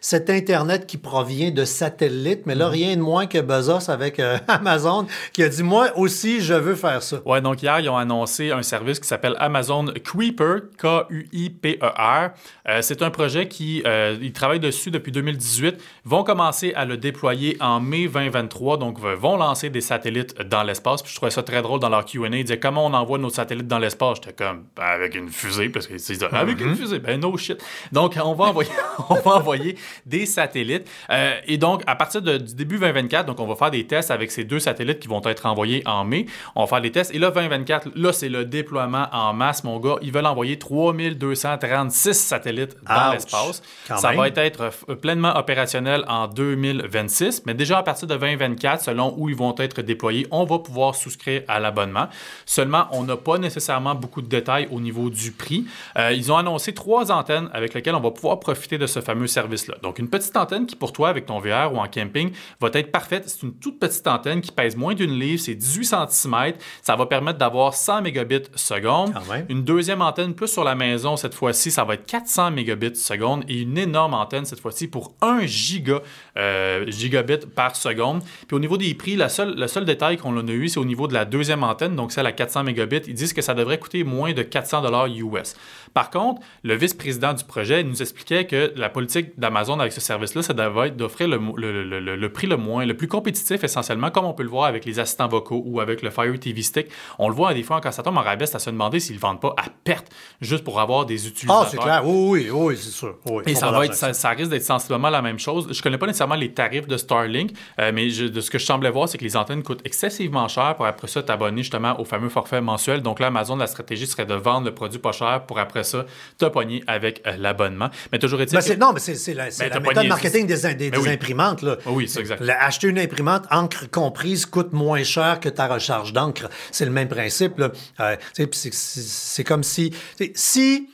cet 0.00 0.30
Internet 0.30 0.86
qui 0.86 0.98
provient 0.98 1.50
de 1.50 1.64
satellites, 1.64 2.46
mais 2.46 2.54
là, 2.54 2.66
Mm-hmm. 2.66 2.70
rien 2.70 2.86
rien 2.88 2.96
de 2.96 3.02
moins 3.02 3.26
que 3.26 3.38
Bezos 3.38 3.90
avec 3.90 4.20
euh, 4.20 4.38
Amazon 4.48 5.06
qui 5.32 5.42
a 5.42 5.48
dit, 5.48 5.62
moi 5.64 5.88
aussi, 5.96 6.40
je 6.40 6.54
veux 6.54 6.76
faire 6.76 7.02
ça. 7.02 7.16
Ouais, 7.26 7.40
donc 7.40 7.60
hier, 7.62 7.80
ils 7.80 7.88
ont 7.88 7.96
annoncé 7.96 8.52
un 8.52 8.62
service 8.62 9.00
qui 9.00 9.08
s'appelle 9.08 9.34
Amazon 9.40 9.86
Kuiper, 10.04 10.60
K-U-I-P-E-R. 10.80 12.30
Euh, 12.68 12.78
c'est 12.82 13.02
un 13.02 13.10
projet 13.10 13.48
qui, 13.48 13.82
ils 14.20 14.32
travaillent 14.32 14.60
dessus 14.60 14.90
depuis 14.90 15.12
2018, 15.12 15.76
vont 16.04 16.22
commencer 16.24 16.72
à 16.76 16.84
le 16.84 16.96
déployer 16.96 17.56
en 17.60 17.80
mai 17.80 18.06
2023, 18.08 18.76
donc 18.78 18.98
vont 19.00 19.36
lancer 19.36 19.70
des 19.70 19.80
satellites 19.80 20.40
dans 20.42 20.62
l'espace. 20.62 21.02
Puis 21.02 21.10
je 21.10 21.16
trouvais 21.16 21.30
ça 21.30 21.42
très 21.42 21.62
drôle 21.62 21.80
dans 21.80 21.88
leur 21.88 22.04
Q&A. 22.04 22.27
Ils 22.36 22.44
disaient 22.44 22.58
comment 22.58 22.84
on 22.86 22.92
envoie 22.94 23.18
nos 23.18 23.30
satellites 23.30 23.66
dans 23.66 23.78
l'espace? 23.78 24.18
J'étais 24.22 24.32
comme, 24.44 24.64
Ben, 24.76 24.82
avec 24.84 25.14
une 25.14 25.28
fusée, 25.30 25.68
parce 25.68 25.86
qu'ils 25.86 25.96
disaient, 25.96 26.26
avec 26.32 26.60
une 26.60 26.76
fusée, 26.76 26.98
ben 26.98 27.18
no 27.20 27.36
shit. 27.36 27.62
Donc, 27.92 28.18
on 28.22 28.34
va 28.34 28.44
envoyer, 28.46 28.70
on 29.08 29.14
va 29.14 29.36
envoyer 29.36 29.76
des 30.06 30.26
satellites. 30.26 30.88
Euh, 31.10 31.34
et 31.46 31.56
donc, 31.58 31.82
à 31.86 31.94
partir 31.96 32.20
de- 32.22 32.38
du 32.38 32.54
début 32.54 32.78
2024, 32.78 33.26
donc 33.26 33.40
on 33.40 33.46
va 33.46 33.54
faire 33.56 33.70
des 33.70 33.86
tests 33.86 34.10
avec 34.10 34.30
ces 34.30 34.44
deux 34.44 34.58
satellites 34.60 34.98
qui 35.00 35.08
vont 35.08 35.22
être 35.24 35.46
envoyés 35.46 35.82
en 35.86 36.04
mai. 36.04 36.26
On 36.54 36.62
va 36.62 36.66
faire 36.66 36.80
des 36.80 36.92
tests. 36.92 37.14
Et 37.14 37.18
là, 37.18 37.30
2024, 37.30 37.88
là, 37.94 38.12
c'est 38.12 38.28
le 38.28 38.44
déploiement 38.44 39.06
en 39.12 39.32
masse, 39.32 39.64
mon 39.64 39.78
gars. 39.80 39.96
Ils 40.02 40.12
veulent 40.12 40.26
envoyer 40.26 40.58
3236 40.58 42.14
satellites 42.14 42.76
dans 42.86 43.12
l'espace. 43.12 43.62
Ça 43.86 44.08
même. 44.10 44.18
va 44.18 44.28
être 44.28 44.72
euh, 44.88 44.94
pleinement 44.96 45.36
opérationnel 45.36 46.04
en 46.08 46.26
2026. 46.28 47.42
Mais 47.46 47.54
déjà, 47.54 47.78
à 47.78 47.82
partir 47.82 48.08
de 48.08 48.14
2024, 48.16 48.82
selon 48.82 49.14
où 49.16 49.28
ils 49.28 49.36
vont 49.36 49.54
être 49.58 49.82
déployés, 49.82 50.26
on 50.30 50.44
va 50.44 50.58
pouvoir 50.58 50.94
souscrire 50.94 51.42
à 51.48 51.60
l'abonnement. 51.60 52.07
Seulement, 52.46 52.86
on 52.92 53.04
n'a 53.04 53.16
pas 53.16 53.38
nécessairement 53.38 53.94
beaucoup 53.94 54.22
de 54.22 54.28
détails 54.28 54.68
au 54.70 54.80
niveau 54.80 55.10
du 55.10 55.32
prix. 55.32 55.66
Euh, 55.96 56.12
ils 56.12 56.32
ont 56.32 56.36
annoncé 56.36 56.74
trois 56.74 57.10
antennes 57.12 57.48
avec 57.52 57.74
lesquelles 57.74 57.94
on 57.94 58.00
va 58.00 58.10
pouvoir 58.10 58.40
profiter 58.40 58.78
de 58.78 58.86
ce 58.86 59.00
fameux 59.00 59.26
service-là. 59.26 59.76
Donc, 59.82 59.98
une 59.98 60.08
petite 60.08 60.36
antenne 60.36 60.66
qui, 60.66 60.76
pour 60.76 60.92
toi, 60.92 61.08
avec 61.08 61.26
ton 61.26 61.38
VR 61.38 61.72
ou 61.72 61.78
en 61.78 61.86
camping, 61.88 62.32
va 62.60 62.70
être 62.72 62.90
parfaite. 62.90 63.28
C'est 63.28 63.42
une 63.42 63.54
toute 63.54 63.78
petite 63.78 64.06
antenne 64.06 64.40
qui 64.40 64.52
pèse 64.52 64.76
moins 64.76 64.94
d'une 64.94 65.18
livre, 65.18 65.40
c'est 65.40 65.54
18 65.54 65.84
cm. 65.84 66.54
Ça 66.82 66.96
va 66.96 67.06
permettre 67.06 67.38
d'avoir 67.38 67.74
100 67.74 68.02
mégabits 68.02 68.48
seconde. 68.54 69.12
Une 69.48 69.64
deuxième 69.64 70.02
antenne 70.02 70.34
plus 70.34 70.48
sur 70.48 70.64
la 70.64 70.74
maison, 70.74 71.16
cette 71.16 71.34
fois-ci, 71.34 71.70
ça 71.70 71.84
va 71.84 71.94
être 71.94 72.06
400 72.06 72.50
mégabits 72.50 72.96
seconde 72.96 73.44
et 73.48 73.62
une 73.62 73.78
énorme 73.78 74.14
antenne, 74.14 74.44
cette 74.44 74.60
fois-ci, 74.60 74.88
pour 74.88 75.14
1 75.20 75.46
giga, 75.46 76.00
euh, 76.36 76.90
gigabit 76.90 77.46
par 77.54 77.76
seconde. 77.76 78.22
Puis 78.46 78.56
au 78.56 78.60
niveau 78.60 78.76
des 78.76 78.94
prix, 78.94 79.16
la 79.16 79.28
seule, 79.28 79.54
le 79.56 79.66
seul 79.68 79.84
détail 79.84 80.16
qu'on 80.16 80.36
a 80.36 80.52
eu, 80.52 80.68
c'est 80.68 80.78
au 80.78 80.84
niveau 80.84 81.08
de 81.08 81.14
la 81.14 81.24
deuxième 81.24 81.62
antenne, 81.62 81.94
donc 81.98 82.12
celle 82.12 82.26
à 82.26 82.32
400 82.32 82.64
mégabits. 82.64 83.02
Ils 83.06 83.14
disent 83.14 83.32
que 83.34 83.42
ça 83.42 83.52
devrait 83.54 83.78
coûter 83.78 84.04
moins 84.04 84.32
de 84.32 84.42
400 84.42 84.80
dollars 84.82 85.06
US. 85.08 85.54
Par 85.94 86.10
contre, 86.10 86.40
le 86.62 86.74
vice-président 86.74 87.32
du 87.34 87.44
projet 87.44 87.82
nous 87.82 88.00
expliquait 88.00 88.46
que 88.46 88.72
la 88.76 88.88
politique 88.88 89.38
d'Amazon 89.38 89.78
avec 89.80 89.92
ce 89.92 90.00
service-là, 90.00 90.42
ça 90.42 90.54
devait 90.54 90.88
être 90.88 90.96
d'offrir 90.96 91.28
le, 91.28 91.38
le- 91.56 91.84
le- 91.84 92.00
le- 92.00 92.16
le 92.16 92.32
prix 92.32 92.46
le 92.46 92.56
moins, 92.56 92.84
le 92.86 92.96
plus 92.96 93.08
compétitif 93.08 93.62
essentiellement, 93.64 94.10
comme 94.10 94.24
on 94.24 94.32
peut 94.32 94.42
le 94.42 94.48
voir 94.48 94.64
avec 94.66 94.84
les 94.84 94.98
assistants 94.98 95.28
vocaux 95.28 95.62
ou 95.66 95.80
avec 95.80 96.02
le 96.02 96.10
Fire 96.10 96.38
TV 96.38 96.62
Stick. 96.62 96.86
On 97.18 97.28
le 97.28 97.34
voit 97.34 97.52
des 97.54 97.62
fois 97.62 97.80
quand 97.80 97.92
ça 97.92 98.02
tombe 98.02 98.16
en 98.16 98.22
rabais, 98.22 98.54
à 98.54 98.58
se 98.58 98.70
demander 98.70 99.00
s'ils 99.00 99.16
ne 99.16 99.20
vendent 99.20 99.40
pas 99.40 99.54
à 99.58 99.64
perte 99.84 100.06
juste 100.40 100.64
pour 100.64 100.80
avoir 100.80 101.04
des 101.06 101.26
utilisateurs. 101.28 101.62
Ah, 101.66 101.68
c'est 101.70 101.76
clair. 101.78 102.02
Oui, 102.06 102.48
oui, 102.50 102.50
oui, 102.52 102.76
c'est 102.78 102.90
sûr. 102.90 103.16
Oui, 103.26 103.42
Et 103.46 103.54
ça, 103.54 103.70
va 103.70 103.84
être, 103.86 103.94
ça, 103.94 104.12
ça 104.12 104.30
risque 104.30 104.50
d'être 104.50 104.62
sensiblement 104.62 105.10
la 105.10 105.22
même 105.22 105.38
chose. 105.38 105.68
Je 105.72 105.82
connais 105.82 105.98
pas 105.98 106.06
nécessairement 106.06 106.34
les 106.36 106.52
tarifs 106.52 106.86
de 106.86 106.96
Starlink, 106.96 107.50
euh, 107.80 107.90
mais 107.94 108.10
je- 108.10 108.26
de 108.26 108.40
ce 108.40 108.50
que 108.50 108.58
je 108.58 108.64
semblais 108.64 108.90
voir, 108.90 109.08
c'est 109.08 109.18
que 109.18 109.24
les 109.24 109.36
antennes 109.36 109.62
coûtent 109.62 109.82
excessivement 109.84 110.46
cher 110.48 110.74
pour 110.76 110.86
après 110.86 111.08
ça 111.08 111.22
t'abonner 111.22 111.62
justement 111.62 111.87
au 111.98 112.04
fameux 112.04 112.28
forfait 112.28 112.60
mensuel. 112.60 113.02
Donc 113.02 113.20
là, 113.20 113.28
Amazon, 113.28 113.56
la 113.56 113.66
stratégie 113.66 114.06
serait 114.06 114.26
de 114.26 114.34
vendre 114.34 114.66
le 114.66 114.74
produit 114.74 114.98
pas 114.98 115.12
cher 115.12 115.44
pour 115.46 115.58
après 115.58 115.84
ça 115.84 116.04
te 116.38 116.44
pogner 116.46 116.82
avec 116.86 117.22
euh, 117.26 117.36
l'abonnement. 117.38 117.90
Mais 118.12 118.18
toujours 118.18 118.40
est-il 118.40 118.58
Ben, 118.58 118.62
que- 118.64 118.74
non, 118.78 118.92
mais 118.92 119.00
c'est 119.00 119.34
la, 119.34 119.44
Ben, 119.46 119.68
la 119.70 119.80
méthode 119.80 120.06
marketing 120.06 120.46
des, 120.46 120.56
Ben 120.62 120.76
des 120.76 120.98
oui. 120.98 121.08
imprimantes. 121.10 121.62
Là. 121.62 121.76
Oui, 121.86 122.08
c'est 122.08 122.20
exact. 122.20 122.40
Le- 122.40 122.50
acheter 122.52 122.88
une 122.88 122.98
imprimante, 122.98 123.44
encre 123.50 123.90
comprise, 123.90 124.46
coûte 124.46 124.72
moins 124.72 125.02
cher 125.02 125.40
que 125.40 125.48
ta 125.48 125.66
recharge 125.68 126.12
d'encre. 126.12 126.48
C'est 126.70 126.84
le 126.84 126.90
même 126.90 127.08
principe. 127.08 127.60
Euh, 128.00 128.16
c'est- 128.32 129.44
comme 129.44 129.62
si... 129.62 129.92
Si 130.34 130.88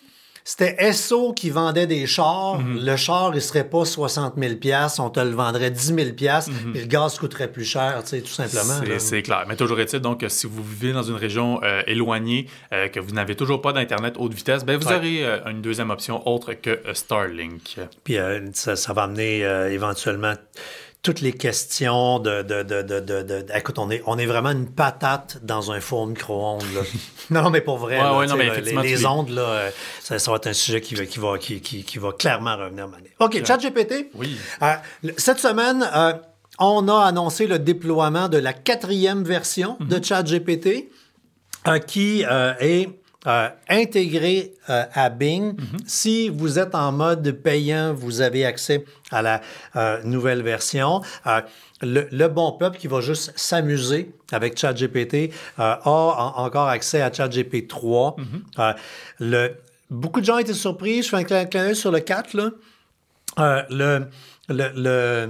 c'était 0.47 0.77
Esso 0.79 1.33
qui 1.35 1.49
vendait 1.51 1.87
des 1.87 2.07
chars, 2.07 2.59
Mhm. 2.59 2.85
le 2.85 2.97
char, 2.97 3.33
il 3.35 3.41
serait 3.41 3.65
pas 3.65 3.85
60 3.87 4.35
000 4.37 4.55
on 4.99 5.11
te 5.11 5.21
le 5.21 5.31
vendrait 5.31 5.71
10 5.71 5.95
000 5.95 6.09
Mhm. 6.11 6.73
puis 6.73 6.81
le 6.83 6.87
gaz 6.87 7.19
coûterait 7.19 7.51
plus 7.51 7.65
cher, 7.65 8.03
tu 8.03 8.11
sais, 8.11 8.21
tout 8.21 8.29
simplement. 8.29 8.81
C'est- 8.99 9.23
clair. 9.23 9.45
Mais 9.49 9.57
toujours 9.57 9.81
est-il 9.81 10.01
donc 10.01 10.25
si 10.29 10.47
vous 10.47 10.63
vivez 10.63 10.93
dans 10.93 11.03
une 11.03 11.15
région 11.17 11.61
euh, 11.63 11.81
éloignée, 11.87 12.47
euh, 12.73 12.89
que 12.89 13.01
vous 13.01 13.13
n'avez 13.13 13.35
toujours 13.37 13.63
pas 13.63 13.73
d'Internet 13.73 14.15
haute 14.19 14.35
vitesse, 14.35 14.65
ben 14.65 14.77
vous 14.79 14.87
Ouais. 14.89 14.97
aurez 14.97 15.25
euh, 15.25 15.39
une 15.51 15.63
deuxième 15.63 15.91
option 15.91 16.27
autre 16.29 16.53
que 16.53 16.79
Starlink. 16.93 17.77
Puis 18.05 18.17
ça, 18.53 18.77
ça 18.77 18.93
va 18.93 19.05
amener 19.05 19.39
éventuellement 19.71 20.35
toutes 21.05 21.21
les 21.21 21.35
questions 21.35 22.19
de, 22.19 22.43
de, 22.43 22.63
de, 22.63 22.81
de, 22.83 22.99
de- 22.99 23.23
de- 23.23 23.47
Écoute, 23.55 23.79
on 23.79 23.91
est, 23.91 24.03
on 24.07 24.17
est 24.19 24.25
vraiment 24.25 24.51
une 24.51 24.69
patate 24.69 25.39
dans 25.43 25.71
un 25.71 25.79
four 25.79 26.07
micro-ondes. 26.07 26.65
non, 27.31 27.51
mais 27.51 27.61
pour 27.61 27.77
vrai, 27.77 28.01
les, 28.83 29.07
ondes, 29.07 29.29
là, 29.29 29.43
euh, 29.43 29.71
ça, 30.01 30.31
va 30.31 30.39
être 30.39 30.47
un 30.47 30.55
sujet 30.55 30.81
qui 30.81 30.95
va, 30.95 31.05
qui 31.05 31.19
va, 31.19 31.39
qui, 31.39 31.61
qui, 31.61 31.85
qui 31.85 31.99
va 31.99 32.13
clairement 32.13 32.57
revenir. 32.57 32.89
Mané. 32.89 33.11
OK, 33.21 33.45
ChatGPT. 33.45 34.11
Oui. 34.15 34.37
Euh, 34.63 34.73
cette 35.19 35.39
semaine, 35.41 35.87
euh, 35.95 36.15
on 36.59 36.89
a 36.89 37.05
annoncé 37.05 37.47
le 37.47 37.59
déploiement 37.59 38.29
de 38.29 38.39
la 38.39 38.55
quatrième 38.55 39.25
version 39.25 39.77
de 39.81 40.03
ChatGPT 40.03 40.89
euh, 41.69 41.79
qui 41.81 42.25
euh, 42.25 42.55
est 42.61 42.89
euh, 43.27 43.49
intégré 43.69 44.53
euh, 44.69 44.85
à 44.93 45.09
Bing. 45.11 45.57
Si 45.87 46.29
vous 46.29 46.59
êtes 46.59 46.75
en 46.75 46.93
mode 46.93 47.31
payant, 47.33 47.95
vous 47.95 48.21
avez 48.21 48.45
accès 48.45 48.85
à 49.11 49.23
la 49.23 49.41
euh, 49.77 50.03
nouvelle 50.05 50.43
version. 50.43 51.01
Euh, 51.27 51.41
le, 51.83 52.07
le 52.11 52.29
bon 52.29 52.53
peuple 52.53 52.79
qui 52.79 52.87
va 52.87 53.01
juste 53.01 53.33
s'amuser 53.37 54.13
avec 54.33 54.59
ChatGPT 54.59 55.33
a 55.59 55.81
en- 55.89 56.43
encore 56.45 56.69
accès 56.69 57.03
à 57.03 57.13
ChatGPT 57.13 57.69
3. 57.69 58.17
Euh, 58.59 58.73
le, 59.21 59.51
beaucoup 59.91 60.21
de 60.21 60.27
gens 60.27 60.39
étaient 60.39 60.53
surpris. 60.55 61.03
Je 61.03 61.09
fais 61.09 61.17
un 61.17 61.25
clin 61.25 61.45
d'œil 61.45 61.77
sur 61.77 61.91
le 61.93 62.01
4. 62.01 62.35
Là. 62.35 62.51
Le, 63.71 64.07
le, 64.49 64.71
le- 64.75 65.29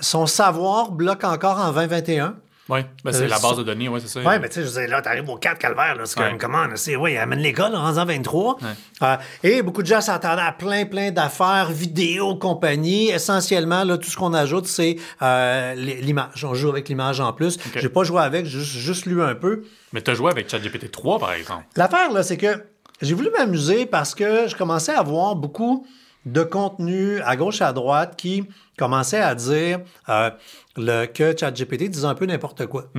son 0.00 0.26
savoir 0.26 0.90
bloque 0.92 1.24
encore 1.24 1.58
en 1.58 1.72
2021. 1.72 2.36
Oui, 2.68 2.80
ben, 3.04 3.12
c'est 3.12 3.22
Euh, 3.24 3.28
la 3.28 3.38
base 3.38 3.56
de 3.58 3.62
données, 3.62 3.88
oui, 3.88 4.00
c'est 4.02 4.08
ça. 4.08 4.20
Oui, 4.28 4.34
mais 4.40 4.48
tu 4.48 4.64
sais, 4.66 4.86
je 4.86 4.90
là, 4.90 5.00
t'arrives 5.00 5.28
au 5.28 5.36
4 5.36 5.56
calvaire, 5.58 5.94
là, 5.94 6.04
c'est 6.04 6.18
Ouais. 6.18 6.30
comme, 6.30 6.38
comment, 6.38 6.66
c'est, 6.74 6.96
oui, 6.96 7.16
amène 7.16 7.38
l'école, 7.38 7.74
en 7.76 7.92
23. 7.92 8.58
Euh, 9.02 9.16
et 9.44 9.62
beaucoup 9.62 9.82
de 9.82 9.86
gens 9.86 10.00
s'attendaient 10.00 10.42
à 10.42 10.50
plein, 10.52 10.84
plein 10.84 11.12
d'affaires, 11.12 11.70
vidéos, 11.70 12.34
compagnie. 12.34 13.10
Essentiellement, 13.10 13.84
là, 13.84 13.98
tout 13.98 14.10
ce 14.10 14.16
qu'on 14.16 14.34
ajoute, 14.34 14.66
c'est 14.66 14.96
euh, 15.22 15.74
l'image. 15.74 16.44
On 16.44 16.54
joue 16.54 16.70
avec 16.70 16.88
l'image 16.88 17.20
en 17.20 17.32
plus. 17.32 17.56
J'ai 17.76 17.88
pas 17.88 18.02
joué 18.02 18.20
avec, 18.22 18.46
j'ai 18.46 18.58
juste, 18.58 18.78
juste 18.78 19.06
lu 19.06 19.22
un 19.22 19.34
peu. 19.36 19.62
Mais 19.92 20.02
tu 20.02 20.10
as 20.10 20.14
joué 20.14 20.30
avec 20.30 20.50
ChatGPT 20.50 20.90
3, 20.90 21.18
par 21.20 21.32
exemple. 21.34 21.64
L'affaire, 21.76 22.10
là, 22.12 22.22
c'est 22.24 22.36
que 22.36 22.64
j'ai 23.00 23.14
voulu 23.14 23.30
m'amuser 23.36 23.86
parce 23.86 24.14
que 24.14 24.48
je 24.48 24.56
commençais 24.56 24.92
à 24.94 25.02
voir 25.02 25.36
beaucoup 25.36 25.86
de 26.26 26.42
contenu 26.42 27.20
à 27.22 27.36
gauche 27.36 27.60
et 27.60 27.64
à 27.64 27.72
droite 27.72 28.14
qui 28.16 28.44
commençait 28.76 29.20
à 29.22 29.34
dire 29.34 29.80
euh, 30.10 30.30
le, 30.76 31.06
que 31.06 31.34
ChatGPT 31.38 31.88
disait 31.88 32.06
un 32.06 32.14
peu 32.14 32.26
n'importe 32.26 32.66
quoi. 32.66 32.90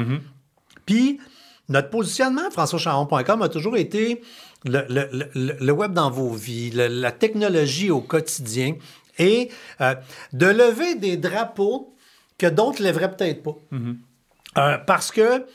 Puis, 0.86 1.20
notre 1.70 1.90
positionnement, 1.90 2.50
françoischaron.com, 2.50 3.42
a 3.42 3.50
toujours 3.50 3.76
été 3.78 4.22
le, 4.66 4.86
le- 4.90 5.30
le- 5.36 5.58
le 5.60 5.72
web 5.74 5.92
dans 5.94 6.10
vos 6.10 6.32
vies, 6.32 6.72
la 6.72 7.12
technologie 7.12 7.92
au 7.92 8.00
quotidien 8.02 8.76
et 9.20 9.50
euh, 9.82 9.94
de 10.34 10.46
lever 10.48 10.96
des 10.96 11.18
drapeaux 11.18 11.94
que 12.38 12.48
d'autres 12.48 12.80
ne 12.80 12.86
lèveraient 12.86 13.13
peut-être 13.16 13.44
pas. 13.44 13.56
Euh, 14.58 14.78
parce 14.80 15.12
que 15.12 15.46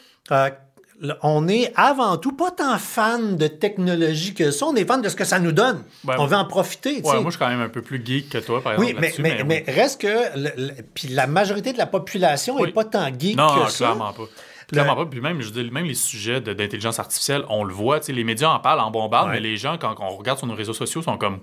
on 1.23 1.49
est 1.49 1.73
avant 1.77 2.17
tout 2.17 2.33
pas 2.33 2.51
tant 2.51 2.79
fan 2.79 3.37
de 3.37 3.47
technologie 3.49 4.35
que 4.35 4.51
ça, 4.51 4.67
on 4.67 4.77
est 4.77 4.85
fan 4.85 5.03
de 5.03 5.09
ce 5.09 5.17
que 5.17 5.25
ça 5.25 5.39
nous 5.39 5.53
donne. 5.53 5.83
Ouais, 6.05 6.15
on 6.19 6.27
veut 6.27 6.37
en 6.37 6.45
profiter. 6.45 6.97
Ouais, 7.03 7.15
moi, 7.15 7.25
je 7.27 7.31
suis 7.31 7.39
quand 7.39 7.49
même 7.49 7.61
un 7.61 7.69
peu 7.69 7.83
plus 7.83 8.01
geek 8.05 8.29
que 8.29 8.39
toi, 8.39 8.63
par 8.63 8.75
exemple. 8.75 8.91
oui, 8.91 8.97
mais, 9.01 9.07
là-dessus, 9.09 9.23
mais, 9.23 9.45
mais 9.45 9.65
reste 9.67 10.01
que 10.01 10.39
le- 10.39 10.53
le- 10.69 10.73
puis 10.95 11.09
la 11.09 11.27
majorité 11.27 11.73
de 11.73 11.79
la 11.79 11.87
population 11.87 12.57
n'est 12.57 12.63
Oui. 12.63 12.73
pas 12.73 12.85
tant 12.85 13.09
geek 13.19 13.37
Non, 13.37 13.65
que 13.65 13.71
ça. 13.71 13.87
clairement 13.87 14.13
pas. 14.13 14.23
Clairement 14.71 14.97
pas. 14.97 15.07
Puis 15.07 15.21
même, 15.21 15.41
je 15.43 15.51
dire, 15.51 15.71
même 15.71 15.85
les 15.85 15.95
sujets 15.95 16.41
de- 16.41 16.53
d'intelligence 16.55 16.99
artificielle, 16.99 17.45
on 17.51 17.63
le 17.65 17.75
voit. 17.75 18.01
Les 18.09 18.25
médias 18.25 18.49
en 18.49 18.59
parlent, 18.61 18.81
en 18.81 18.91
bombardent, 18.91 19.29
Ouais. 19.29 19.35
mais 19.35 19.41
les 19.41 19.57
gens, 19.59 19.77
quand, 19.79 19.95
quand 19.95 20.07
on 20.09 20.17
regarde 20.17 20.39
sur 20.39 20.47
nos 20.47 20.55
réseaux 20.55 20.73
sociaux, 20.73 21.03
sont 21.03 21.19
comme. 21.19 21.41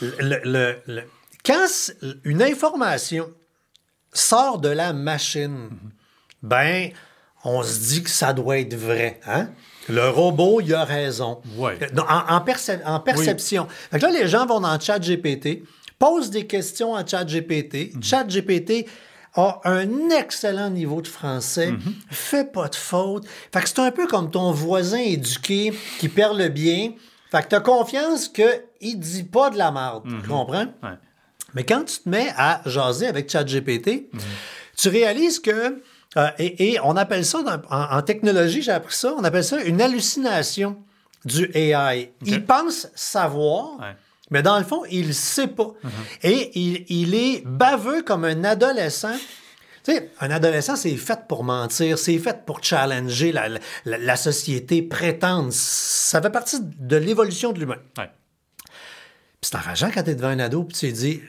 Le- 0.00 0.40
le- 0.86 1.02
quand 1.44 1.66
une 2.24 2.42
information 2.42 3.28
sort 4.12 4.58
de 4.58 4.68
la 4.68 4.92
machine, 4.92 5.70
ben, 6.42 6.90
on 7.44 7.62
se 7.62 7.78
dit 7.88 8.02
que 8.02 8.10
ça 8.10 8.32
doit 8.32 8.58
être 8.58 8.74
vrai. 8.74 9.20
Hein? 9.26 9.48
Le 9.88 10.08
robot, 10.08 10.60
il 10.62 10.72
a 10.74 10.84
raison. 10.84 11.40
Ouais. 11.56 11.78
Euh, 11.82 12.00
En, 12.08 12.36
en 12.36 12.40
percep- 12.40 12.82
en 12.86 13.00
perception. 13.00 13.66
Fait 13.90 13.98
que 13.98 14.06
là, 14.06 14.10
les 14.12 14.26
gens 14.28 14.46
vont 14.46 14.60
dans 14.60 14.78
ChatGPT, 14.80 15.62
posent 15.98 16.30
des 16.30 16.46
questions 16.46 16.94
à 16.94 17.04
ChatGPT. 17.06 17.92
ChatGPT 18.02 18.86
a 19.36 19.60
un 19.64 20.10
excellent 20.10 20.70
niveau 20.70 21.02
de 21.02 21.08
français, 21.08 21.72
fait 22.10 22.50
pas 22.52 22.68
de 22.68 22.76
faute. 22.76 23.26
Fait 23.52 23.60
que 23.60 23.68
c'est 23.68 23.80
un 23.80 23.90
peu 23.90 24.06
comme 24.06 24.30
ton 24.30 24.52
voisin 24.52 24.98
éduqué 24.98 25.72
qui 25.98 26.08
perd 26.08 26.38
le 26.38 26.48
bien. 26.48 26.92
Fait 27.30 27.42
que 27.42 27.48
tu 27.48 27.54
as 27.56 27.60
confiance 27.60 28.28
qu'il 28.28 28.98
dit 29.00 29.24
pas 29.24 29.50
de 29.50 29.58
la 29.58 29.70
merde. 29.72 30.04
Tu 30.22 30.28
comprends? 30.28 30.66
Ouais. 30.82 30.90
Mais 31.54 31.64
quand 31.64 31.84
tu 31.84 31.98
te 31.98 32.08
mets 32.08 32.32
à 32.36 32.62
jaser 32.64 33.06
avec 33.08 33.28
ChatGPT, 33.30 34.08
tu 34.76 34.88
réalises 34.88 35.40
que, 35.40 35.82
euh, 36.16 36.28
et, 36.38 36.72
et 36.72 36.80
on 36.82 36.96
appelle 36.96 37.24
ça, 37.24 37.42
dans- 37.42 37.60
en, 37.70 37.96
en 37.98 38.02
technologie, 38.02 38.62
j'ai 38.62 38.72
appris 38.72 38.94
ça, 38.94 39.12
on 39.16 39.24
appelle 39.24 39.44
ça 39.44 39.62
une 39.62 39.80
hallucination 39.82 40.76
du 41.24 41.50
AI. 41.54 42.12
Il 42.24 42.44
pense 42.44 42.88
savoir, 42.94 43.78
Ouais. 43.80 43.96
mais 44.30 44.42
dans 44.42 44.58
le 44.58 44.64
fond, 44.64 44.82
il 44.90 45.08
ne 45.08 45.12
sait 45.12 45.48
pas. 45.48 45.72
Et 46.22 46.50
il, 46.58 46.84
il 46.88 47.14
est 47.14 47.42
baveux 47.46 48.02
comme 48.02 48.24
un 48.24 48.44
adolescent. 48.44 49.16
Tu 49.84 49.92
sais, 49.92 50.10
un 50.20 50.30
adolescent, 50.30 50.76
c'est 50.76 50.96
fait 50.96 51.20
pour 51.28 51.44
mentir, 51.44 51.98
c'est 51.98 52.18
fait 52.18 52.44
pour 52.46 52.62
challenger 52.64 53.32
la, 53.32 53.48
la- 53.48 53.98
la 53.98 54.16
société, 54.16 54.80
prétendre. 54.82 55.48
Ça 55.52 56.22
fait 56.22 56.30
partie 56.30 56.58
de 56.62 56.96
l'évolution 56.96 57.52
de 57.52 57.58
l'humain. 57.60 57.76
Ouais. 57.98 58.10
Puis 59.40 59.50
c'est 59.50 59.56
enrageant 59.56 59.90
quand 59.92 60.02
t'es 60.02 60.14
devant 60.14 60.28
un 60.28 60.38
ado, 60.38 60.64
puis 60.64 60.76
tu 60.76 60.86
lui 60.86 60.92
dis, 60.94 61.20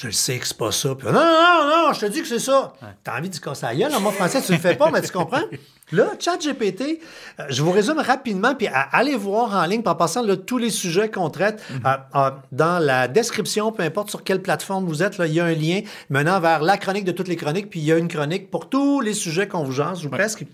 je 0.00 0.06
le 0.06 0.12
sais 0.12 0.38
que 0.38 0.46
c'est 0.46 0.56
pas 0.56 0.72
ça. 0.72 0.94
Puis 0.94 1.06
non, 1.08 1.12
non, 1.12 1.20
non, 1.20 1.86
non, 1.88 1.92
je 1.92 2.00
te 2.00 2.06
dis 2.06 2.22
que 2.22 2.28
c'est 2.28 2.38
ça. 2.38 2.72
T'as 3.04 3.18
envie 3.18 3.28
de 3.28 3.36
casser 3.36 3.66
la 3.66 3.74
gueule. 3.74 3.94
En 3.94 4.00
mot 4.00 4.10
français, 4.10 4.40
tu 4.40 4.52
le 4.52 4.58
fais 4.58 4.74
pas, 4.74 4.90
mais 4.90 5.02
tu 5.02 5.10
comprends? 5.12 5.42
Là, 5.92 6.06
ChatGPT, 6.20 7.00
euh, 7.40 7.44
je 7.48 7.62
vous 7.62 7.72
résume 7.72 7.98
rapidement, 7.98 8.54
puis 8.54 8.68
à- 8.68 8.88
allez 8.92 9.16
voir 9.16 9.52
en 9.56 9.66
ligne, 9.66 9.82
en 9.84 9.94
passant 9.96 10.22
là, 10.22 10.36
tous 10.36 10.56
les 10.56 10.70
sujets 10.70 11.10
qu'on 11.10 11.28
traite 11.30 11.60
euh, 11.84 11.88
euh, 12.14 12.30
dans 12.52 12.78
la 12.78 13.08
description, 13.08 13.72
peu 13.72 13.82
importe 13.82 14.08
sur 14.08 14.22
quelle 14.22 14.40
plateforme 14.40 14.86
vous 14.86 15.02
êtes, 15.02 15.18
là, 15.18 15.26
il 15.26 15.34
y 15.34 15.40
a 15.40 15.44
un 15.46 15.52
lien 15.54 15.80
menant 16.08 16.38
vers 16.38 16.62
la 16.62 16.78
chronique 16.78 17.04
de 17.04 17.10
toutes 17.10 17.26
les 17.26 17.34
chroniques, 17.34 17.68
puis 17.70 17.80
il 17.80 17.86
y 17.86 17.92
a 17.92 17.98
une 17.98 18.06
chronique 18.06 18.50
pour 18.52 18.68
tous 18.70 19.00
les 19.00 19.14
sujets 19.14 19.48
qu'on 19.48 19.64
vous 19.64 19.72
jase, 19.72 20.06
ou 20.06 20.10
presque. 20.10 20.44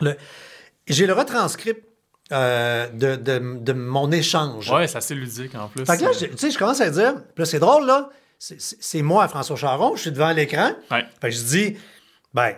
Le- 0.00 0.16
J'ai 0.86 1.06
le 1.06 1.12
retranscript 1.12 1.84
euh, 2.30 2.88
de, 2.92 3.16
de- 3.16 3.58
de 3.58 3.72
mon 3.72 4.12
échange. 4.12 4.70
Ouais, 4.70 4.86
c'est 4.86 4.98
assez 4.98 5.14
ludique 5.16 5.54
en 5.56 5.66
plus. 5.68 5.84
Fait 5.84 5.96
que 5.98 6.04
là, 6.04 6.12
je- 6.12 6.26
tu 6.26 6.38
sais, 6.38 6.50
je 6.52 6.58
commence 6.58 6.80
à 6.80 6.88
dire, 6.90 7.14
là, 7.36 7.44
c'est 7.44 7.58
drôle, 7.58 7.84
là, 7.84 8.10
c'est- 8.58 9.02
moi, 9.02 9.28
François 9.28 9.56
Charon, 9.56 9.94
je 9.96 10.02
suis 10.02 10.10
devant 10.12 10.32
l'écran. 10.32 10.70
Ouais. 10.90 11.04
Fait 11.20 11.30
que 11.30 11.34
je 11.36 11.42
dis, 11.44 11.76
ben, 12.34 12.54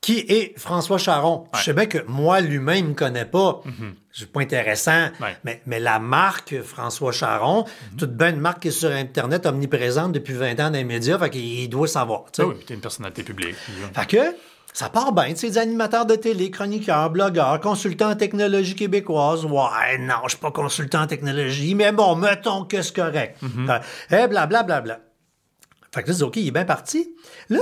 qui 0.00 0.20
est 0.28 0.56
François 0.58 0.98
Charon? 0.98 1.46
Je 1.56 1.62
sais 1.62 1.72
bien 1.72 1.86
que 1.86 1.98
moi, 2.06 2.40
l'humain, 2.40 2.76
il 2.76 2.84
me 2.84 2.94
connaît 2.94 3.24
pas. 3.24 3.60
C'est 4.12 4.30
pas 4.30 4.40
intéressant. 4.40 5.06
Ouais. 5.20 5.36
Mais, 5.44 5.60
mais 5.66 5.80
la 5.80 5.98
marque 5.98 6.62
François 6.62 7.10
Charon, 7.12 7.64
toute 7.98 8.12
bien 8.16 8.30
une 8.30 8.40
marque 8.40 8.60
qui 8.62 8.68
est 8.68 8.70
sur 8.70 8.90
Internet, 8.90 9.46
omniprésente 9.46 10.12
depuis 10.12 10.34
20 10.34 10.52
ans 10.60 10.70
dans 10.70 10.74
les 10.74 10.84
médias, 10.84 11.18
fait 11.18 11.30
qu'il 11.30 11.68
doit 11.68 11.88
savoir. 11.88 12.24
tu 12.32 12.36
sais. 12.36 12.42
Ah 12.42 12.46
oui, 12.46 12.62
puis 12.64 12.74
une 12.74 12.80
personnalité 12.80 13.22
publique. 13.24 13.56
Fait 13.94 14.06
que 14.06 14.36
ça 14.72 14.90
part 14.90 15.12
bien, 15.12 15.28
tu 15.30 15.36
sais, 15.36 15.48
des 15.50 15.58
animateurs 15.58 16.06
de 16.06 16.14
télé, 16.14 16.50
chroniqueurs, 16.50 17.10
blogueurs, 17.10 17.58
consultants 17.60 18.10
en 18.10 18.14
technologie 18.16 18.74
québécoise. 18.76 19.44
Ouais, 19.44 19.98
non, 19.98 20.16
je 20.24 20.30
suis 20.30 20.38
pas 20.38 20.52
consultant 20.52 21.00
en 21.02 21.06
technologie, 21.08 21.74
mais 21.74 21.90
bon, 21.92 22.14
mettons 22.14 22.64
que 22.64 22.80
c'est 22.82 22.94
correct. 22.94 23.38
Euh, 23.42 23.78
Eh, 24.10 24.28
blablabla. 24.28 24.80
Bla, 24.82 25.00
Fait 25.96 26.02
que 26.02 26.12
là, 26.12 26.26
OK, 26.26 26.36
il 26.36 26.48
est 26.48 26.50
bien 26.50 26.66
parti. 26.66 27.14
Là, 27.48 27.60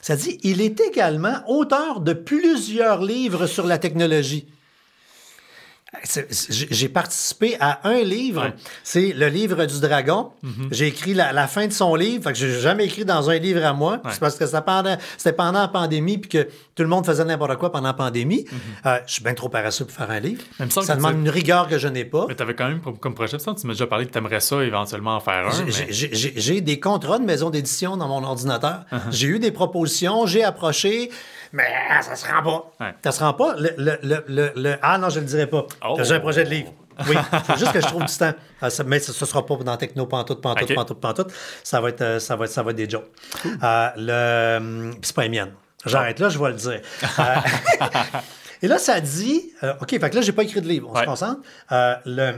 ça 0.00 0.16
dit, 0.16 0.40
il 0.42 0.60
est 0.60 0.80
également 0.80 1.36
auteur 1.46 2.00
de 2.00 2.14
plusieurs 2.14 3.00
livres 3.00 3.46
sur 3.46 3.64
la 3.64 3.78
technologie. 3.78 4.48
J'ai 6.70 6.88
participé 6.88 7.56
à 7.60 7.80
un 7.88 8.02
livre, 8.02 8.42
Ouais. 8.42 8.54
c'est 8.84 9.12
le 9.12 9.28
livre 9.28 9.64
du 9.66 9.80
dragon. 9.80 10.30
J'ai 10.70 10.88
écrit 10.88 11.14
la, 11.14 11.32
la 11.32 11.46
fin 11.46 11.66
de 11.66 11.72
son 11.72 11.94
livre, 11.94 12.24
fait 12.24 12.32
que 12.32 12.38
j'ai 12.38 12.60
jamais 12.60 12.84
écrit 12.86 13.04
dans 13.04 13.28
un 13.30 13.38
livre 13.38 13.64
à 13.64 13.72
moi. 13.72 14.00
C'est 14.10 14.20
parce 14.20 14.36
que 14.36 14.46
c'était 14.46 14.62
pendant, 15.32 15.60
la 15.60 15.68
pandémie 15.68 16.18
puis 16.18 16.28
que 16.30 16.48
tout 16.74 16.82
le 16.82 16.88
monde 16.88 17.06
faisait 17.06 17.24
n'importe 17.24 17.56
quoi 17.56 17.72
pendant 17.72 17.88
la 17.88 17.94
pandémie. 17.94 18.44
Euh, 18.84 18.98
je 19.06 19.12
suis 19.14 19.22
bien 19.24 19.34
trop 19.34 19.48
paresseux 19.48 19.84
pour 19.84 19.94
faire 19.96 20.10
un 20.10 20.20
livre. 20.20 20.42
Ça 20.68 20.96
demande 20.96 21.12
tu- 21.14 21.20
une 21.20 21.28
rigueur 21.30 21.68
que 21.68 21.78
je 21.78 21.88
n'ai 21.88 22.04
pas. 22.04 22.26
Mais 22.28 22.34
t'avais 22.34 22.54
quand 22.54 22.68
même 22.68 22.80
comme- 22.80 23.14
projet, 23.14 23.38
ça, 23.38 23.54
tu 23.58 23.66
m'as 23.66 23.72
déjà 23.72 23.86
parlé 23.86 24.04
que 24.06 24.10
t'aimerais 24.12 24.40
ça 24.40 24.62
éventuellement 24.62 25.16
en 25.16 25.20
faire 25.20 25.46
un. 25.46 25.50
J'ai- 25.68 26.32
mais- 26.54 26.60
des 26.60 26.78
contrats 26.80 27.18
de 27.18 27.24
maison 27.24 27.48
d'édition 27.50 27.96
dans 27.96 28.08
mon 28.08 28.22
ordinateur. 28.24 28.84
Uh-huh. 28.92 28.98
J'ai 29.10 29.26
eu 29.28 29.38
des 29.38 29.50
propositions, 29.52 30.26
j'ai 30.26 30.44
approché, 30.44 31.10
mais 31.52 31.64
ça 32.02 32.14
se 32.16 32.26
rend 32.26 32.42
pas. 32.42 32.84
Ouais. 32.84 32.94
Ça 33.04 33.12
se 33.12 33.20
rend 33.22 33.32
pas. 33.32 33.54
Le, 33.56 33.70
le- 33.78 33.98
le- 34.02 34.24
le- 34.28 34.52
le- 34.54 34.76
ah 34.82 34.98
non, 34.98 35.08
je 35.08 35.20
le 35.20 35.26
dirai 35.26 35.46
pas. 35.46 35.66
Oh. 35.88 35.96
J'ai 36.02 36.14
un 36.14 36.20
projet 36.20 36.44
de 36.44 36.50
livre. 36.50 36.72
Oui, 37.08 37.16
faut 37.46 37.56
juste 37.56 37.72
que 37.72 37.80
je 37.80 37.86
trouve 37.86 38.04
du 38.04 38.16
temps. 38.16 38.32
Ah, 38.62 38.68
mais 38.86 39.00
ce 39.00 39.10
ne 39.10 39.26
sera 39.28 39.44
pas 39.44 39.56
dans 39.56 39.76
Techno 39.76 40.06
Pantoute, 40.06 40.40
Pantoute, 40.40 40.70
Ok. 40.70 40.74
Pantoute, 40.74 41.00
Pantoute. 41.00 41.32
Ça 41.62 41.80
va 41.80 41.90
être, 41.90 42.00
euh, 42.02 42.18
ça 42.18 42.36
va 42.36 42.46
être, 42.46 42.50
ça 42.50 42.62
va 42.62 42.70
être 42.70 42.76
des 42.76 42.88
jokes. 42.88 43.10
Euh, 43.62 43.88
le, 43.96 44.56
hum, 44.58 44.90
puis 44.92 45.00
c'est 45.02 45.14
pas 45.14 45.22
les 45.22 45.28
miennes. 45.28 45.52
J'arrête 45.84 46.18
là, 46.18 46.28
je 46.30 46.38
vais 46.38 46.48
le 46.48 46.54
dire. 46.54 46.80
Euh, 47.18 47.34
et 48.62 48.66
là, 48.68 48.78
ça 48.78 49.00
dit, 49.00 49.52
euh, 49.62 49.74
OK, 49.80 49.90
fait 49.90 50.10
que 50.10 50.14
là, 50.16 50.20
j'ai 50.22 50.32
pas 50.32 50.42
écrit 50.42 50.60
de 50.60 50.68
livre, 50.68 50.90
on 50.92 50.98
se 50.98 51.04
concentre. 51.04 51.40
Euh, 51.70 51.94
le, 52.06 52.32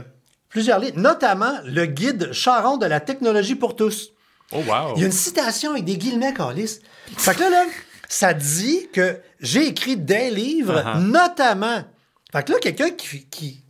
plusieurs 0.49 0.79
livres, 0.79 0.99
notamment 0.99 1.53
le 1.65 1.85
guide 1.85 2.31
Charon 2.33 2.77
de 2.77 2.85
la 2.85 2.99
technologie 2.99 3.55
pour 3.55 3.75
tous. 3.75 4.11
Oh, 4.51 4.57
wow. 4.67 4.93
Il 4.95 5.01
y 5.01 5.03
a 5.03 5.05
une 5.07 5.11
citation 5.11 5.71
avec 5.71 5.85
des 5.85 5.97
guillemets, 5.97 6.33
Carlis. 6.33 6.79
Fait 7.17 7.33
que 7.35 7.39
là, 7.41 7.49
là, 7.49 7.63
ça 8.07 8.33
dit 8.33 8.87
que 8.91 9.19
j'ai 9.39 9.67
écrit 9.67 9.95
des 9.95 10.29
livres, 10.31 10.81
Uh-huh. 10.83 10.99
notamment. 10.99 11.83
Fait 12.31 12.43
que 12.45 12.51
là, 12.51 12.59
quelqu'un 12.59 12.91
qui, 12.91 13.25
qui- 13.25 13.61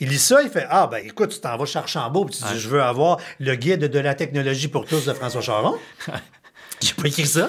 il 0.00 0.08
lit 0.08 0.18
ça, 0.18 0.42
il 0.42 0.50
fait 0.50 0.66
Ah, 0.70 0.86
ben 0.86 0.98
écoute, 1.04 1.30
tu 1.30 1.40
t'en 1.40 1.56
vas 1.56 1.64
chez 1.66 1.78
Archambault, 1.78 2.24
puis 2.26 2.36
tu 2.38 2.44
dis 2.52 2.58
Je 2.60 2.68
veux 2.68 2.82
avoir 2.82 3.18
le 3.38 3.54
guide 3.54 3.80
de 3.86 3.98
la 3.98 4.14
technologie 4.14 4.68
pour 4.68 4.84
tous 4.86 5.04
de 5.06 5.12
François 5.12 5.40
Charon. 5.40 5.76
J'ai 6.80 6.94
pas 6.94 7.06
écrit 7.08 7.26
ça. 7.26 7.48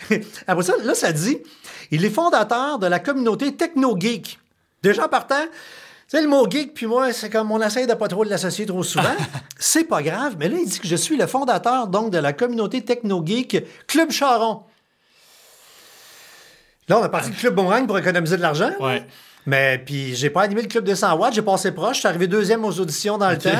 Après 0.46 0.64
ça, 0.64 0.74
là, 0.82 0.94
ça 0.94 1.12
dit 1.12 1.38
Il 1.90 2.04
est 2.04 2.10
fondateur 2.10 2.78
de 2.78 2.86
la 2.86 2.98
communauté 3.00 3.54
Techno-Geek. 3.56 4.38
Déjà 4.82 5.08
partant, 5.08 5.42
tu 5.42 5.50
sais, 6.08 6.20
le 6.22 6.28
mot 6.28 6.48
geek, 6.48 6.74
puis 6.74 6.84
moi, 6.86 7.12
c'est 7.12 7.30
comme 7.30 7.50
on 7.50 7.60
essaye 7.62 7.86
de 7.86 7.94
pas 7.94 8.06
trop 8.08 8.22
l'associer 8.24 8.66
trop 8.66 8.82
souvent. 8.82 9.14
c'est 9.58 9.84
pas 9.84 10.02
grave, 10.02 10.36
mais 10.38 10.48
là, 10.48 10.58
il 10.60 10.68
dit 10.68 10.78
que 10.78 10.86
je 10.86 10.96
suis 10.96 11.16
le 11.16 11.26
fondateur, 11.26 11.88
donc, 11.88 12.10
de 12.10 12.18
la 12.18 12.32
communauté 12.34 12.84
Techno-Geek 12.84 13.86
Club 13.86 14.10
Charon. 14.10 14.62
Là, 16.88 16.98
on 16.98 17.02
a 17.02 17.08
parti 17.08 17.30
du 17.30 17.36
Club 17.36 17.54
Boomerang 17.54 17.86
pour 17.86 17.98
économiser 17.98 18.36
de 18.36 18.42
l'argent. 18.42 18.72
Ouais. 18.78 19.06
Mais 19.46 19.78
puis 19.84 20.14
j'ai 20.14 20.30
pas 20.30 20.42
animé 20.42 20.62
le 20.62 20.68
club 20.68 20.84
des 20.84 20.94
100 20.94 21.16
watts, 21.16 21.34
j'ai 21.34 21.42
passé 21.42 21.72
proche, 21.72 21.96
je 21.96 22.00
suis 22.00 22.08
arrivé 22.08 22.26
deuxième 22.26 22.64
aux 22.64 22.80
auditions 22.80 23.18
dans 23.18 23.30
le 23.30 23.38
temps. 23.38 23.50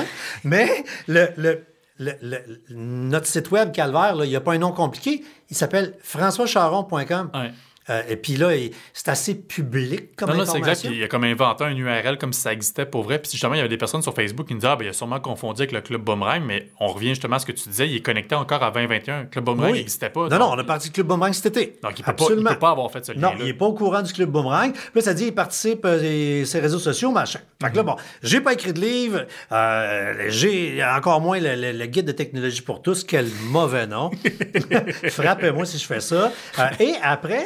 Mais 0.44 0.85
le, 1.09 1.29
le- 1.37 1.64
le- 1.99 2.38
notre 2.70 3.27
site 3.27 3.51
web 3.51 3.70
Calvaire, 3.73 4.14
là, 4.16 4.25
il 4.25 4.29
n'y 4.31 4.37
a 4.37 4.40
pas 4.40 4.53
un 4.55 4.59
nom 4.59 4.73
compliqué, 4.73 5.23
il 5.51 5.57
s'appelle 5.57 5.94
françoischaron.com. 6.03 7.31
Ouais. 7.35 7.53
Euh, 7.90 8.03
et 8.09 8.16
puis 8.16 8.37
là, 8.37 8.51
c'est 8.92 9.09
assez 9.09 9.35
public 9.35 10.16
comme 10.16 10.31
Non, 10.31 10.37
non, 10.37 10.44
c'est 10.47 10.59
exact. 10.59 10.73
information. 10.79 10.90
Il 10.92 11.03
a 11.05 11.09
comme 11.09 11.25
inventé 11.25 11.64
un 11.64 11.77
URL 11.77 12.16
comme 12.18 12.33
si 12.33 12.40
ça 12.40 12.53
existait 12.53 12.87
pour 12.87 13.03
vrai. 13.03 13.18
Puis 13.18 13.31
justement, 13.33 13.55
il 13.55 13.59
y 13.59 13.61
avait 13.61 13.68
des 13.68 13.77
personnes 13.77 14.01
sur 14.03 14.14
Facebook 14.14 14.47
qui 14.49 14.55
nous 14.55 14.61
disaient 14.61 14.73
Ah, 14.73 14.77
ben, 14.77 14.85
il 14.87 14.88
a 14.88 14.92
sûrement 14.92 15.20
confondu 15.20 15.61
avec 15.62 15.73
le 15.73 15.81
Club 15.83 16.03
Boomerang, 16.03 16.42
mais 16.44 16.70
on 16.81 16.88
revient 16.88 17.11
justement 17.11 17.37
à 17.37 17.38
ce 17.38 17.47
que 17.47 17.53
tu 17.53 17.68
disais, 17.68 17.87
il 17.88 17.97
est 17.97 18.01
connecté 18.01 18.35
encore 18.35 18.62
à 18.62 18.70
2021. 18.70 19.20
Le 19.23 19.27
Club 19.27 19.44
Boomerang 19.44 19.73
Oui. 19.73 19.79
n'existait 19.79 20.09
pas. 20.11 20.23
Non, 20.23 20.29
donc- 20.29 20.38
non, 20.40 20.51
on 20.53 20.59
a 20.59 20.64
parti 20.64 20.88
du 20.88 20.92
Club 20.94 21.07
Boomerang 21.09 21.33
cet 21.35 21.47
été. 21.57 21.79
Donc, 21.83 21.99
il 21.99 22.05
peut, 22.05 22.12
pas, 22.12 22.16
il 22.18 22.23
Absolument. 22.25 22.51
peut 22.51 22.59
pas 22.59 22.70
avoir 22.70 22.90
fait 22.90 23.05
ce 23.05 23.12
Non, 23.12 23.29
lien-là. 23.31 23.35
il 23.40 23.44
n'est 23.47 23.55
pas 23.55 23.66
au 23.66 23.75
courant 23.75 24.03
du 24.03 24.12
Club 24.12 24.31
Boomerang. 24.31 24.73
Puis 24.73 24.83
là, 24.94 25.01
ça 25.03 25.12
dit 25.14 25.27
il 25.27 25.35
participe 25.35 25.85
euh, 25.85 26.01
et 26.40 26.44
ses 26.47 26.61
réseaux 26.61 26.79
sociaux, 26.79 27.11
machin. 27.11 27.40
Fait 27.61 27.66
Mhm. 27.66 27.73
que 27.73 27.77
là, 27.77 27.83
bon, 27.83 27.97
j'ai 28.23 28.40
pas 28.40 28.53
écrit 28.55 28.73
de 28.73 28.81
livre. 28.81 29.27
euh, 29.53 30.25
j'ai 30.29 30.83
encore 30.85 31.20
moins 31.20 31.38
le, 31.38 31.55
le- 31.55 31.73
le 31.73 31.87
guide 31.87 32.07
de 32.07 32.12
technologie 32.12 32.62
pour 32.62 32.81
tous. 32.83 33.05
Quel 33.05 33.27
mauvais 33.51 33.87
nom. 33.87 34.11
Frappez-moi 35.11 35.64
si 35.66 35.79
je 35.79 35.85
fais 35.87 36.01
ça. 36.01 36.33
Euh, 36.59 36.62
et 36.81 36.94
après, 37.03 37.44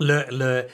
le, 0.00 0.24
le, 0.30 0.64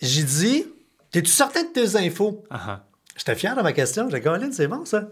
j'ai 0.00 0.22
dit 0.22 0.66
T'es-tu 1.10 1.30
certain 1.30 1.64
de 1.64 1.68
tes 1.68 1.96
infos? 1.96 2.44
Ah, 2.50 2.60
ah. 2.68 2.80
J'étais 3.16 3.34
fier 3.34 3.56
de 3.56 3.62
ma 3.62 3.72
question. 3.72 4.08
J'ai 4.08 4.18
dit 4.18 4.24
Colin, 4.24 4.50
c'est 4.52 4.68
bon 4.68 4.84
ça. 4.84 5.02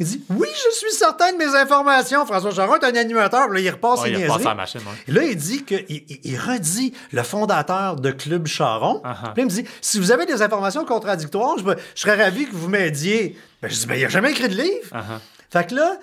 Il 0.00 0.06
dit 0.06 0.24
Oui, 0.28 0.48
je 0.52 0.76
suis 0.76 0.90
certain 0.90 1.32
de 1.32 1.38
mes 1.38 1.54
informations. 1.56 2.26
François 2.26 2.50
Charon 2.50 2.74
est 2.76 2.84
un 2.84 2.96
animateur. 2.96 3.48
Là, 3.48 3.60
il 3.60 3.70
repasse 3.70 4.02
Ouais, 4.02 4.12
ses 4.12 4.20
il 4.20 4.26
repasse 4.26 4.44
la 4.44 4.54
machine, 4.54 4.80
ouais. 4.80 4.96
Et 5.06 5.12
là, 5.12 5.22
il 5.22 5.36
dit 5.36 5.64
que 5.64 5.76
il, 5.88 6.36
redit 6.36 6.92
le 7.12 7.22
fondateur 7.22 7.96
de 7.96 8.10
Club 8.10 8.46
Charon. 8.46 9.00
Ah. 9.04 9.30
Puis 9.34 9.42
il 9.42 9.44
me 9.44 9.50
dit 9.50 9.64
si 9.80 10.00
vous 10.00 10.10
avez 10.10 10.26
des 10.26 10.42
informations 10.42 10.84
contradictoires, 10.84 11.56
je, 11.58 11.64
serais 11.94 12.22
ravi 12.22 12.46
que 12.46 12.54
vous 12.54 12.68
m'aidiez. 12.68 13.38
Ben, 13.62 13.70
je 13.70 13.78
dis 13.78 13.86
ben, 13.86 13.94
il 13.94 14.02
n'a 14.02 14.08
jamais 14.08 14.32
écrit 14.32 14.48
de 14.48 14.56
livre. 14.56 14.88
Ah. 14.92 15.20
Fait 15.50 15.68
que 15.68 15.76
là, 15.76 15.96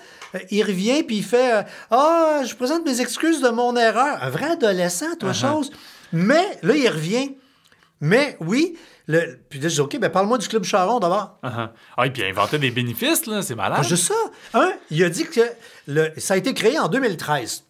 il 0.49 0.63
revient 0.63 1.03
puis 1.03 1.17
il 1.17 1.23
fait 1.23 1.53
euh, 1.59 1.63
Ah, 1.91 2.41
je 2.45 2.55
présente 2.55 2.85
mes 2.85 3.01
excuses 3.01 3.41
de 3.41 3.49
mon 3.49 3.75
erreur. 3.75 4.21
Un 4.23 4.29
vrai 4.29 4.51
adolescent, 4.51 5.15
toi, 5.19 5.33
chose. 5.33 5.71
Mais 6.13 6.57
là, 6.63 6.75
il 6.75 6.87
revient. 6.89 7.35
Mais 8.01 8.35
oui, 8.39 8.77
le, 9.07 9.39
puis 9.49 9.59
là, 9.59 9.67
je 9.69 9.75
dis 9.75 9.81
OK, 9.81 9.99
ben 9.99 10.09
parle-moi 10.09 10.37
du 10.39 10.47
Club 10.47 10.63
Charon 10.63 10.99
d'abord. 10.99 11.37
Ah, 11.43 11.53
ah. 11.55 11.73
Ah, 11.97 12.07
et 12.07 12.09
puis 12.09 12.21
il 12.21 12.25
a 12.25 12.29
inventé 12.29 12.57
des 12.57 12.71
bénéfices, 12.71 13.25
là, 13.27 13.41
c'est 13.41 13.55
malade. 13.55 13.77
Pas 13.77 13.83
juste 13.83 14.07
ça. 14.07 14.59
Un, 14.59 14.71
il 14.89 15.03
a 15.03 15.09
dit 15.09 15.25
que 15.25 15.41
le, 15.87 16.11
ça 16.17 16.33
a 16.33 16.37
été 16.37 16.53
créé 16.53 16.79
en 16.79 16.87
2013. 16.87 17.63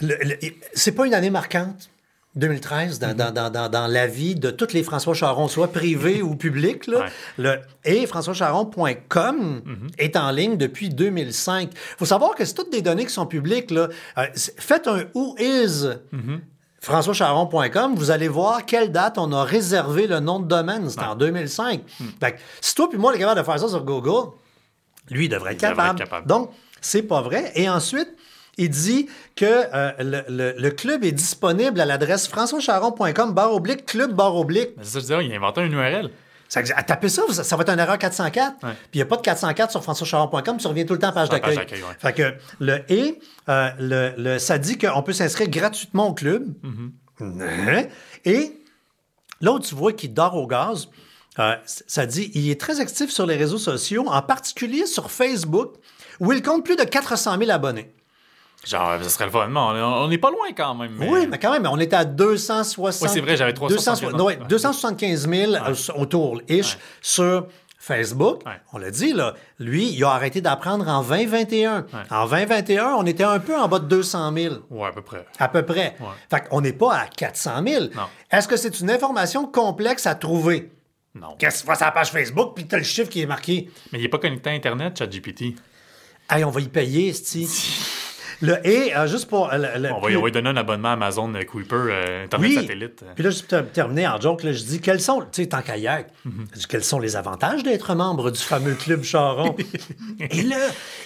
Le- 0.00 0.16
le- 0.22 0.36
c'est 0.74 0.92
pas 0.92 1.06
une 1.06 1.14
année 1.14 1.30
marquante. 1.30 1.88
2013, 2.34 2.98
dans, 2.98 3.14
dans, 3.14 3.30
dans, 3.32 3.50
dans, 3.50 3.68
dans 3.68 3.86
la 3.86 4.06
vie 4.06 4.34
de 4.34 4.50
tous 4.50 4.72
les 4.72 4.82
François 4.82 5.12
Charon, 5.14 5.48
soit 5.48 5.70
privés 5.70 6.22
ou 6.22 6.34
publics. 6.34 6.86
Là. 6.86 7.00
Ouais. 7.00 7.06
Le, 7.38 7.60
et 7.84 8.06
françoischaron.com 8.06 9.62
est 9.98 10.16
en 10.16 10.30
ligne 10.30 10.56
depuis 10.56 10.88
2005. 10.88 11.70
Il 11.72 11.78
faut 11.98 12.06
savoir 12.06 12.34
que 12.34 12.44
c'est 12.44 12.54
toutes 12.54 12.72
des 12.72 12.82
données 12.82 13.04
qui 13.04 13.12
sont 13.12 13.26
publiques. 13.26 13.70
Là. 13.70 13.88
Euh, 14.18 14.26
faites 14.34 14.88
un 14.88 15.04
Who 15.14 15.36
is 15.38 15.88
françoischaron.com, 16.82 17.94
vous 17.94 18.10
allez 18.10 18.26
voir 18.26 18.66
quelle 18.66 18.90
date 18.90 19.16
on 19.16 19.32
a 19.32 19.44
réservé 19.44 20.08
le 20.08 20.18
nom 20.18 20.40
de 20.40 20.48
domaine. 20.48 20.90
C'était 20.90 21.04
en 21.04 21.14
2005. 21.14 21.80
Fait 22.20 22.32
que 22.32 22.38
si 22.60 22.74
toi 22.74 22.88
puis 22.88 22.98
moi, 22.98 23.12
on 23.12 23.14
est 23.14 23.20
capable 23.20 23.40
de 23.40 23.46
faire 23.46 23.58
ça 23.58 23.68
sur 23.68 23.84
Google, 23.84 24.32
lui, 25.08 25.26
il 25.26 25.28
devrait 25.28 25.52
être, 25.52 25.60
devrait 25.60 25.76
capable. 25.76 26.00
être 26.00 26.08
capable. 26.08 26.26
Donc, 26.26 26.50
c'est 26.80 27.02
pas 27.02 27.22
vrai. 27.22 27.52
Et 27.54 27.70
ensuite, 27.70 28.08
il 28.58 28.68
dit 28.70 29.08
que 29.36 29.44
euh, 29.46 29.92
le, 29.98 30.22
le- 30.28 30.54
le 30.58 30.70
club 30.70 31.04
est 31.04 31.12
disponible 31.12 31.80
à 31.80 31.84
l'adresse 31.86 32.28
françoischaron.com, 32.28 33.32
barre 33.32 33.52
oblique, 33.54 33.86
club, 33.86 34.12
barre 34.14 34.36
oblique. 34.36 34.70
C'est 34.82 34.84
ça, 34.88 34.98
je 34.98 35.00
disais, 35.04 35.24
il 35.26 35.32
a 35.32 35.36
inventé 35.36 35.60
un 35.62 35.70
URL. 35.70 36.10
Ça, 36.48 36.60
à 36.76 36.82
taper 36.82 37.08
ça, 37.08 37.22
ça, 37.30 37.44
ça 37.44 37.56
va 37.56 37.62
être 37.62 37.70
une 37.70 37.78
erreur 37.78 37.96
404. 37.96 38.62
Ouais. 38.62 38.70
Puis 38.72 38.76
il 38.92 38.98
n'y 38.98 39.02
a 39.02 39.06
pas 39.06 39.16
de 39.16 39.22
404 39.22 39.70
sur 39.70 39.82
françoischaron.com, 39.82 40.58
tu 40.58 40.66
reviens 40.66 40.84
tout 40.84 40.92
le 40.92 40.98
temps 40.98 41.08
à 41.08 41.12
page 41.12 41.28
Sur 41.28 41.34
la 41.34 41.40
page 41.40 41.54
d'accueil. 41.56 41.80
ouais. 41.82 41.88
Fait 41.98 42.12
que 42.12 42.34
le 42.60 42.80
et, 42.92 43.18
euh, 43.48 43.70
le, 43.78 44.12
le- 44.18 44.38
ça 44.38 44.58
dit 44.58 44.76
qu'on 44.76 45.02
peut 45.02 45.14
s'inscrire 45.14 45.48
gratuitement 45.48 46.08
au 46.08 46.12
club. 46.14 46.46
Hein? 47.20 47.84
Et 48.26 48.58
l'autre, 49.40 49.66
tu 49.66 49.74
vois, 49.74 49.94
qui 49.94 50.08
dort 50.10 50.36
au 50.36 50.46
gaz, 50.46 50.88
euh, 51.38 51.54
ça 51.64 52.04
dit 52.04 52.30
il 52.34 52.50
est 52.50 52.60
très 52.60 52.80
actif 52.80 53.10
sur 53.10 53.24
les 53.24 53.36
réseaux 53.36 53.56
sociaux, 53.58 54.04
en 54.08 54.20
particulier 54.20 54.84
sur 54.84 55.10
Facebook, 55.10 55.76
où 56.20 56.32
il 56.34 56.42
compte 56.42 56.64
plus 56.66 56.76
de 56.76 56.84
400 56.84 57.38
000 57.38 57.50
abonnés. 57.50 57.94
Genre, 58.64 58.98
ça 59.02 59.08
serait 59.08 59.24
le 59.26 59.30
fun. 59.32 59.50
On 59.54 60.08
n'est 60.08 60.18
pas 60.18 60.30
loin 60.30 60.46
quand 60.56 60.74
même. 60.74 60.92
mais- 60.98 61.08
Oui, 61.08 61.26
mais 61.28 61.38
quand 61.38 61.50
même, 61.52 61.66
on 61.70 61.78
était 61.80 61.96
à 61.96 62.04
260. 62.04 63.02
Oui, 63.08 63.08
c'est 63.12 63.20
vrai, 63.20 63.36
j'avais 63.36 63.52
375 63.54 64.00
200 64.12 64.16
non, 64.18 64.24
ouais, 64.26 64.38
275 64.48 65.28
000 65.28 65.52
euh, 65.54 65.74
autour, 65.96 66.40
ish, 66.48 66.78
sur 67.00 67.48
Facebook. 67.76 68.42
Ouais. 68.46 68.52
On 68.72 68.78
l'a 68.78 68.92
dit, 68.92 69.12
là. 69.12 69.34
Lui, 69.58 69.88
il 69.92 70.04
a 70.04 70.10
arrêté 70.12 70.40
d'apprendre 70.40 70.86
en 70.86 71.02
2021. 71.02 71.86
En 72.10 72.26
2021, 72.28 72.94
on 72.98 73.04
était 73.06 73.24
un 73.24 73.40
peu 73.40 73.56
en 73.58 73.66
bas 73.66 73.80
de 73.80 73.86
200 73.86 74.32
000. 74.32 74.54
Ouais, 74.70 74.88
à 74.88 74.92
peu 74.92 75.02
près. 75.02 75.26
À 75.40 75.48
peu 75.48 75.62
près. 75.64 75.96
Ouais. 75.98 76.06
Fait 76.30 76.48
qu'on 76.48 76.60
n'est 76.60 76.72
pas 76.72 76.94
à 76.94 77.06
400 77.08 77.64
000. 77.66 77.84
Non. 77.96 78.02
Est-ce 78.30 78.46
que 78.46 78.56
c'est 78.56 78.78
une 78.78 78.90
information 78.92 79.46
complexe 79.46 80.06
à 80.06 80.14
trouver? 80.14 80.70
Non. 81.16 81.34
Qu'est-ce 81.38 81.56
que 81.56 81.60
tu 81.62 81.66
vois 81.66 81.74
sur 81.74 81.84
la 81.86 81.90
page 81.92 82.12
Facebook, 82.12 82.52
puis 82.54 82.68
tu 82.68 82.74
as 82.76 82.78
le 82.78 82.84
chiffre 82.84 83.10
qui 83.10 83.20
est 83.22 83.26
marqué? 83.26 83.68
Mais 83.92 83.98
il 83.98 84.02
n'est 84.02 84.08
pas 84.08 84.18
connecté 84.18 84.50
à 84.50 84.52
Internet, 84.52 84.96
ChatGPT. 84.96 85.56
Hey, 86.30 86.44
on 86.44 86.50
va 86.50 86.60
y 86.60 86.68
payer, 86.68 87.12
Sti. 87.12 87.48
Le 88.42 88.66
et, 88.66 88.94
euh, 88.94 89.06
juste 89.06 89.26
pour. 89.28 89.48
le- 89.52 89.78
le- 89.80 89.90
On 89.92 90.00
va, 90.00 90.06
puis- 90.08 90.16
on 90.16 90.20
va 90.20 90.26
lui 90.26 90.32
donner 90.32 90.50
un 90.50 90.56
abonnement 90.56 90.88
à 90.88 90.92
Amazon 90.92 91.32
euh, 91.34 91.42
Kuiper, 91.44 91.76
euh, 91.76 92.24
Internet 92.24 92.48
Oui. 92.50 92.54
satellite. 92.56 93.04
Puis 93.14 93.22
là, 93.24 93.30
juste 93.30 93.42
pour 93.48 93.48
ter- 93.60 93.72
terminer 93.72 94.06
en 94.08 94.20
joke, 94.20 94.42
là, 94.42 94.52
je 94.52 94.62
dis 94.64 94.80
quels 94.80 95.00
sont, 95.00 95.20
tu 95.20 95.42
sais, 95.42 95.46
tant 95.46 95.60
hier, 95.74 96.04
Mhm. 96.24 96.46
quels 96.68 96.84
sont 96.84 96.98
les 96.98 97.14
avantages 97.16 97.62
d'être 97.62 97.94
membre 97.94 98.30
du 98.32 98.40
fameux 98.40 98.74
club 98.74 99.04
Charon? 99.04 99.54
Et 100.20 100.42
là, 100.42 100.56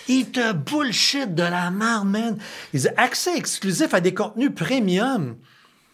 il 0.09 0.31
te 0.31 0.53
bullshit 0.53 1.35
de 1.35 1.43
la 1.43 1.71
marde, 1.71 2.09
man. 2.09 2.39
Il 2.73 2.81
dit 2.81 2.89
accès 2.97 3.37
exclusif 3.37 3.93
à 3.95 4.01
des 4.01 4.15
contenus 4.15 4.51
premium. 4.55 5.37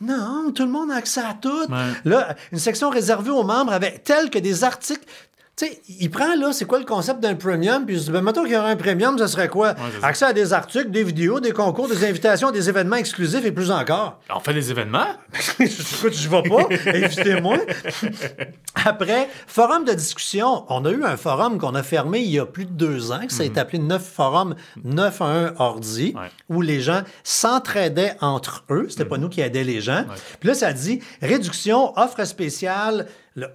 Non, 0.01 0.51
tout 0.53 0.65
le 0.65 0.71
monde 0.73 0.91
a 0.91 0.97
accès 0.97 1.21
à 1.21 1.35
tout. 1.41 1.67
Ouais. 1.69 1.77
Là, 2.05 2.35
une 2.51 2.59
section 2.59 2.91
réservée 2.91 3.31
aux 3.31 3.45
membres 3.45 3.73
avec 3.73 4.03
tels 4.03 4.31
que 4.31 4.39
des 4.39 4.65
articles. 4.65 5.05
Tu 5.63 5.69
sais, 5.69 5.83
il 6.01 6.11
prend 6.11 6.35
là, 6.35 6.53
c'est 6.53 6.65
quoi 6.65 6.79
le 6.81 6.85
concept 6.85 7.21
d'un 7.21 7.35
premium? 7.37 7.87
Puis 7.87 7.95
il 7.95 8.01
se 8.01 8.07
dit, 8.07 8.11
ben, 8.11 8.21
mettons 8.23 8.43
qu'il 8.43 8.53
y 8.53 8.57
aurait 8.57 8.73
un 8.73 8.77
premium, 8.77 9.17
ça 9.17 9.29
serait 9.29 9.49
quoi? 9.49 9.75
Accès 10.03 10.25
à 10.25 10.33
des 10.33 10.53
articles, 10.53 10.91
des 10.91 11.05
vidéos, 11.05 11.39
des 11.39 11.53
concours, 11.53 11.89
des 11.89 12.05
invitations, 12.05 12.51
des 12.51 12.69
événements 12.69 12.97
exclusifs 12.97 13.45
et 13.45 13.53
plus 13.53 13.71
encore. 13.71 14.19
On 14.35 14.41
fait 14.41 14.55
des 14.55 14.71
événements? 14.71 15.07
Écoute, 15.61 16.13
je 16.15 16.29
vais 16.29 16.43
pas. 16.43 16.67
Invitez-moi. 16.93 17.59
Après, 18.85 19.29
forum 19.47 19.85
de 19.85 19.93
discussion. 19.93 20.65
On 20.69 20.85
a 20.85 20.91
eu 20.91 21.05
un 21.05 21.17
forum 21.17 21.59
qu'on 21.59 21.75
a 21.75 21.83
fermé 21.83 22.21
il 22.21 22.31
y 22.31 22.39
a 22.41 22.47
plus 22.47 22.65
de 22.65 22.73
deux 22.73 23.13
ans, 23.13 23.21
qui 23.29 23.35
s'est 23.35 23.59
appelé 23.59 23.79
9 23.79 24.03
Forum 24.03 24.55
9 24.85 25.23
à 25.23 25.25
1 25.27 25.55
Ordi, 25.59 26.15
Ouais. 26.17 26.29
où 26.49 26.61
les 26.63 26.81
gens 26.81 27.03
s'entraidaient 27.23 28.17
entre 28.21 28.65
eux. 28.71 28.87
C'était 28.89 29.05
pas 29.05 29.19
nous 29.19 29.29
qui 29.29 29.41
aidions 29.41 29.63
les 29.65 29.81
gens. 29.81 30.05
Puis 30.41 30.49
là, 30.49 30.55
ça 30.55 30.73
dit 30.73 31.01
réduction, 31.21 31.97
offre 31.99 32.25
spéciale. 32.25 33.07
Le- 33.35 33.49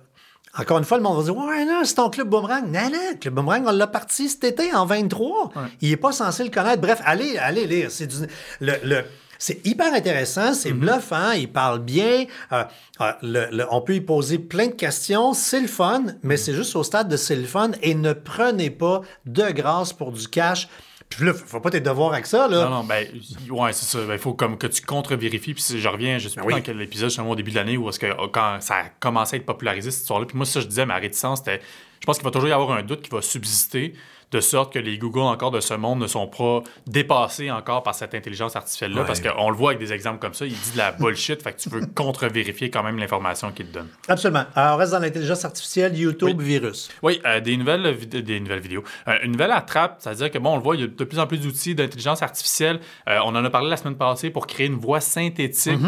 Encore 0.59 0.77
une 0.79 0.83
fois, 0.83 0.97
le 0.97 1.03
monde 1.03 1.17
va 1.17 1.23
dire 1.23 1.35
Ouais, 1.37 1.65
non, 1.65 1.81
c'est 1.83 1.95
ton 1.95 2.09
club 2.09 2.29
boomerang. 2.29 2.65
Non, 2.65 2.89
non, 2.89 2.99
le 3.11 3.17
club 3.17 3.33
boomerang, 3.35 3.63
on 3.67 3.71
l'a 3.71 3.87
parti 3.87 4.27
cet 4.29 4.43
été 4.43 4.73
en 4.73 4.85
23. 4.85 5.51
Il 5.81 5.89
n'est 5.91 5.97
pas 5.97 6.11
censé 6.11 6.43
le 6.43 6.49
connaître. 6.49 6.81
Bref, 6.81 7.01
allez, 7.05 7.37
allez 7.37 7.67
lire. 7.67 7.91
C'est 7.91 8.07
du. 8.07 8.15
Le, 8.59 8.73
le- 8.83 9.03
c'est 9.39 9.63
hyper 9.67 9.93
intéressant, 9.93 10.55
c'est 10.55 10.71
bluffant, 10.73 11.29
il 11.33 11.51
parle 11.51 11.77
bien. 11.83 12.25
euh, 12.53 12.63
euh, 13.01 13.11
le- 13.21 13.47
le- 13.51 13.67
on 13.69 13.81
peut 13.81 13.93
y 13.93 14.01
poser 14.01 14.39
plein 14.39 14.65
de 14.65 14.71
questions. 14.71 15.33
C'est 15.33 15.59
le 15.59 15.67
fun, 15.67 16.05
mais 16.23 16.37
c'est 16.37 16.55
juste 16.55 16.75
au 16.75 16.81
stade 16.81 17.07
de 17.07 17.17
c'est 17.17 17.35
le 17.35 17.45
fun. 17.45 17.69
Et 17.83 17.93
ne 17.93 18.13
prenez 18.13 18.71
pas 18.71 19.01
de 19.27 19.43
grâce 19.51 19.93
pour 19.93 20.11
du 20.11 20.27
cash. 20.27 20.67
Puis 21.09 21.25
là, 21.25 21.33
faut 21.33 21.59
pas 21.59 21.69
tes 21.69 21.79
devoirs 21.79 22.13
avec 22.13 22.25
ça, 22.25 22.47
là. 22.47 22.65
Non, 22.65 22.69
non, 22.69 22.83
ben, 22.83 23.07
ouais, 23.49 23.73
c'est 23.73 23.85
ça. 23.85 23.99
Il 24.11 24.17
faut 24.19 24.33
comme 24.33 24.57
que 24.57 24.67
tu 24.67 24.81
contre-vérifies. 24.81 25.53
Puis 25.53 25.63
si 25.63 25.79
je 25.79 25.87
reviens, 25.87 26.17
je 26.17 26.27
sais 26.27 26.35
plus 26.35 26.47
oui. 26.47 26.53
dans 26.55 26.61
quel 26.61 26.81
épisode, 26.81 27.09
justement, 27.09 27.31
au 27.31 27.35
début 27.35 27.51
de 27.51 27.55
l'année, 27.55 27.77
où 27.77 27.87
est-ce 27.89 27.99
que 27.99 28.13
oh, 28.19 28.27
quand 28.27 28.57
ça 28.59 28.75
a 28.75 28.83
commencé 28.99 29.35
à 29.35 29.39
être 29.39 29.45
popularisé, 29.45 29.89
cette 29.89 30.01
histoire-là. 30.01 30.25
Puis 30.25 30.35
moi, 30.35 30.45
ça, 30.45 30.59
je 30.59 30.67
disais, 30.67 30.85
ma 30.85 30.95
réticence, 30.95 31.39
c'était. 31.39 31.61
Je 31.99 32.05
pense 32.05 32.17
qu'il 32.17 32.25
va 32.25 32.31
toujours 32.31 32.49
y 32.49 32.51
avoir 32.51 32.71
un 32.71 32.83
doute 32.83 33.01
qui 33.01 33.09
va 33.09 33.21
subsister, 33.21 33.93
de 34.31 34.39
sorte 34.41 34.73
que 34.73 34.79
les 34.79 34.97
Google 34.97 35.19
encore 35.19 35.51
de 35.51 35.59
ce 35.59 35.73
monde 35.73 35.99
ne 35.99 36.07
sont 36.07 36.27
pas 36.27 36.61
dépassés 36.85 37.49
encore 37.49 37.83
par 37.83 37.95
cette 37.95 38.13
intelligence 38.13 38.55
artificielle-là. 38.55 39.01
Ouais. 39.01 39.07
Parce 39.07 39.21
qu'on 39.21 39.49
le 39.49 39.55
voit 39.55 39.71
avec 39.71 39.79
des 39.79 39.93
exemples 39.93 40.19
comme 40.19 40.33
ça, 40.33 40.45
il 40.45 40.53
dit 40.53 40.71
de 40.73 40.77
la 40.77 40.91
bullshit, 40.91 41.41
fait 41.41 41.53
que 41.53 41.59
tu 41.59 41.69
veux 41.69 41.85
contre-vérifier 41.95 42.69
quand 42.69 42.83
même 42.83 42.97
l'information 42.97 43.51
qu'il 43.51 43.67
te 43.67 43.73
donne. 43.73 43.87
Absolument. 44.07 44.45
Alors, 44.55 44.75
on 44.75 44.77
reste 44.77 44.91
dans 44.91 44.99
l'intelligence 44.99 45.45
artificielle, 45.45 45.97
YouTube, 45.97 46.41
virus. 46.41 46.89
Oui, 47.01 47.21
euh, 47.25 47.39
des, 47.39 47.55
nouvelles 47.55 47.97
des 48.07 48.39
nouvelles 48.39 48.59
vidéos. 48.59 48.83
Euh, 49.07 49.17
une 49.23 49.31
nouvelle 49.31 49.51
attrape, 49.51 49.97
c'est-à-dire 49.99 50.29
que, 50.29 50.37
bon, 50.39 50.53
on 50.53 50.57
le 50.57 50.63
voit, 50.63 50.75
il 50.75 50.81
y 50.81 50.83
a 50.83 50.87
de 50.87 51.03
plus 51.03 51.19
en 51.19 51.27
plus 51.27 51.39
d'outils 51.39 51.75
d'intelligence 51.75 52.21
artificielle. 52.21 52.79
Euh, 53.07 53.19
on 53.23 53.35
en 53.35 53.45
a 53.45 53.49
parlé 53.49 53.69
la 53.69 53.77
semaine 53.77 53.97
passée 53.97 54.29
pour 54.29 54.47
créer 54.47 54.67
une 54.67 54.79
voix 54.79 54.99
synthétique. 54.99 55.79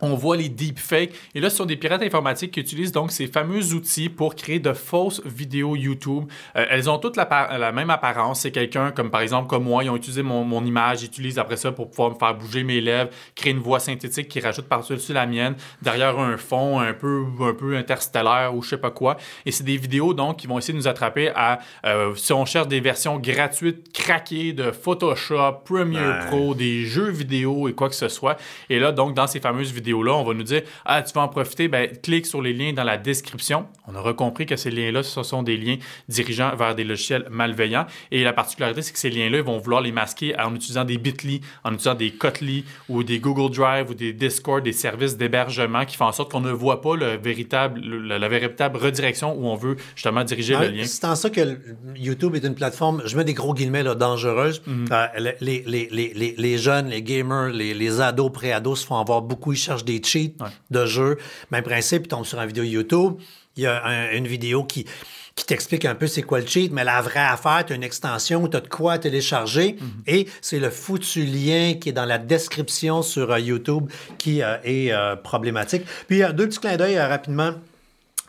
On 0.00 0.14
voit 0.14 0.36
les 0.36 0.48
deepfakes. 0.48 1.12
Et 1.34 1.40
là, 1.40 1.50
ce 1.50 1.56
sont 1.56 1.66
des 1.66 1.76
pirates 1.76 2.02
informatiques 2.02 2.52
qui 2.52 2.60
utilisent 2.60 2.92
donc 2.92 3.12
ces 3.12 3.26
fameux 3.26 3.74
outils 3.74 4.08
pour 4.08 4.34
créer 4.34 4.58
de 4.58 4.72
fausses 4.72 5.22
vidéos 5.24 5.76
YouTube. 5.76 6.24
Euh, 6.56 6.66
elles 6.70 6.88
ont 6.88 6.98
toutes 6.98 7.16
la, 7.16 7.58
la 7.58 7.72
même 7.72 7.90
apparence. 7.90 8.40
C'est 8.40 8.50
quelqu'un 8.50 8.90
comme 8.90 9.10
par 9.10 9.20
exemple 9.20 9.48
comme 9.48 9.64
moi, 9.64 9.84
ils 9.84 9.90
ont 9.90 9.96
utilisé 9.96 10.22
mon, 10.22 10.44
mon, 10.44 10.64
image, 10.64 11.02
ils 11.02 11.06
utilisent 11.06 11.38
après 11.38 11.56
ça 11.56 11.72
pour 11.72 11.90
pouvoir 11.90 12.10
me 12.10 12.14
faire 12.14 12.34
bouger 12.34 12.64
mes 12.64 12.80
lèvres, 12.80 13.10
créer 13.34 13.52
une 13.52 13.58
voix 13.58 13.80
synthétique 13.80 14.28
qui 14.28 14.40
rajoute 14.40 14.66
par-dessus 14.66 15.12
la 15.12 15.26
mienne, 15.26 15.54
derrière 15.82 16.18
un 16.18 16.36
fond 16.36 16.80
un 16.80 16.92
peu, 16.92 17.24
un 17.40 17.54
peu 17.54 17.76
interstellaire 17.76 18.54
ou 18.54 18.62
je 18.62 18.70
sais 18.70 18.78
pas 18.78 18.90
quoi. 18.90 19.16
Et 19.46 19.52
c'est 19.52 19.64
des 19.64 19.76
vidéos 19.76 20.14
donc 20.14 20.38
qui 20.38 20.46
vont 20.46 20.58
essayer 20.58 20.72
de 20.74 20.78
nous 20.78 20.88
attraper 20.88 21.30
à, 21.34 21.58
euh, 21.84 22.14
si 22.14 22.32
on 22.32 22.44
cherche 22.44 22.68
des 22.68 22.80
versions 22.80 23.18
gratuites, 23.18 23.92
craquées 23.92 24.52
de 24.52 24.70
Photoshop, 24.70 25.62
Premiere 25.64 26.26
Pro, 26.26 26.54
des 26.54 26.84
jeux 26.84 27.10
vidéo 27.10 27.68
et 27.68 27.74
quoi 27.74 27.88
que 27.88 27.94
ce 27.94 28.08
soit. 28.08 28.36
Et 28.68 28.78
là, 28.78 28.92
donc, 28.92 29.14
dans 29.14 29.26
ces 29.26 29.40
fameuses 29.40 29.72
vidéos, 29.72 29.89
là 29.92 30.14
on 30.14 30.24
va 30.24 30.34
nous 30.34 30.42
dire 30.42 30.62
Ah, 30.84 31.02
tu 31.02 31.12
vas 31.12 31.22
en 31.22 31.28
profiter, 31.28 31.68
ben, 31.68 31.88
clique 32.02 32.26
sur 32.26 32.42
les 32.42 32.52
liens 32.52 32.72
dans 32.72 32.84
la 32.84 32.96
description. 32.96 33.66
On 33.86 33.94
aura 33.94 34.14
compris 34.14 34.46
que 34.46 34.56
ces 34.56 34.70
liens-là, 34.70 35.02
ce 35.02 35.22
sont 35.22 35.42
des 35.42 35.56
liens 35.56 35.76
dirigeant 36.08 36.54
vers 36.56 36.74
des 36.74 36.84
logiciels 36.84 37.26
malveillants. 37.30 37.86
Et 38.10 38.22
la 38.22 38.32
particularité, 38.32 38.82
c'est 38.82 38.92
que 38.92 38.98
ces 38.98 39.10
liens-là, 39.10 39.38
ils 39.38 39.44
vont 39.44 39.58
vouloir 39.58 39.80
les 39.80 39.92
masquer 39.92 40.38
en 40.38 40.54
utilisant 40.54 40.84
des 40.84 40.98
Bitly, 40.98 41.40
en 41.64 41.70
utilisant 41.70 41.94
des 41.94 42.10
Kotly 42.10 42.64
ou 42.88 43.02
des 43.02 43.18
Google 43.18 43.54
Drive 43.54 43.90
ou 43.90 43.94
des 43.94 44.12
Discord, 44.12 44.62
des 44.62 44.72
services 44.72 45.16
d'hébergement 45.16 45.84
qui 45.84 45.96
font 45.96 46.06
en 46.06 46.12
sorte 46.12 46.30
qu'on 46.30 46.40
ne 46.40 46.52
voit 46.52 46.80
pas 46.80 46.96
le 46.96 47.16
véritable, 47.16 47.80
la 47.80 48.28
véritable 48.28 48.78
redirection 48.78 49.34
où 49.36 49.46
on 49.46 49.56
veut 49.56 49.76
justement 49.94 50.24
diriger 50.24 50.56
le 50.56 50.68
lien. 50.68 50.84
C'est 50.84 51.04
en 51.04 51.14
ça 51.14 51.30
que 51.30 51.58
YouTube 51.96 52.34
est 52.34 52.44
une 52.44 52.54
plateforme, 52.54 53.02
je 53.04 53.16
mets 53.16 53.24
des 53.24 53.34
gros 53.34 53.54
guillemets, 53.54 53.82
là, 53.82 53.94
dangereuse. 53.94 54.62
Mhm. 54.66 54.86
Euh, 54.92 55.06
les, 55.40 55.64
les, 55.66 55.88
les, 55.90 56.34
les, 56.36 56.58
jeunes, 56.58 56.88
les 56.88 57.02
gamers, 57.02 57.48
les, 57.48 58.00
ados, 58.00 58.30
pré-ados 58.32 58.80
se 58.80 58.86
font 58.86 58.98
avoir 58.98 59.22
beaucoup, 59.22 59.52
ils 59.52 59.58
cherchent 59.58 59.79
des 59.84 60.02
cheats 60.02 60.32
de 60.70 60.86
jeu. 60.86 61.16
Même 61.50 61.64
principe, 61.64 62.06
ils 62.06 62.08
tombent 62.08 62.26
sur 62.26 62.40
une 62.40 62.48
vidéo 62.48 62.64
YouTube. 62.64 63.14
Il 63.56 63.64
y 63.64 63.66
a 63.66 64.12
une 64.12 64.28
vidéo 64.28 64.64
qui, 64.64 64.86
qui 65.40 65.46
t'explique 65.46 65.84
un 65.84 65.94
peu 65.94 66.06
c'est 66.06 66.22
quoi 66.22 66.40
le 66.40 66.46
cheat, 66.46 66.72
mais 66.72 66.84
la 66.84 67.00
vraie 67.00 67.18
affaire, 67.20 67.64
tu 67.66 67.72
as 67.72 67.76
une 67.76 67.82
extension, 67.82 68.46
tu 68.46 68.56
as 68.56 68.60
de 68.60 68.68
quoi 68.68 68.98
télécharger 68.98 69.76
mhm. 69.80 69.88
et 70.06 70.28
c'est 70.40 70.58
le 70.58 70.70
foutu 70.70 71.24
lien 71.24 71.74
qui 71.80 71.88
est 71.88 71.92
dans 71.92 72.04
la 72.04 72.18
description 72.18 73.02
sur 73.02 73.30
euh, 73.30 73.40
YouTube 73.40 73.90
qui 74.18 74.42
euh, 74.42 74.56
est 74.64 74.92
euh, 74.92 75.16
problématique. 75.16 75.82
Puis, 76.08 76.22
deux 76.34 76.48
petits 76.48 76.60
clins 76.60 76.76
d'œil 76.76 76.98
rapidement. 76.98 77.54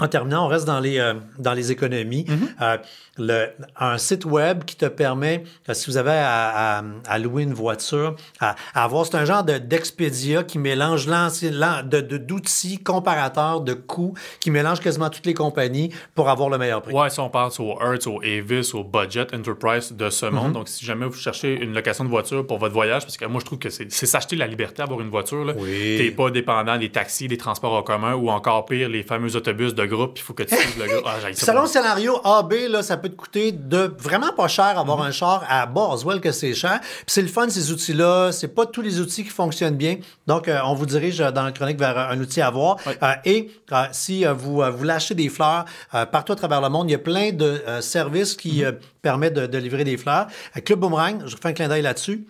En 0.01 0.07
terminant, 0.07 0.45
on 0.45 0.47
reste 0.47 0.65
dans 0.65 0.79
les, 0.79 1.13
dans 1.39 1.53
les 1.53 1.71
économies. 1.71 2.25
Mhm 2.27 2.79
le, 3.17 3.47
un 3.77 3.97
site 3.97 4.25
web 4.25 4.63
qui 4.63 4.75
te 4.75 4.85
permet, 4.85 5.43
euh, 5.69 5.73
si 5.73 5.89
vous 5.89 5.97
avez 5.97 6.11
à, 6.11 6.83
à, 7.07 7.19
louer 7.19 7.43
une 7.43 7.53
voiture, 7.53 8.15
à, 8.39 8.55
avoir, 8.73 9.05
c'est 9.05 9.15
un 9.15 9.25
genre 9.25 9.43
d'Expedia 9.43 10.43
qui 10.43 10.59
mélange 10.59 11.07
d'outils 11.07 12.77
de, 12.77 12.83
comparateurs 12.83 13.61
de 13.61 13.73
coûts, 13.73 14.13
qui 14.39 14.49
mélange 14.49 14.79
quasiment 14.79 15.09
toutes 15.09 15.25
les 15.25 15.33
compagnies 15.33 15.91
pour 16.15 16.29
avoir 16.29 16.49
le 16.49 16.57
meilleur 16.57 16.81
prix. 16.81 16.93
Ouais, 16.93 17.09
si 17.09 17.19
on 17.19 17.29
pense 17.29 17.59
au 17.59 17.77
Hertz, 17.81 18.07
au 18.07 18.21
Avis, 18.21 18.71
au 18.73 18.83
Budget 18.83 19.27
Enterprise 19.33 19.91
de 19.91 20.09
ce 20.09 20.25
monde. 20.25 20.47
Mhm. 20.47 20.53
Donc, 20.53 20.69
si 20.69 20.85
jamais 20.85 21.05
vous 21.05 21.13
cherchez 21.13 21.61
une 21.61 21.73
location 21.73 22.05
de 22.05 22.09
voiture 22.09 22.45
pour 22.47 22.59
votre 22.59 22.73
voyage, 22.73 23.03
parce 23.03 23.17
que 23.17 23.25
moi, 23.25 23.39
je 23.41 23.45
trouve 23.45 23.59
que 23.59 23.69
c'est 23.69 23.89
s'acheter 23.91 24.35
la 24.35 24.47
liberté 24.47 24.81
d'avoir 24.81 25.01
une 25.01 25.09
voiture. 25.09 25.43
Là. 25.43 25.53
Oui. 25.57 25.97
T'es 25.97 26.11
pas 26.11 26.31
dépendant 26.31 26.77
des 26.77 26.89
taxis, 26.89 27.27
des 27.27 27.37
transports 27.37 27.73
en 27.73 27.83
commun 27.83 28.13
ou 28.15 28.29
encore 28.29 28.65
pire, 28.65 28.89
les 28.89 29.03
fameux 29.03 29.35
autobus 29.35 29.75
de 29.75 29.83
groupe, 29.95 30.17
il 30.17 30.21
faut 30.21 30.33
que 30.33 30.43
tu 30.43 30.55
suives 30.55 30.79
le 30.79 30.87
groupe. 30.87 31.05
Ah, 31.05 31.17
Selon 31.33 31.63
le 31.63 31.67
scénario 31.67 32.19
A, 32.23 32.43
B, 32.43 32.53
là, 32.69 32.81
ça 32.81 32.97
peut 32.97 33.09
te 33.09 33.15
coûter 33.15 33.51
de 33.51 33.93
vraiment 33.97 34.33
pas 34.33 34.47
cher 34.47 34.77
avoir 34.77 34.97
mhm. 34.97 35.05
un 35.05 35.11
char 35.11 35.45
à 35.47 35.65
Boswell 35.65 36.19
que 36.21 36.31
c'est 36.31 36.53
cher. 36.53 36.79
Puis 36.81 37.05
c'est 37.07 37.21
le 37.21 37.27
fun, 37.27 37.49
ces 37.49 37.71
outils-là. 37.71 38.31
C'est 38.31 38.49
pas 38.49 38.65
tous 38.65 38.81
les 38.81 38.99
outils 38.99 39.23
qui 39.23 39.29
fonctionnent 39.29 39.77
bien. 39.77 39.97
Donc, 40.27 40.47
euh, 40.47 40.59
on 40.65 40.73
vous 40.73 40.85
dirige 40.85 41.17
dans 41.19 41.43
la 41.43 41.51
chronique 41.51 41.79
vers 41.79 41.97
un 41.97 42.19
outil 42.19 42.41
à 42.41 42.49
voir. 42.49 42.77
Euh, 42.87 43.13
et 43.25 43.51
euh, 43.71 43.83
si 43.91 44.25
vous, 44.25 44.61
vous 44.61 44.83
lâchez 44.83 45.15
des 45.15 45.29
fleurs 45.29 45.65
partout 46.11 46.33
à 46.33 46.35
travers 46.35 46.61
le 46.61 46.69
monde, 46.69 46.89
il 46.89 46.93
y 46.93 46.95
a 46.95 46.99
plein 46.99 47.31
de 47.31 47.61
services 47.81 48.35
qui 48.35 48.63
mhm. 48.63 48.77
permettent 49.01 49.33
de, 49.33 49.47
de, 49.47 49.57
livrer 49.57 49.83
des 49.83 49.97
fleurs. 49.97 50.27
Club 50.65 50.79
Boomerang, 50.79 51.23
je 51.25 51.35
fais 51.35 51.49
un 51.49 51.53
clin 51.53 51.67
d'œil 51.67 51.81
là-dessus 51.81 52.25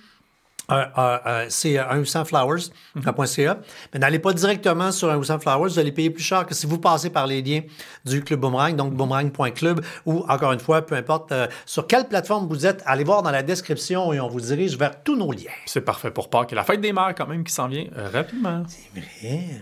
c'est 1.49 1.77
un 1.77 1.97
800 1.97 2.25
flowers.ca. 2.25 3.57
Mais 3.93 3.99
n'allez 3.99 4.19
pas 4.19 4.33
directement 4.33 4.91
sur 4.91 5.09
un 5.09 5.17
800 5.17 5.39
flowers, 5.39 5.69
vous 5.69 5.79
allez 5.79 5.91
payer 5.91 6.09
plus 6.09 6.23
cher 6.23 6.45
que 6.45 6.53
si 6.53 6.65
vous 6.65 6.77
passez 6.77 7.09
par 7.09 7.27
les 7.27 7.41
liens 7.41 7.61
du 8.05 8.23
Club 8.23 8.39
Boomerang, 8.39 8.75
donc 8.75 8.93
boomerang.club, 8.93 9.81
ou 10.05 10.23
encore 10.27 10.51
une 10.53 10.59
fois, 10.59 10.81
peu 10.81 10.95
importe 10.95 11.31
euh, 11.31 11.47
sur 11.65 11.87
quelle 11.87 12.07
plateforme 12.07 12.47
vous 12.47 12.65
êtes, 12.65 12.83
allez 12.85 13.03
voir 13.03 13.23
dans 13.23 13.31
la 13.31 13.43
description 13.43 14.13
et 14.13 14.19
on 14.19 14.27
vous 14.27 14.41
dirige 14.41 14.77
vers 14.77 15.03
tous 15.03 15.15
nos 15.15 15.31
liens. 15.31 15.51
C'est 15.65 15.81
parfait 15.81 16.11
pour 16.11 16.29
Pâques. 16.29 16.51
La 16.51 16.63
fête 16.63 16.81
des 16.81 16.93
mères, 16.93 17.13
quand 17.15 17.27
même, 17.27 17.43
qui 17.43 17.53
s'en 17.53 17.67
vient 17.67 17.85
euh, 17.97 18.09
rapidement. 18.11 18.63
C'est 18.67 18.99
vrai. 18.99 19.61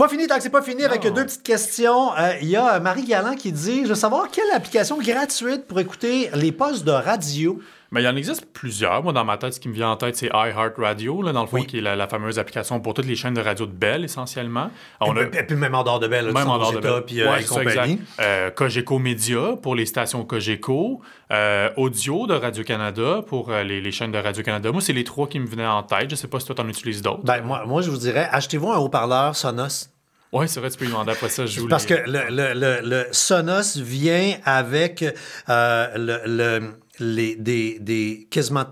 Pas 0.00 0.08
fini 0.08 0.26
tant 0.26 0.36
que 0.36 0.42
c'est 0.42 0.48
pas 0.48 0.62
fini 0.62 0.82
avec 0.82 1.02
deux 1.02 1.26
petites 1.26 1.42
questions. 1.42 2.16
Euh, 2.16 2.32
il 2.40 2.48
y 2.48 2.56
a 2.56 2.80
Marie 2.80 3.04
Galland 3.04 3.34
qui 3.34 3.52
dit 3.52 3.82
Je 3.82 3.88
veux 3.88 3.94
savoir 3.94 4.30
quelle 4.30 4.50
application 4.54 4.96
gratuite 4.96 5.66
pour 5.66 5.78
écouter 5.78 6.30
les 6.32 6.52
postes 6.52 6.84
de 6.86 6.90
radio 6.90 7.60
mais 7.90 8.02
il 8.02 8.04
y 8.04 8.08
en 8.08 8.14
existe 8.14 8.46
plusieurs. 8.52 9.02
Moi, 9.02 9.12
dans 9.12 9.24
ma 9.24 9.36
tête, 9.36 9.54
ce 9.54 9.60
qui 9.60 9.68
me 9.68 9.74
vient 9.74 9.90
en 9.90 9.96
tête, 9.96 10.16
c'est 10.16 10.30
iHeartRadio, 10.32 11.22
là, 11.22 11.32
dans 11.32 11.42
le 11.42 11.48
fond, 11.48 11.62
qui 11.62 11.78
est 11.78 11.80
la, 11.80 12.08
fameuse 12.08 12.38
application 12.38 12.80
pour 12.80 12.94
toutes 12.94 13.06
les 13.06 13.16
chaînes 13.16 13.34
de 13.34 13.40
radio 13.40 13.66
de 13.66 13.72
Bell, 13.72 14.04
essentiellement. 14.04 14.70
On 15.00 15.16
a... 15.16 15.22
Et 15.22 15.46
puis 15.46 15.56
même 15.56 15.74
en 15.74 15.82
dehors 15.82 15.98
de 15.98 16.06
Bell, 16.06 16.26
même 16.32 16.48
en 16.48 16.58
dehors 16.58 16.72
de 16.72 16.78
Bell. 16.78 17.02
Puis, 17.04 17.20
euh, 17.20 17.28
compagnie. 17.48 18.00
Euh, 18.20 18.50
Cogeco 18.50 18.98
Média 18.98 19.56
pour 19.60 19.74
les 19.74 19.86
stations 19.86 20.24
Cogeco. 20.24 21.00
Euh, 21.32 21.70
audio 21.76 22.26
de 22.26 22.34
Radio-Canada 22.34 23.22
pour 23.26 23.50
euh, 23.50 23.62
les, 23.62 23.80
les, 23.80 23.92
chaînes 23.92 24.12
de 24.12 24.18
Radio-Canada. 24.18 24.72
Moi, 24.72 24.80
c'est 24.80 24.92
les 24.92 25.04
trois 25.04 25.28
qui 25.28 25.38
me 25.38 25.46
venaient 25.46 25.66
en 25.66 25.82
tête. 25.82 26.10
Je 26.10 26.16
sais 26.16 26.26
pas 26.26 26.40
si 26.40 26.46
toi, 26.46 26.54
tu 26.56 26.62
en 26.62 26.68
utilises 26.68 27.02
d'autres. 27.02 27.22
Ben, 27.24 27.40
moi, 27.42 27.64
moi, 27.66 27.82
je 27.82 27.90
vous 27.90 27.96
dirais, 27.96 28.28
achetez-vous 28.30 28.70
un 28.70 28.78
haut-parleur 28.78 29.36
Sonos. 29.36 29.88
Oui, 30.32 30.48
c'est 30.48 30.60
vrai, 30.60 30.70
tu 30.70 30.78
peux 30.78 30.84
lui 30.84 30.92
demander 30.92 31.12
après 31.12 31.28
ça. 31.28 31.46
Je 31.46 31.60
joue 31.60 31.68
Parce 31.68 31.86
que 31.86 31.94
le, 31.94 32.30
le, 32.30 32.80
le, 32.82 33.06
Sonos 33.10 33.76
vient 33.78 34.34
avec 34.44 35.04
le 35.48 36.72
les, 37.00 37.36
des, 37.36 37.78
des 37.78 38.28
quasiment 38.30 38.66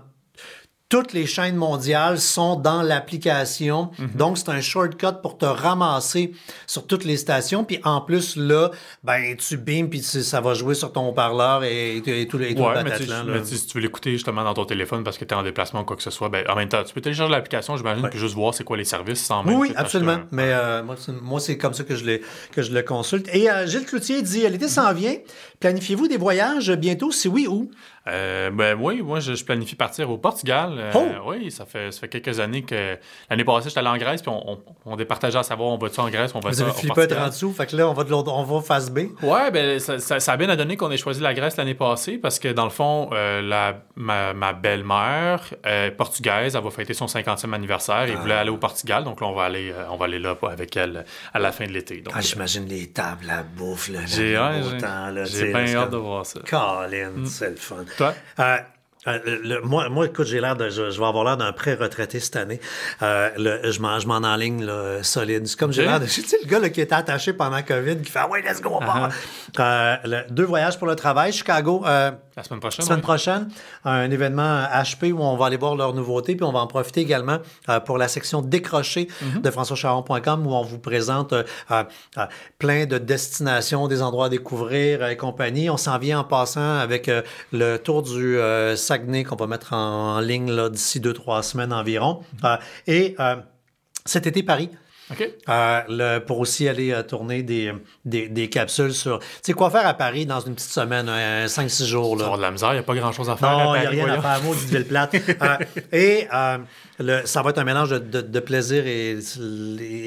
toutes 0.89 1.13
les 1.13 1.27
chaînes 1.27 1.55
mondiales 1.55 2.19
sont 2.19 2.55
dans 2.55 2.81
l'application. 2.81 3.91
Mhm. 3.99 4.09
Donc, 4.15 4.39
c'est 4.39 4.49
un 4.49 4.59
shortcut 4.59 5.21
pour 5.21 5.37
te 5.37 5.45
ramasser 5.45 6.33
sur 6.65 6.87
toutes 6.87 7.05
les 7.05 7.15
stations. 7.15 7.63
Puis 7.63 7.79
en 7.83 8.01
plus, 8.01 8.35
là, 8.35 8.71
ben, 9.03 9.35
tu 9.37 9.57
bim, 9.57 9.85
puis 9.85 10.01
ça 10.01 10.41
va 10.41 10.55
jouer 10.55 10.73
sur 10.73 10.91
ton 10.91 11.09
haut-parleur 11.09 11.63
et, 11.63 11.97
et, 11.97 12.01
tout, 12.01 12.41
et 12.41 12.55
tout 12.55 12.63
ouais, 12.63 12.83
mais, 12.83 12.91
mais 13.27 13.45
si 13.45 13.67
tu 13.67 13.75
veux 13.75 13.81
l'écouter 13.81 14.11
justement 14.11 14.43
dans 14.43 14.55
ton 14.55 14.65
téléphone 14.65 15.03
parce 15.03 15.19
que 15.19 15.25
tu 15.25 15.33
es 15.35 15.37
en 15.37 15.43
déplacement 15.43 15.81
ou 15.81 15.85
quoi 15.85 15.95
que 15.95 16.01
ce 16.01 16.09
soit, 16.09 16.29
ben, 16.29 16.43
en 16.49 16.55
même 16.55 16.69
temps, 16.69 16.83
tu 16.83 16.91
peux 16.91 17.01
télécharger 17.01 17.31
l'application, 17.31 17.77
j'imagine, 17.77 18.09
puis 18.09 18.19
juste 18.19 18.33
voir 18.33 18.55
c'est 18.55 18.63
quoi 18.63 18.75
les 18.75 18.83
services 18.83 19.23
sans 19.23 19.43
même. 19.43 19.59
Oui, 19.59 19.71
absolument. 19.75 20.21
Mais 20.31 20.51
euh, 20.51 20.81
moi, 21.21 21.39
c'est 21.39 21.57
comme 21.59 21.75
ça 21.75 21.83
que 21.83 21.95
je, 21.95 22.17
que 22.51 22.63
je 22.63 22.73
le 22.73 22.81
consulte. 22.81 23.29
Et 23.31 23.47
euh, 23.51 23.67
Gilles 23.67 23.85
Cloutier 23.85 24.23
dit 24.23 24.41
L'été 24.49 24.67
s'en 24.67 24.91
vient. 24.93 25.17
Planifiez-vous 25.59 26.07
des 26.07 26.17
voyages 26.17 26.71
bientôt? 26.71 27.11
Si 27.11 27.27
oui, 27.27 27.45
où? 27.47 27.69
Euh, 28.09 28.49
ben 28.51 28.77
oui, 28.79 29.01
moi 29.01 29.19
je, 29.19 29.43
planifie 29.43 29.75
partir 29.75 30.09
au 30.09 30.17
Portugal. 30.17 30.73
Euh, 30.77 30.91
oh! 30.95 31.07
Oui, 31.27 31.51
ça 31.51 31.65
fait, 31.65 31.91
ça 31.91 32.01
fait 32.01 32.09
quelques 32.09 32.39
années 32.39 32.63
que 32.63 32.97
l'année 33.29 33.43
passée 33.43 33.69
j'étais 33.69 33.79
allé 33.79 33.89
en 33.89 33.97
Grèce 33.97 34.21
puis 34.21 34.29
on, 34.29 34.51
on, 34.51 34.59
on 34.85 34.95
départageait 34.95 35.37
à 35.37 35.43
savoir 35.43 35.69
on 35.69 35.77
va-tu 35.77 35.99
en 35.99 36.09
Grèce, 36.09 36.31
on 36.35 36.39
va 36.39 36.49
Vous 36.49 36.61
avez 36.61 36.71
Philippe 36.71 36.97
être 36.97 37.17
en 37.17 37.27
dessous, 37.27 37.53
fait 37.53 37.67
que 37.67 37.75
là 37.75 37.87
on 37.87 37.93
va 37.93 38.03
de 38.03 38.13
on 38.13 38.43
va 38.43 38.61
face 38.61 38.89
B. 38.89 38.99
Ouais, 39.21 39.51
ben 39.51 39.79
ça, 39.79 39.99
ça, 39.99 40.31
a 40.31 40.37
bien 40.37 40.53
donné 40.55 40.77
qu'on 40.77 40.91
ait 40.91 40.97
choisi 40.97 41.21
la 41.21 41.33
Grèce 41.33 41.57
l'année 41.57 41.75
passée 41.75 42.17
parce 42.17 42.39
que 42.39 42.47
dans 42.49 42.63
le 42.63 42.69
fond 42.69 43.09
euh, 43.13 43.41
la, 43.41 43.81
ma, 43.95 44.33
ma 44.33 44.53
belle-mère 44.53 45.41
portugaise, 45.97 46.55
elle 46.55 46.63
va 46.63 46.71
fêter 46.71 46.93
son 46.93 47.05
50e 47.05 47.53
anniversaire 47.53 48.03
et 48.03 48.15
voulait 48.15 48.33
ah. 48.33 48.41
aller 48.41 48.49
au 48.49 48.57
Portugal, 48.57 49.03
donc 49.03 49.21
là 49.21 49.27
on 49.27 49.33
va 49.33 49.43
aller 49.43 49.73
on 49.91 49.97
va 49.97 50.05
aller 50.05 50.19
là 50.19 50.35
avec 50.49 50.75
elle 50.75 51.05
à 51.33 51.39
la 51.39 51.51
fin 51.51 51.65
de 51.65 51.71
l'été. 51.71 52.03
Ah, 52.13 52.21
j'imagine 52.21 52.67
les 52.67 52.87
tables, 52.87 53.25
la 53.27 53.43
bouffe, 53.43 53.89
là, 53.89 53.99
j'ai 54.05 54.37
j'ai 55.25 55.51
bien 55.51 55.75
hâte 55.75 55.91
de 55.91 55.97
voir 55.97 56.25
ça. 56.25 56.39
Colin, 56.47 57.11
mm. 57.11 57.25
c'est 57.25 57.49
le 57.49 57.55
fun. 57.55 57.85
Toi? 57.99 58.13
Euh, 59.07 59.19
euh, 59.25 59.61
moi, 59.63 59.87
moi, 59.87 60.07
écoute, 60.07 60.27
j'ai 60.27 60.41
l'air 60.41 60.57
de, 60.57 60.69
je, 60.69 60.81
vais 60.81 61.05
avoir 61.05 61.23
l'air 61.23 61.37
d'un 61.37 61.53
pré-retraité 61.53 62.19
cette 62.19 62.35
année. 62.35 62.59
Euh, 63.01 63.29
le, 63.37 63.71
je 63.71 63.79
m'en, 63.79 63.97
je 63.97 64.07
m'en 64.07 64.15
enligne 64.15 64.65
là, 64.65 65.01
solide. 65.03 65.47
C'est 65.47 65.57
comme 65.57 65.71
j'ai 65.71 65.83
l'air 65.83 66.01
de, 66.01 66.05
tu 66.07 66.21
sais, 66.21 66.37
le 66.43 66.49
gars 66.49 66.59
là, 66.59 66.69
qui 66.69 66.81
était 66.81 66.95
attaché 66.95 67.31
pendant 67.31 67.61
Covid, 67.61 68.01
qui 68.01 68.11
fait, 68.11 68.19
ah 68.19 68.29
ouais, 68.29 68.41
let's 68.41 68.61
go, 68.61 68.71
on 68.73 68.79
part. 68.79 69.09
Uh-huh. 69.57 70.25
deux 70.29 70.43
voyages 70.43 70.77
pour 70.77 70.87
le 70.87 70.95
travail, 70.95 71.31
Chicago. 71.31 71.83
La 72.39 72.43
semaine 72.43 72.61
prochaine. 72.61 72.85
semaine 72.85 73.01
prochaine, 73.01 73.49
un 73.83 74.09
événement 74.09 74.63
HP 74.63 75.11
où 75.11 75.19
on 75.19 75.35
va 75.35 75.47
aller 75.47 75.57
voir 75.57 75.75
leurs 75.75 75.93
nouveautés, 75.93 76.37
puis 76.37 76.45
on 76.45 76.53
va 76.53 76.59
en 76.59 76.67
profiter 76.67 77.01
également 77.01 77.39
euh, 77.67 77.81
pour 77.81 77.97
la 77.97 78.07
section 78.07 78.41
décrochée 78.41 79.09
mm-hmm. 79.09 79.41
de 79.41 79.51
françoischaron.com 79.51 80.47
où 80.47 80.51
on 80.53 80.63
vous 80.63 80.79
présente 80.79 81.33
euh, 81.33 81.43
euh, 81.71 81.83
plein 82.57 82.85
de 82.85 82.97
destinations, 82.97 83.89
des 83.89 84.01
endroits 84.01 84.27
à 84.27 84.29
découvrir 84.29 85.05
et 85.05 85.17
compagnie. 85.17 85.69
On 85.69 85.75
s'en 85.75 85.97
vient 85.97 86.19
en 86.19 86.23
passant 86.23 86.77
avec 86.77 87.11
le 87.51 87.75
tour 87.75 88.03
du 88.03 88.39
Saguenay 88.89 89.23
qu'on 89.23 89.35
va 89.35 89.47
mettre 89.47 89.73
en, 89.73 90.19
ligne 90.19 90.69
d'ici 90.69 90.99
deux, 90.99 91.13
trois 91.13 91.43
semaines 91.43 91.71
environ. 91.73 92.21
et 92.87 93.15
cet 94.05 94.27
été, 94.27 94.43
Paris. 94.43 94.69
Euh, 95.49 95.81
le- 95.89 96.19
pour 96.19 96.37
aussi 96.37 96.67
aller 96.67 96.91
euh, 96.91 97.01
tourner 97.01 97.41
des, 97.41 97.73
des, 98.05 98.29
des 98.29 98.47
capsules 98.47 98.93
sur. 98.93 99.17
Tu 99.19 99.25
sais, 99.41 99.53
quoi 99.53 99.71
faire 99.71 99.87
à 99.87 99.95
Paris 99.95 100.27
dans 100.27 100.39
une 100.39 100.53
petite 100.53 100.69
semaine, 100.69 101.07
5-6 101.07 101.85
jours. 101.85 102.15
Là. 102.15 102.25
avoir 102.25 102.37
de 102.37 102.43
la 102.43 102.51
misère, 102.51 102.69
il 102.69 102.73
n'y 102.75 102.79
a 102.79 102.83
pas 102.83 102.93
grand-chose 102.93 103.27
à 103.27 103.35
faire. 103.35 103.49
Non, 103.57 103.73
il 103.75 103.81
n'y 103.81 103.85
a 103.87 103.89
rien 103.89 104.07
à 104.09 104.21
faire, 104.21 104.43
maudite 104.43 104.69
ville 104.69 104.85
plate. 104.85 105.15
Euh, 105.41 105.57
et 105.91 106.27
euh, 106.31 106.57
le, 106.99 107.21
ça 107.25 107.41
va 107.41 107.49
être 107.49 107.57
un 107.57 107.63
mélange 107.63 107.89
de, 107.89 107.97
de- 107.97 108.21
de 108.21 108.39
plaisir 108.39 108.85
et, 108.85 109.17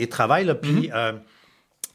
et 0.01 0.09
travail. 0.09 0.45
là. 0.45 0.55
Puis, 0.55 0.71
Mm-hmm. 0.89 0.91
euh, 0.95 1.13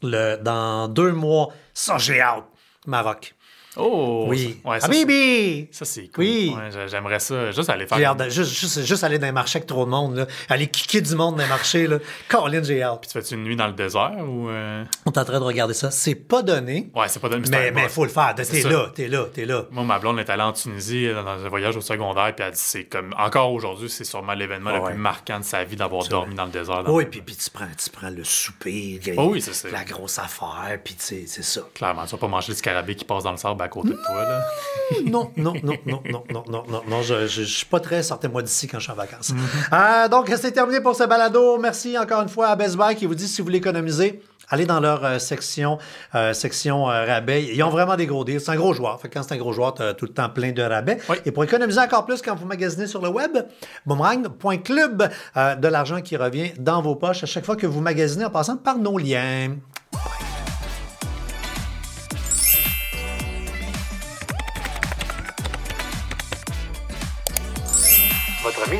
le, 0.02 0.36
dans 0.42 0.86
deux 0.88 1.12
mois, 1.12 1.48
ça, 1.72 1.96
j'ai 1.98 2.20
hâte. 2.20 2.44
Maroc. 2.86 3.34
Oh! 3.78 4.24
Oui. 4.28 4.60
Ouais, 4.64 4.80
ça, 4.80 4.86
Habibi! 4.86 5.68
Ça, 5.70 5.84
c'est 5.84 6.08
cool. 6.08 6.24
Oui. 6.24 6.54
Ouais, 6.56 6.86
J'aimerais 6.88 7.20
ça. 7.20 7.50
Juste 7.52 7.70
aller 7.70 7.86
faire. 7.86 7.98
J'ai 7.98 8.04
hâte 8.04 8.18
de- 8.18 8.28
juste, 8.28 8.52
juste, 8.58 8.84
juste 8.84 9.04
aller 9.04 9.18
dans 9.18 9.26
les 9.26 9.32
marchés 9.32 9.58
avec 9.58 9.66
trop 9.68 9.84
de 9.84 9.90
monde. 9.90 10.16
Là. 10.16 10.26
Aller 10.48 10.66
kicker 10.66 11.00
du 11.00 11.14
monde 11.14 11.36
dans 11.36 11.42
les 11.42 11.48
marchés. 11.48 11.86
Là. 11.86 11.98
Colin, 12.28 12.62
j'ai 12.62 12.82
hâte. 12.82 13.06
Tu 13.06 13.12
fais-tu 13.12 13.34
une 13.34 13.44
nuit 13.44 13.56
dans 13.56 13.66
le 13.68 13.72
désert 13.72 14.16
ou. 14.26 14.48
euh, 14.48 14.84
On 15.06 15.10
est 15.12 15.18
en 15.18 15.24
train 15.24 15.38
de 15.40 15.44
regarder 15.44 15.74
ça. 15.74 15.90
C'est 15.90 16.14
pas 16.14 16.42
donné, 16.42 16.90
Ouais, 16.94 17.08
c'est 17.08 17.20
pas 17.20 17.28
donné. 17.28 17.48
mais 17.50 17.82
il 17.84 17.88
faut 17.88 18.04
le 18.04 18.10
faire. 18.10 18.34
T'es 18.34 18.62
là, 18.62 18.90
t'es 18.94 19.08
là, 19.08 19.24
t'es 19.32 19.44
là. 19.44 19.64
Moi, 19.70 19.84
ma 19.84 19.98
blonde 19.98 20.18
est 20.18 20.28
allée 20.30 20.42
en 20.42 20.52
Tunisie 20.52 21.08
dans 21.12 21.26
un 21.26 21.48
voyage 21.48 21.76
au 21.76 21.80
secondaire, 21.80 22.34
puis 22.34 22.44
elle 22.44 22.52
dit 22.52 22.60
c'est 22.60 22.84
comme. 22.84 23.14
Encore 23.18 23.52
aujourd'hui, 23.52 23.88
c'est 23.88 24.04
sûrement 24.04 24.34
l'événement 24.34 24.70
Ah 24.72 24.76
le 24.76 24.82
ouais. 24.82 24.90
plus 24.92 24.98
marquant 25.00 25.38
de 25.38 25.44
sa 25.44 25.64
vie 25.64 25.76
d'avoir 25.76 26.06
dormi 26.08 26.34
dans 26.34 26.44
le 26.44 26.50
désert. 26.50 26.82
dans- 26.84 26.92
Oui, 26.92 27.04
puis, 27.06 27.20
puis 27.22 27.36
tu, 27.36 27.50
prends, 27.50 27.66
tu 27.82 27.90
prends 27.90 28.10
le 28.10 28.24
souper, 28.24 29.00
Oh 29.16 29.28
oui, 29.32 29.40
c'est 29.40 29.52
ça. 29.54 29.68
la 29.70 29.84
grosse 29.84 30.18
affaire, 30.18 30.78
puis 30.82 30.94
tu 30.94 31.04
sais, 31.04 31.24
c'est 31.26 31.42
ça. 31.44 31.62
Clairement, 31.74 32.04
tu 32.04 32.12
vas 32.12 32.18
pas 32.18 32.28
manger 32.28 32.52
le 32.52 32.56
scarabée 32.56 32.94
qui 32.96 33.04
passe 33.04 33.22
dans 33.24 33.30
le 33.32 33.36
sable 33.36 33.62
à 33.68 33.70
côté 33.70 33.90
de 33.90 33.94
toi, 33.94 34.22
là. 34.22 34.44
Non, 35.04 35.30
non, 35.36 35.52
non, 35.62 35.74
non, 35.86 36.00
non, 36.10 36.22
non, 36.30 36.44
non, 36.48 36.64
non, 36.68 36.82
non, 36.88 37.02
je, 37.02 37.26
je, 37.26 37.42
je 37.42 37.56
suis 37.58 37.66
pas 37.66 37.80
très 37.80 38.02
sortez-moi 38.02 38.42
d'ici 38.42 38.66
quand 38.66 38.78
je 38.78 38.84
suis 38.84 38.92
en 38.92 38.96
vacances. 38.96 39.30
Mm-hmm. 39.30 40.04
Euh, 40.04 40.08
donc, 40.08 40.32
c'est 40.40 40.52
terminé 40.52 40.80
pour 40.80 40.96
ce 40.96 41.04
balado. 41.04 41.58
Merci 41.58 41.98
encore 41.98 42.22
une 42.22 42.28
fois 42.28 42.48
à 42.48 42.56
Best 42.56 42.76
Buy 42.76 42.96
qui 42.96 43.06
vous 43.06 43.14
dit 43.14 43.28
si 43.28 43.40
vous 43.40 43.46
voulez 43.46 43.58
économiser. 43.58 44.22
Allez 44.50 44.64
dans 44.64 44.80
leur 44.80 45.04
euh, 45.04 45.18
section, 45.18 45.78
euh, 46.14 46.32
section 46.32 46.88
euh, 46.88 47.04
rabais. 47.04 47.44
Ils 47.44 47.62
ont 47.62 47.68
vraiment 47.68 47.96
des 47.96 48.06
gros 48.06 48.24
deals. 48.24 48.40
C'est 48.40 48.50
un 48.50 48.56
gros 48.56 48.72
joueur. 48.72 48.98
Fait 49.00 49.08
que 49.08 49.14
quand 49.14 49.22
c'est 49.22 49.34
un 49.34 49.38
gros 49.38 49.52
joueur, 49.52 49.74
tu 49.74 49.82
as 49.82 49.92
tout 49.92 50.06
le 50.06 50.12
temps 50.12 50.30
plein 50.30 50.52
de 50.52 50.62
rabais. 50.62 50.98
Oui. 51.10 51.16
Et 51.26 51.32
pour 51.32 51.44
économiser 51.44 51.80
encore 51.80 52.06
plus 52.06 52.22
quand 52.22 52.34
vous 52.34 52.46
magasinez 52.46 52.86
sur 52.86 53.02
le 53.02 53.10
web, 53.10 53.36
boomerang.club, 53.84 55.10
de 55.36 55.68
l'argent 55.68 56.00
qui 56.00 56.16
revient 56.16 56.52
dans 56.58 56.80
vos 56.80 56.96
poches 56.96 57.22
à 57.22 57.26
chaque 57.26 57.44
fois 57.44 57.56
que 57.56 57.66
vous 57.66 57.80
magasinez 57.80 58.24
en 58.24 58.30
passant 58.30 58.56
par 58.56 58.78
nos 58.78 58.96
liens. 58.96 59.56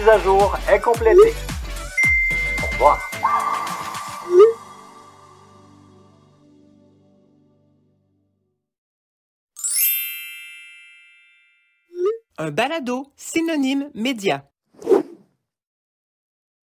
Mise 0.09 0.15
à 0.15 0.19
jour 0.19 0.57
est 0.71 0.81
complétée. 0.81 1.35
Au 2.63 2.67
revoir. 2.73 3.11
Un 12.39 12.51
balado 12.51 13.13
synonyme 13.17 13.91
média. 13.95 14.49